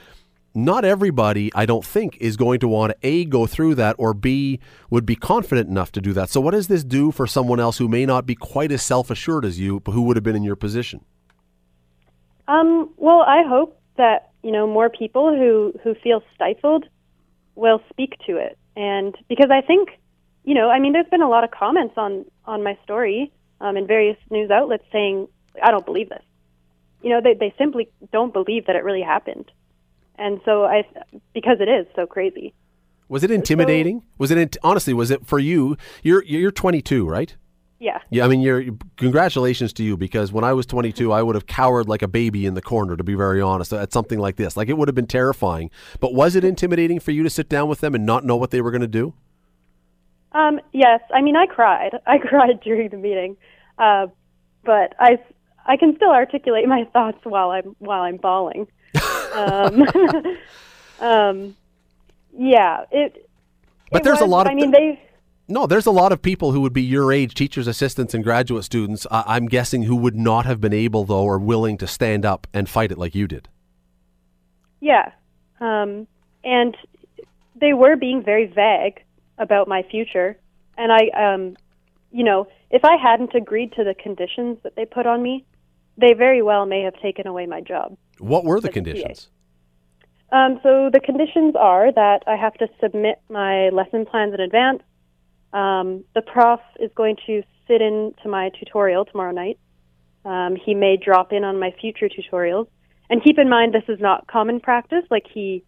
not 0.54 0.84
everybody, 0.84 1.52
I 1.56 1.66
don't 1.66 1.86
think, 1.86 2.18
is 2.20 2.36
going 2.36 2.60
to 2.60 2.68
want 2.68 2.92
to 2.92 3.08
A, 3.08 3.26
go 3.26 3.46
through 3.46 3.76
that, 3.76 3.96
or 3.98 4.14
B, 4.14 4.60
would 4.90 5.06
be 5.06 5.16
confident 5.16 5.70
enough 5.70 5.92
to 5.94 6.02
do 6.02 6.14
that. 6.14 6.30
So, 6.30 6.42
what 6.42 6.52
does 6.52 6.68
this 6.68 6.84
do 6.84 7.12
for 7.12 7.26
someone 7.26 7.60
else 7.60 7.78
who 7.78 7.88
may 7.88 8.06
not 8.06 8.26
be 8.26 8.36
quite 8.36 8.72
as 8.72 8.82
self 8.82 9.10
assured 9.10 9.46
as 9.46 9.60
you, 9.60 9.80
but 9.80 9.94
who 9.94 10.02
would 10.04 10.18
have 10.18 10.24
been 10.24 10.36
in 10.36 10.44
your 10.44 10.56
position? 10.56 11.06
Um, 12.48 12.90
well, 12.98 13.22
I 13.22 13.44
hope 13.48 13.80
that 13.98 14.32
you 14.44 14.52
know 14.52 14.68
more 14.68 14.90
people 14.90 15.34
who 15.36 15.74
who 15.84 15.96
feel 15.96 16.22
stifled 16.36 16.86
will 17.56 17.82
speak 17.90 18.16
to 18.28 18.38
it, 18.38 18.58
and 18.76 19.16
because 19.30 19.52
I 19.52 19.62
think, 19.62 19.90
you 20.44 20.54
know, 20.54 20.70
I 20.70 20.80
mean, 20.80 20.94
there's 20.94 21.10
been 21.10 21.22
a 21.22 21.30
lot 21.30 21.44
of 21.44 21.52
comments 21.52 21.94
on 21.98 22.26
on 22.46 22.64
my 22.64 22.78
story 22.84 23.32
um, 23.62 23.78
in 23.78 23.88
various 23.88 24.18
news 24.30 24.52
outlets 24.52 24.84
saying 24.92 25.28
I 25.64 25.72
don't 25.72 25.86
believe 25.86 26.10
this. 26.10 26.24
You 27.02 27.12
know, 27.12 27.22
they 27.22 27.36
they 27.36 27.54
simply 27.58 27.90
don't 28.12 28.34
believe 28.34 28.66
that 28.66 28.76
it 28.76 28.84
really 28.84 29.02
happened, 29.02 29.50
and 30.22 30.40
so 30.46 30.66
I 30.66 30.84
because 31.34 31.58
it 31.60 31.70
is 31.70 31.88
so 31.96 32.06
crazy. 32.06 32.54
Was 33.10 33.24
it 33.24 33.32
intimidating? 33.32 34.04
was 34.18 34.32
it 34.32 34.38
int- 34.38 34.58
honestly? 34.64 34.94
Was 34.94 35.12
it 35.12 35.26
for 35.26 35.40
you? 35.40 35.76
You're 36.04 36.24
you're 36.24 36.52
22, 36.52 37.08
right? 37.08 37.36
Yeah. 37.80 37.98
Yeah, 38.12 38.26
I 38.26 38.28
mean, 38.28 38.42
you're 38.42 38.64
congratulations 38.96 39.74
to 39.74 39.84
you 39.84 39.98
because 39.98 40.32
when 40.32 40.44
I 40.44 40.54
was 40.54 40.68
22, 40.68 41.12
I 41.12 41.24
would 41.24 41.34
have 41.34 41.48
cowered 41.48 41.90
like 41.90 42.04
a 42.04 42.08
baby 42.08 42.46
in 42.46 42.54
the 42.54 42.62
corner. 42.62 42.96
To 42.96 43.04
be 43.04 43.16
very 43.16 43.42
honest, 43.42 43.74
at 43.74 43.92
something 43.92 44.20
like 44.20 44.36
this, 44.36 44.56
like 44.56 44.70
it 44.70 44.78
would 44.78 44.88
have 44.88 44.96
been 44.96 45.08
terrifying. 45.08 45.72
But 46.00 46.14
was 46.14 46.36
it 46.36 46.44
intimidating 46.44 47.00
for 47.00 47.10
you 47.10 47.24
to 47.24 47.30
sit 47.30 47.50
down 47.50 47.68
with 47.68 47.82
them 47.82 47.96
and 47.96 48.06
not 48.06 48.24
know 48.24 48.36
what 48.36 48.52
they 48.52 48.62
were 48.62 48.70
going 48.70 48.82
to 48.82 48.88
do? 48.88 49.16
Um, 50.34 50.60
yes, 50.72 51.02
I 51.14 51.22
mean 51.22 51.36
I 51.36 51.48
cried. 51.48 51.94
I 52.06 52.20
cried 52.20 52.62
during 52.64 52.90
the 52.90 52.98
meeting, 52.98 53.36
uh, 53.80 54.08
but 54.64 54.94
I 55.00 55.18
I 55.66 55.76
can 55.76 55.96
still 55.96 56.12
articulate 56.12 56.68
my 56.68 56.86
thoughts 56.94 57.18
while 57.24 57.50
I'm 57.50 57.76
while 57.80 58.04
I'm 58.04 58.18
bawling. 58.18 58.68
Um, 59.34 59.88
um, 61.00 61.56
yeah, 62.38 62.86
it. 62.92 63.30
But 63.92 64.02
it 64.02 64.04
there's 64.04 64.22
a 64.22 64.26
lot 64.26 64.48
of 64.48 64.52
I 64.52 64.56
mean, 64.56 64.72
they. 64.72 65.02
No, 65.48 65.68
there's 65.68 65.86
a 65.86 65.92
lot 65.92 66.14
of 66.14 66.22
people 66.22 66.54
who 66.54 66.62
would 66.62 66.72
be 66.72 66.82
your 66.82 67.12
age, 67.12 67.34
teachers, 67.34 67.68
assistants, 67.68 68.14
and 68.14 68.24
graduate 68.24 68.64
students. 68.64 69.06
Uh, 69.12 69.24
I'm 69.26 69.48
guessing 69.48 69.84
who 69.84 69.98
would 69.98 70.16
not 70.16 70.46
have 70.46 70.62
been 70.62 70.72
able, 70.72 71.04
though, 71.04 71.24
or 71.24 71.38
willing 71.40 71.78
to 71.80 71.88
stand 71.88 72.26
up 72.26 72.48
and 72.54 72.70
fight 72.70 72.92
it 72.92 72.98
like 72.98 73.16
you 73.16 73.28
did. 73.28 73.50
Yeah, 74.80 75.12
um, 75.60 76.08
and 76.44 76.76
they 77.60 77.74
were 77.74 77.96
being 77.96 78.24
very 78.24 78.46
vague 78.46 79.04
about 79.38 79.68
my 79.68 79.84
future, 79.84 80.38
and 80.78 80.92
I, 80.92 81.34
um, 81.34 81.58
you 82.12 82.24
know, 82.24 82.48
if 82.70 82.86
I 82.86 82.96
hadn't 82.96 83.36
agreed 83.36 83.74
to 83.74 83.84
the 83.84 83.94
conditions 83.94 84.58
that 84.64 84.76
they 84.76 84.86
put 84.86 85.06
on 85.06 85.22
me, 85.22 85.46
they 85.98 86.14
very 86.14 86.42
well 86.42 86.66
may 86.66 86.82
have 86.82 86.96
taken 87.02 87.28
away 87.28 87.46
my 87.46 87.62
job. 87.62 87.98
What 88.20 88.44
were 88.44 88.60
the 88.60 88.70
conditions? 88.70 89.30
Um, 90.32 90.60
so 90.64 90.90
the 90.92 91.00
conditions 91.00 91.56
are 91.60 91.92
that 91.92 92.24
I 92.26 92.36
have 92.38 92.54
to 92.56 92.68
submit 92.80 93.20
my 93.30 93.70
lesson 93.70 94.06
plans 94.06 94.34
in 94.34 94.40
advance. 94.40 94.82
Um, 95.52 96.06
the 96.16 96.22
prof 96.22 96.62
is 96.80 96.90
going 96.96 97.18
to 97.28 97.44
sit 97.68 97.82
in 97.82 98.14
to 98.24 98.30
my 98.30 98.50
tutorial 98.58 99.04
tomorrow 99.06 99.34
night. 99.34 99.60
Um, 100.24 100.56
he 100.56 100.74
may 100.74 100.98
drop 100.98 101.34
in 101.34 101.44
on 101.44 101.60
my 101.60 101.74
future 101.82 102.08
tutorials. 102.08 102.68
And 103.10 103.22
keep 103.22 103.38
in 103.38 103.50
mind, 103.50 103.74
this 103.74 103.84
is 103.90 104.00
not 104.00 104.28
common 104.28 104.62
practice. 104.62 105.04
Like 105.10 105.26
he 105.32 105.64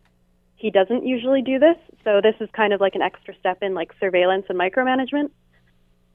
he 0.55 0.71
doesn't 0.71 1.05
usually 1.05 1.41
do 1.41 1.59
this. 1.59 1.76
So 2.05 2.21
this 2.21 2.36
is 2.39 2.47
kind 2.55 2.71
of 2.71 2.80
like 2.80 2.95
an 2.95 3.01
extra 3.01 3.36
step 3.38 3.57
in 3.61 3.74
like 3.74 3.91
surveillance 3.99 4.45
and 4.47 4.57
micromanagement. 4.57 5.30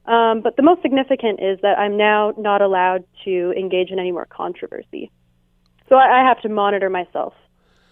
Um, 0.09 0.41
but 0.41 0.55
the 0.55 0.63
most 0.63 0.81
significant 0.81 1.39
is 1.39 1.59
that 1.61 1.77
I'm 1.77 1.95
now 1.95 2.33
not 2.35 2.63
allowed 2.63 3.03
to 3.25 3.53
engage 3.55 3.91
in 3.91 3.99
any 3.99 4.11
more 4.11 4.25
controversy. 4.25 5.11
So 5.87 5.95
I, 5.95 6.21
I 6.21 6.27
have 6.27 6.41
to 6.41 6.49
monitor 6.49 6.89
myself. 6.89 7.33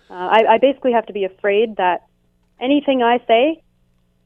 Uh, 0.09 0.13
I, 0.13 0.53
I 0.53 0.57
basically 0.57 0.93
have 0.93 1.05
to 1.05 1.13
be 1.13 1.25
afraid 1.25 1.75
that 1.77 2.01
anything 2.59 3.03
I 3.03 3.19
say, 3.27 3.61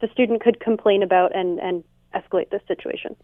the 0.00 0.08
student 0.10 0.40
could 0.42 0.58
complain 0.58 1.02
about 1.02 1.36
and, 1.36 1.58
and 1.58 1.84
escalate 2.14 2.48
this 2.48 2.62
situation. 2.66 3.14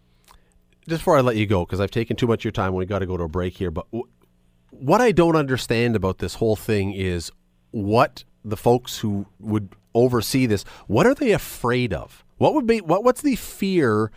Just 0.87 1.01
before 1.01 1.16
I 1.16 1.23
let 1.23 1.37
you 1.37 1.47
go, 1.47 1.64
because 1.64 1.81
I've 1.81 1.91
taken 1.91 2.14
too 2.16 2.27
much 2.27 2.41
of 2.41 2.45
your 2.45 2.53
time, 2.53 2.75
we 2.75 2.85
got 2.85 2.99
to 2.99 3.07
go 3.07 3.16
to 3.16 3.25
a 3.25 3.29
break 3.29 3.57
here. 3.57 3.71
But 3.71 3.91
w- 3.91 4.09
what 4.71 5.01
I 5.01 5.12
don't 5.12 5.37
understand 5.37 5.97
about 5.97 6.19
this 6.19 6.35
whole 6.35 6.57
thing 6.57 6.93
is 6.93 7.33
what 7.71 8.25
the 8.45 8.57
folks 8.57 8.99
who 8.99 9.27
would 9.39 9.75
oversee 9.95 10.45
this, 10.45 10.64
what 10.89 11.07
are 11.07 11.14
they 11.14 11.33
afraid 11.33 11.95
of? 11.95 12.23
What 12.37 12.53
would 12.55 12.66
be 12.66 12.81
what? 12.81 13.03
What's 13.03 13.23
the 13.23 13.35
fear 13.35 14.12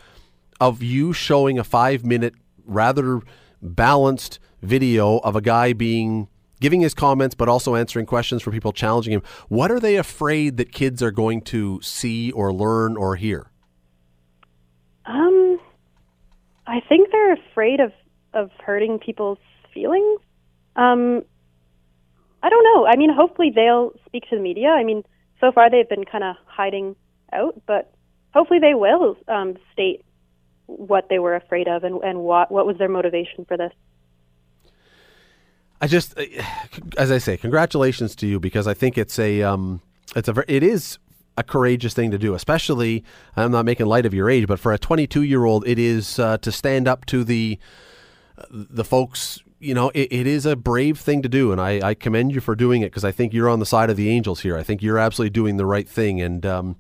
of 0.62 0.82
you 0.82 1.12
showing 1.12 1.59
a 1.59 1.64
five 1.66 2.05
minute, 2.05 2.36
rather 2.66 3.20
balanced 3.62 4.39
video 4.62 5.18
of 5.18 5.36
a 5.36 5.41
guy 5.41 5.74
being 5.74 6.30
giving 6.62 6.80
his 6.80 6.93
comments, 6.93 7.36
but 7.36 7.49
also 7.49 7.76
answering 7.76 8.05
questions 8.05 8.41
for 8.41 8.51
people 8.51 8.72
challenging 8.72 9.12
him? 9.12 9.24
What 9.49 9.72
are 9.72 9.80
they 9.80 9.97
afraid 9.97 10.57
that 10.57 10.72
kids 10.72 11.03
are 11.03 11.12
going 11.12 11.41
to 11.45 11.82
see 11.82 12.32
or 12.32 12.53
learn 12.53 12.95
or 12.95 13.16
hear? 13.18 13.51
Um, 15.05 15.59
I 16.68 16.80
think 16.88 17.09
they're 17.12 17.34
afraid 17.34 17.80
of, 17.80 17.91
of 18.34 18.51
hurting 18.64 18.99
people's 18.99 19.39
feelings. 19.74 20.22
Um, 20.76 21.24
I 22.43 22.49
don't 22.49 22.64
know. 22.64 22.86
I 22.86 22.95
mean, 22.95 23.12
hopefully 23.14 23.51
they'll 23.53 23.93
speak 24.05 24.30
to 24.30 24.36
the 24.36 24.41
media. 24.41 24.70
I 24.70 24.84
mean, 24.84 25.03
so 25.39 25.51
far 25.51 25.70
they've 25.70 25.89
been 25.89 26.05
kind 26.05 26.24
of 26.24 26.36
hiding 26.45 26.95
out, 27.34 27.59
but 27.66 27.93
hopefully 28.34 28.59
they 28.59 28.76
will 28.76 29.18
um, 29.28 29.55
state 29.74 30.05
what 30.78 31.07
they 31.09 31.19
were 31.19 31.36
afraid 31.36 31.67
of 31.67 31.84
and, 31.84 32.01
and 32.03 32.19
what 32.19 32.51
what 32.51 32.65
was 32.65 32.78
their 32.78 32.89
motivation 32.89 33.45
for 33.45 33.57
this. 33.57 33.74
I 35.82 35.88
just, 35.88 36.17
uh, 36.17 36.24
as 36.97 37.11
I 37.11 37.17
say, 37.17 37.38
congratulations 37.38 38.15
to 38.17 38.28
you 38.28 38.39
because 38.39 38.67
I 38.67 38.76
think 38.76 38.99
it's 38.99 39.17
a, 39.17 39.41
um, 39.41 39.82
it's 40.15 40.30
a, 40.30 40.43
it 40.47 40.61
is 40.61 40.99
a 41.38 41.43
courageous 41.43 41.95
thing 41.95 42.11
to 42.11 42.19
do, 42.19 42.36
especially. 42.36 43.03
I'm 43.36 43.51
not 43.51 43.65
making 43.65 43.88
light 43.88 44.05
of 44.05 44.13
your 44.13 44.30
age, 44.30 44.45
but 44.45 44.59
for 44.59 44.72
a 44.72 44.78
22 44.78 45.24
year 45.24 45.43
old, 45.43 45.67
it 45.67 45.80
is 45.80 46.19
uh, 46.19 46.38
to 46.39 46.51
stand 46.51 46.88
up 46.88 47.07
to 47.07 47.24
the, 47.24 47.57
the 48.51 48.84
folks. 48.84 49.39
You 49.59 49.74
know, 49.74 49.89
it, 49.95 50.11
it 50.11 50.28
is 50.28 50.45
a 50.45 50.55
brave 50.55 50.99
thing 50.99 51.24
to 51.24 51.30
do, 51.30 51.51
and 51.51 51.59
I, 51.59 51.89
I 51.89 51.93
commend 51.95 52.34
you 52.34 52.41
for 52.41 52.55
doing 52.55 52.84
it 52.84 52.91
because 52.91 53.05
I 53.05 53.11
think 53.11 53.34
you're 53.34 53.49
on 53.49 53.59
the 53.59 53.65
side 53.65 53.89
of 53.89 53.97
the 53.97 54.09
angels 54.09 54.41
here. 54.41 54.57
I 54.57 54.63
think 54.63 54.84
you're 54.84 54.99
absolutely 54.99 55.32
doing 55.32 55.57
the 55.57 55.65
right 55.65 55.89
thing, 55.89 56.22
and 56.22 56.45
um, 56.45 56.76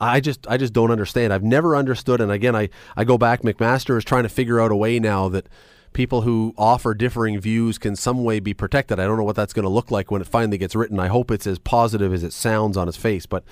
I 0.00 0.20
just 0.20 0.46
I 0.46 0.56
just 0.56 0.72
don't 0.72 0.90
understand. 0.90 1.32
I've 1.32 1.42
never 1.42 1.74
understood, 1.74 2.20
and 2.20 2.30
again, 2.30 2.54
I 2.54 2.68
I 2.96 3.04
go 3.04 3.16
back. 3.16 3.42
McMaster 3.42 3.96
is 3.96 4.04
trying 4.04 4.24
to 4.24 4.28
figure 4.28 4.60
out 4.60 4.70
a 4.70 4.76
way 4.76 4.98
now 4.98 5.28
that 5.30 5.48
people 5.92 6.22
who 6.22 6.52
offer 6.58 6.92
differing 6.92 7.40
views 7.40 7.78
can 7.78 7.96
some 7.96 8.22
way 8.22 8.38
be 8.38 8.52
protected. 8.52 9.00
I 9.00 9.06
don't 9.06 9.16
know 9.16 9.24
what 9.24 9.36
that's 9.36 9.54
going 9.54 9.62
to 9.62 9.70
look 9.70 9.90
like 9.90 10.10
when 10.10 10.20
it 10.20 10.28
finally 10.28 10.58
gets 10.58 10.76
written. 10.76 11.00
I 11.00 11.06
hope 11.06 11.30
it's 11.30 11.46
as 11.46 11.58
positive 11.58 12.12
as 12.12 12.22
it 12.22 12.34
sounds 12.34 12.76
on 12.76 12.86
its 12.86 12.98
face. 12.98 13.24
But 13.24 13.44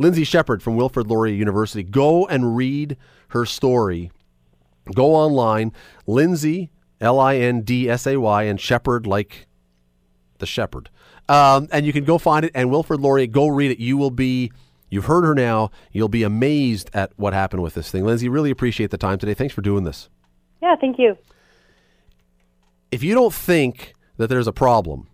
Lindsay 0.00 0.24
Shepherd 0.24 0.62
from 0.62 0.76
Wilfrid 0.76 1.06
Laurier 1.06 1.34
University, 1.34 1.84
go 1.84 2.26
and 2.26 2.56
read 2.56 2.96
her 3.28 3.46
story. 3.46 4.10
Go 4.92 5.14
online, 5.14 5.72
Lindsay 6.08 6.70
L 7.00 7.20
I 7.20 7.36
N 7.36 7.62
D 7.62 7.88
S 7.88 8.06
A 8.08 8.16
Y, 8.16 8.42
and 8.42 8.60
Shepherd 8.60 9.06
like 9.06 9.46
the 10.38 10.46
shepherd. 10.46 10.90
Um, 11.28 11.68
and 11.70 11.86
you 11.86 11.92
can 11.92 12.02
go 12.02 12.18
find 12.18 12.44
it. 12.44 12.50
And 12.54 12.68
Wilfrid 12.70 13.00
Laurier, 13.00 13.28
go 13.28 13.46
read 13.46 13.70
it. 13.70 13.78
You 13.78 13.96
will 13.96 14.10
be. 14.10 14.50
You've 14.92 15.06
heard 15.06 15.24
her 15.24 15.34
now. 15.34 15.70
You'll 15.90 16.08
be 16.08 16.22
amazed 16.22 16.90
at 16.94 17.12
what 17.16 17.32
happened 17.32 17.62
with 17.62 17.74
this 17.74 17.90
thing. 17.90 18.04
Lindsay, 18.04 18.28
really 18.28 18.50
appreciate 18.50 18.90
the 18.90 18.98
time 18.98 19.18
today. 19.18 19.34
Thanks 19.34 19.54
for 19.54 19.62
doing 19.62 19.84
this. 19.84 20.08
Yeah, 20.62 20.76
thank 20.80 20.98
you 20.98 21.16
if 22.92 23.02
you 23.02 23.14
don't 23.14 23.34
think 23.34 23.94
that 24.18 24.28
there's 24.28 24.46
a 24.46 24.52
problem 24.52 25.08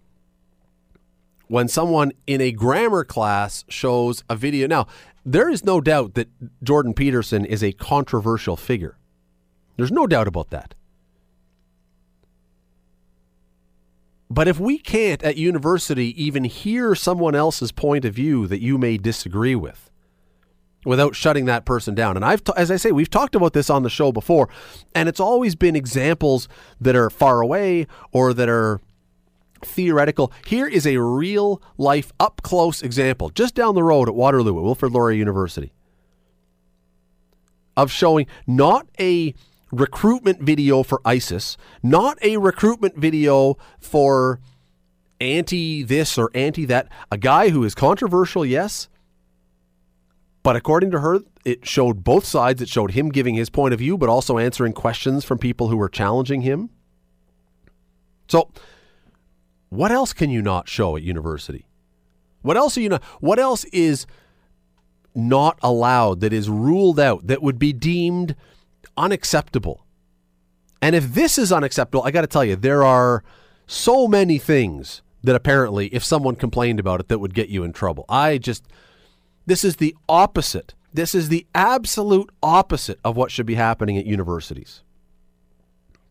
when 1.46 1.68
someone 1.68 2.12
in 2.26 2.42
a 2.42 2.52
grammar 2.52 3.04
class 3.04 3.64
shows 3.70 4.22
a 4.28 4.36
video, 4.36 4.66
now, 4.66 4.86
there 5.24 5.48
is 5.48 5.64
no 5.64 5.80
doubt 5.80 6.12
that 6.14 6.28
Jordan 6.62 6.92
Peterson 6.92 7.46
is 7.46 7.62
a 7.62 7.72
controversial 7.72 8.56
figure. 8.56 8.98
There's 9.76 9.92
no 9.92 10.06
doubt 10.06 10.28
about 10.28 10.50
that. 10.50 10.74
But 14.30 14.48
if 14.48 14.60
we 14.60 14.78
can't 14.78 15.22
at 15.22 15.36
university 15.36 16.22
even 16.22 16.44
hear 16.44 16.94
someone 16.94 17.34
else's 17.34 17.72
point 17.72 18.04
of 18.04 18.14
view 18.14 18.46
that 18.46 18.60
you 18.60 18.76
may 18.76 18.98
disagree 18.98 19.54
with, 19.54 19.88
without 20.84 21.14
shutting 21.14 21.44
that 21.46 21.64
person 21.64 21.94
down. 21.94 22.16
And 22.16 22.24
I've, 22.24 22.42
as 22.56 22.70
I 22.70 22.76
say, 22.76 22.92
we've 22.92 23.10
talked 23.10 23.34
about 23.34 23.52
this 23.52 23.68
on 23.68 23.82
the 23.82 23.90
show 23.90 24.12
before, 24.12 24.48
and 24.94 25.08
it's 25.08 25.20
always 25.20 25.54
been 25.54 25.76
examples 25.76 26.48
that 26.80 26.96
are 26.96 27.10
far 27.10 27.40
away 27.40 27.86
or 28.12 28.32
that 28.32 28.48
are 28.48 28.80
theoretical. 29.62 30.32
Here 30.46 30.66
is 30.66 30.86
a 30.86 30.98
real 30.98 31.60
life, 31.76 32.12
up 32.20 32.42
close 32.42 32.80
example, 32.80 33.30
just 33.30 33.54
down 33.54 33.74
the 33.74 33.82
road 33.82 34.08
at 34.08 34.14
Waterloo 34.14 34.56
at 34.56 34.64
Wilfrid 34.64 34.92
Laurier 34.92 35.18
University, 35.18 35.72
of 37.76 37.90
showing 37.90 38.26
not 38.46 38.86
a 39.00 39.34
recruitment 39.70 40.42
video 40.42 40.82
for 40.82 41.00
ISIS, 41.04 41.56
not 41.82 42.18
a 42.22 42.36
recruitment 42.36 42.96
video 42.96 43.56
for 43.78 44.40
anti 45.20 45.82
this 45.82 46.16
or 46.16 46.30
anti 46.34 46.64
that, 46.66 46.88
a 47.10 47.18
guy 47.18 47.50
who 47.50 47.64
is 47.64 47.74
controversial, 47.74 48.44
yes 48.44 48.88
but 50.48 50.56
according 50.56 50.90
to 50.92 51.00
her, 51.00 51.20
it 51.44 51.66
showed 51.66 52.04
both 52.04 52.24
sides. 52.24 52.62
It 52.62 52.70
showed 52.70 52.92
him 52.92 53.10
giving 53.10 53.34
his 53.34 53.50
point 53.50 53.74
of 53.74 53.80
view, 53.80 53.98
but 53.98 54.08
also 54.08 54.38
answering 54.38 54.72
questions 54.72 55.22
from 55.22 55.36
people 55.36 55.68
who 55.68 55.76
were 55.76 55.90
challenging 55.90 56.40
him. 56.40 56.70
So, 58.28 58.50
what 59.68 59.92
else 59.92 60.14
can 60.14 60.30
you 60.30 60.40
not 60.40 60.66
show 60.66 60.96
at 60.96 61.02
university? 61.02 61.66
What 62.40 62.56
else 62.56 62.78
are 62.78 62.80
you 62.80 62.88
not? 62.88 63.04
What 63.20 63.38
else 63.38 63.64
is 63.64 64.06
not 65.14 65.58
allowed 65.62 66.20
that 66.20 66.32
is 66.32 66.48
ruled 66.48 66.98
out 66.98 67.26
that 67.26 67.42
would 67.42 67.58
be 67.58 67.74
deemed 67.74 68.34
unacceptable? 68.98 69.84
And 70.82 70.94
if 70.94 71.14
this 71.14 71.38
is 71.38 71.52
unacceptable, 71.52 72.04
I 72.04 72.10
got 72.10 72.20
to 72.22 72.26
tell 72.26 72.44
you, 72.44 72.56
there 72.56 72.84
are 72.84 73.24
so 73.66 74.06
many 74.06 74.38
things 74.38 75.02
that 75.22 75.34
apparently, 75.34 75.88
if 75.88 76.04
someone 76.04 76.36
complained 76.36 76.78
about 76.78 77.00
it, 77.00 77.08
that 77.08 77.18
would 77.18 77.34
get 77.34 77.48
you 77.48 77.64
in 77.64 77.72
trouble. 77.72 78.04
I 78.08 78.38
just 78.38 78.64
this 79.48 79.64
is 79.64 79.76
the 79.76 79.96
opposite. 80.10 80.74
This 80.92 81.14
is 81.14 81.30
the 81.30 81.46
absolute 81.54 82.30
opposite 82.42 83.00
of 83.02 83.16
what 83.16 83.30
should 83.30 83.46
be 83.46 83.54
happening 83.54 83.96
at 83.96 84.04
universities. 84.04 84.82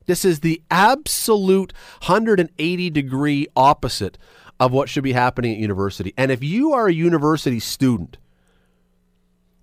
This 0.07 0.25
is 0.25 0.39
the 0.39 0.59
absolute 0.71 1.71
180 2.01 2.89
degree 2.89 3.47
opposite 3.55 4.17
of 4.59 4.71
what 4.71 4.89
should 4.89 5.03
be 5.03 5.13
happening 5.13 5.53
at 5.53 5.59
university. 5.59 6.15
And 6.17 6.31
if 6.31 6.43
you 6.43 6.73
are 6.73 6.87
a 6.87 6.93
university 6.93 7.59
student 7.59 8.17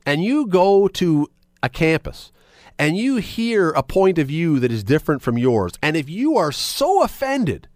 and 0.06 0.22
you 0.22 0.46
go 0.46 0.86
to 0.88 1.28
a 1.62 1.68
campus 1.68 2.30
and 2.78 2.96
you 2.96 3.16
hear 3.16 3.70
a 3.70 3.82
point 3.82 4.18
of 4.18 4.28
view 4.28 4.58
that 4.60 4.72
is 4.72 4.84
different 4.84 5.22
from 5.22 5.38
yours, 5.38 5.72
and 5.82 5.96
if 5.96 6.08
you 6.08 6.36
are 6.36 6.52
so 6.52 7.02
offended, 7.02 7.68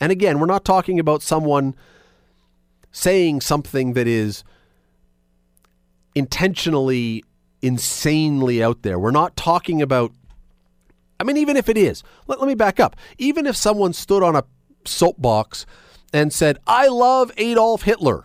and 0.00 0.12
again, 0.12 0.38
we're 0.38 0.46
not 0.46 0.64
talking 0.64 0.98
about 0.98 1.22
someone 1.22 1.74
saying 2.90 3.40
something 3.40 3.92
that 3.92 4.06
is 4.06 4.44
intentionally 6.14 7.24
insanely 7.62 8.62
out 8.62 8.82
there. 8.82 8.98
We're 8.98 9.10
not 9.10 9.36
talking 9.36 9.82
about, 9.82 10.12
I 11.18 11.24
mean, 11.24 11.36
even 11.36 11.56
if 11.56 11.68
it 11.68 11.76
is, 11.76 12.02
let, 12.26 12.38
let 12.40 12.46
me 12.46 12.54
back 12.54 12.78
up. 12.80 12.96
Even 13.18 13.46
if 13.46 13.56
someone 13.56 13.92
stood 13.92 14.22
on 14.22 14.36
a 14.36 14.44
soapbox 14.84 15.66
and 16.12 16.32
said, 16.32 16.58
I 16.66 16.88
love 16.88 17.32
Adolf 17.36 17.82
Hitler. 17.82 18.24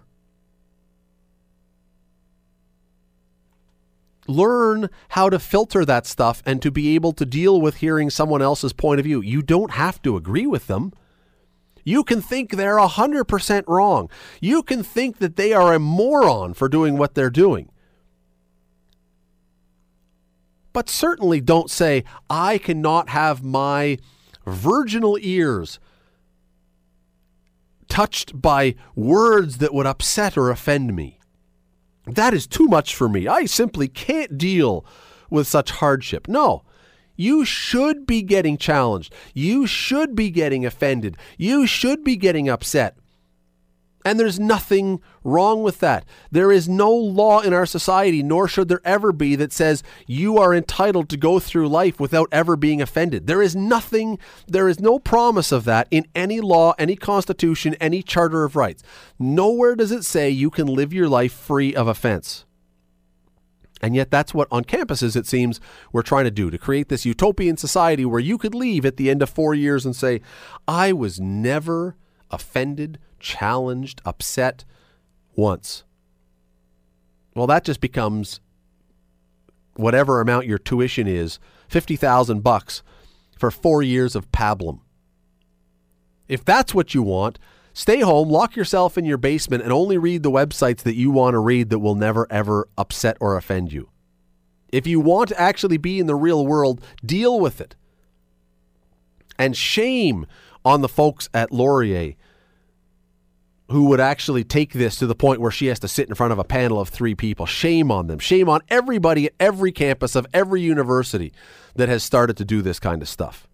Learn 4.27 4.89
how 5.09 5.29
to 5.29 5.39
filter 5.39 5.85
that 5.85 6.05
stuff 6.05 6.41
and 6.45 6.61
to 6.61 6.71
be 6.71 6.95
able 6.95 7.13
to 7.13 7.25
deal 7.25 7.59
with 7.59 7.77
hearing 7.77 8.09
someone 8.09 8.41
else's 8.41 8.73
point 8.73 8.99
of 8.99 9.05
view. 9.05 9.21
You 9.21 9.41
don't 9.41 9.71
have 9.71 10.01
to 10.03 10.15
agree 10.15 10.47
with 10.47 10.67
them. 10.67 10.93
You 11.83 12.03
can 12.03 12.21
think 12.21 12.51
they're 12.51 12.77
100% 12.77 13.63
wrong. 13.67 14.09
You 14.39 14.63
can 14.63 14.83
think 14.83 15.17
that 15.17 15.35
they 15.35 15.53
are 15.53 15.73
a 15.73 15.79
moron 15.79 16.53
for 16.53 16.69
doing 16.69 16.97
what 16.97 17.15
they're 17.15 17.29
doing. 17.29 17.69
But 20.71 20.89
certainly 20.89 21.39
don't 21.39 21.69
say, 21.69 22.03
I 22.29 22.57
cannot 22.57 23.09
have 23.09 23.43
my 23.43 23.97
virginal 24.45 25.17
ears 25.21 25.79
touched 27.87 28.41
by 28.41 28.75
words 28.95 29.59
that 29.59 29.73
would 29.73 29.85
upset 29.85 30.35
or 30.35 30.49
offend 30.49 30.95
me. 30.95 31.19
That 32.05 32.33
is 32.33 32.47
too 32.47 32.67
much 32.67 32.95
for 32.95 33.07
me. 33.07 33.27
I 33.27 33.45
simply 33.45 33.87
can't 33.87 34.37
deal 34.37 34.85
with 35.29 35.47
such 35.47 35.71
hardship. 35.71 36.27
No. 36.27 36.63
You 37.15 37.45
should 37.45 38.07
be 38.07 38.21
getting 38.23 38.57
challenged. 38.57 39.13
You 39.33 39.67
should 39.67 40.15
be 40.15 40.31
getting 40.31 40.65
offended. 40.65 41.15
You 41.37 41.67
should 41.67 42.03
be 42.03 42.15
getting 42.15 42.49
upset. 42.49 42.97
And 44.05 44.19
there's 44.19 44.39
nothing 44.39 45.01
wrong 45.23 45.63
with 45.63 45.79
that. 45.79 46.05
There 46.31 46.51
is 46.51 46.67
no 46.67 46.91
law 46.93 47.39
in 47.39 47.53
our 47.53 47.65
society, 47.65 48.21
nor 48.21 48.47
should 48.47 48.67
there 48.67 48.81
ever 48.83 49.11
be, 49.11 49.35
that 49.37 49.53
says 49.53 49.81
you 50.07 50.37
are 50.37 50.53
entitled 50.53 51.09
to 51.09 51.17
go 51.17 51.39
through 51.39 51.69
life 51.69 51.99
without 51.99 52.27
ever 52.31 52.55
being 52.55 52.81
offended. 52.81 53.27
There 53.27 53.41
is 53.41 53.55
nothing, 53.55 54.19
there 54.45 54.67
is 54.67 54.79
no 54.79 54.99
promise 54.99 55.51
of 55.51 55.63
that 55.65 55.87
in 55.89 56.05
any 56.13 56.41
law, 56.41 56.73
any 56.77 56.95
constitution, 56.95 57.75
any 57.75 58.03
charter 58.03 58.43
of 58.43 58.55
rights. 58.55 58.83
Nowhere 59.17 59.75
does 59.75 59.91
it 59.91 60.03
say 60.03 60.29
you 60.29 60.49
can 60.49 60.67
live 60.67 60.91
your 60.91 61.07
life 61.07 61.33
free 61.33 61.73
of 61.73 61.87
offense. 61.87 62.45
And 63.81 63.95
yet, 63.97 64.11
that's 64.11 64.33
what 64.33 64.47
on 64.49 64.63
campuses, 64.63 65.17
it 65.17 65.27
seems, 65.27 65.59
we're 65.91 66.03
trying 66.03 66.23
to 66.23 66.31
do 66.31 66.49
to 66.49 66.57
create 66.57 66.87
this 66.87 67.05
utopian 67.05 67.57
society 67.57 68.05
where 68.05 68.21
you 68.21 68.37
could 68.37 68.55
leave 68.55 68.85
at 68.85 68.95
the 68.95 69.09
end 69.09 69.21
of 69.21 69.29
four 69.29 69.53
years 69.53 69.85
and 69.85 69.93
say, 69.93 70.21
I 70.69 70.93
was 70.93 71.19
never 71.19 71.97
offended, 72.31 72.97
challenged, 73.23 74.01
upset 74.05 74.65
once. 75.35 75.83
Well, 77.33 77.47
that 77.47 77.63
just 77.63 77.81
becomes 77.81 78.39
whatever 79.75 80.21
amount 80.21 80.45
your 80.45 80.59
tuition 80.59 81.07
is, 81.07 81.39
50,000 81.69 82.43
bucks 82.43 82.83
for 83.39 83.49
4 83.49 83.81
years 83.81 84.15
of 84.15 84.31
pablum. 84.31 84.81
If 86.27 86.45
that's 86.45 86.75
what 86.75 86.93
you 86.93 87.01
want, 87.01 87.39
stay 87.73 88.01
home, 88.01 88.29
lock 88.29 88.55
yourself 88.55 88.97
in 88.97 89.05
your 89.05 89.17
basement 89.17 89.63
and 89.63 89.73
only 89.73 89.97
read 89.97 90.21
the 90.21 90.29
websites 90.29 90.83
that 90.83 90.95
you 90.95 91.09
want 91.09 91.33
to 91.33 91.39
read 91.39 91.71
that 91.71 91.79
will 91.79 91.95
never 91.95 92.27
ever 92.29 92.67
upset 92.77 93.17
or 93.19 93.35
offend 93.35 93.73
you. 93.73 93.89
If 94.71 94.85
you 94.85 94.99
want 94.99 95.29
to 95.29 95.41
actually 95.41 95.77
be 95.77 95.99
in 95.99 96.07
the 96.07 96.15
real 96.15 96.45
world, 96.45 96.83
deal 97.03 97.39
with 97.39 97.59
it. 97.59 97.75
And 99.39 99.57
shame 99.57 100.27
on 100.63 100.81
the 100.81 100.87
folks 100.89 101.29
at 101.33 101.51
Laurier 101.51 102.13
who 103.69 103.85
would 103.85 103.99
actually 103.99 104.43
take 104.43 104.73
this 104.73 104.97
to 104.97 105.07
the 105.07 105.15
point 105.15 105.39
where 105.39 105.51
she 105.51 105.67
has 105.67 105.79
to 105.79 105.87
sit 105.87 106.09
in 106.09 106.15
front 106.15 106.33
of 106.33 106.39
a 106.39 106.43
panel 106.43 106.79
of 106.79 106.89
three 106.89 107.15
people. 107.15 107.45
Shame 107.45 107.91
on 107.91 108.07
them. 108.07 108.19
Shame 108.19 108.49
on 108.49 108.61
everybody 108.69 109.27
at 109.27 109.33
every 109.39 109.71
campus 109.71 110.15
of 110.15 110.27
every 110.33 110.61
university 110.61 111.33
that 111.75 111.89
has 111.89 112.03
started 112.03 112.37
to 112.37 112.45
do 112.45 112.61
this 112.61 112.79
kind 112.79 113.01
of 113.01 113.09
stuff. 113.09 113.47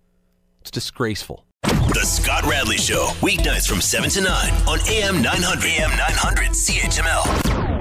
It's 0.62 0.72
disgraceful. 0.72 1.46
The 1.64 2.06
Scott 2.06 2.44
Radley 2.46 2.78
Show, 2.78 3.08
weeknights 3.22 3.68
from 3.68 3.82
7 3.82 4.10
to 4.12 4.22
9 4.22 4.54
on 4.68 4.80
AM 4.88 5.22
900. 5.22 5.66
AM 5.66 5.90
900 5.98 6.50
CHML. 6.50 7.79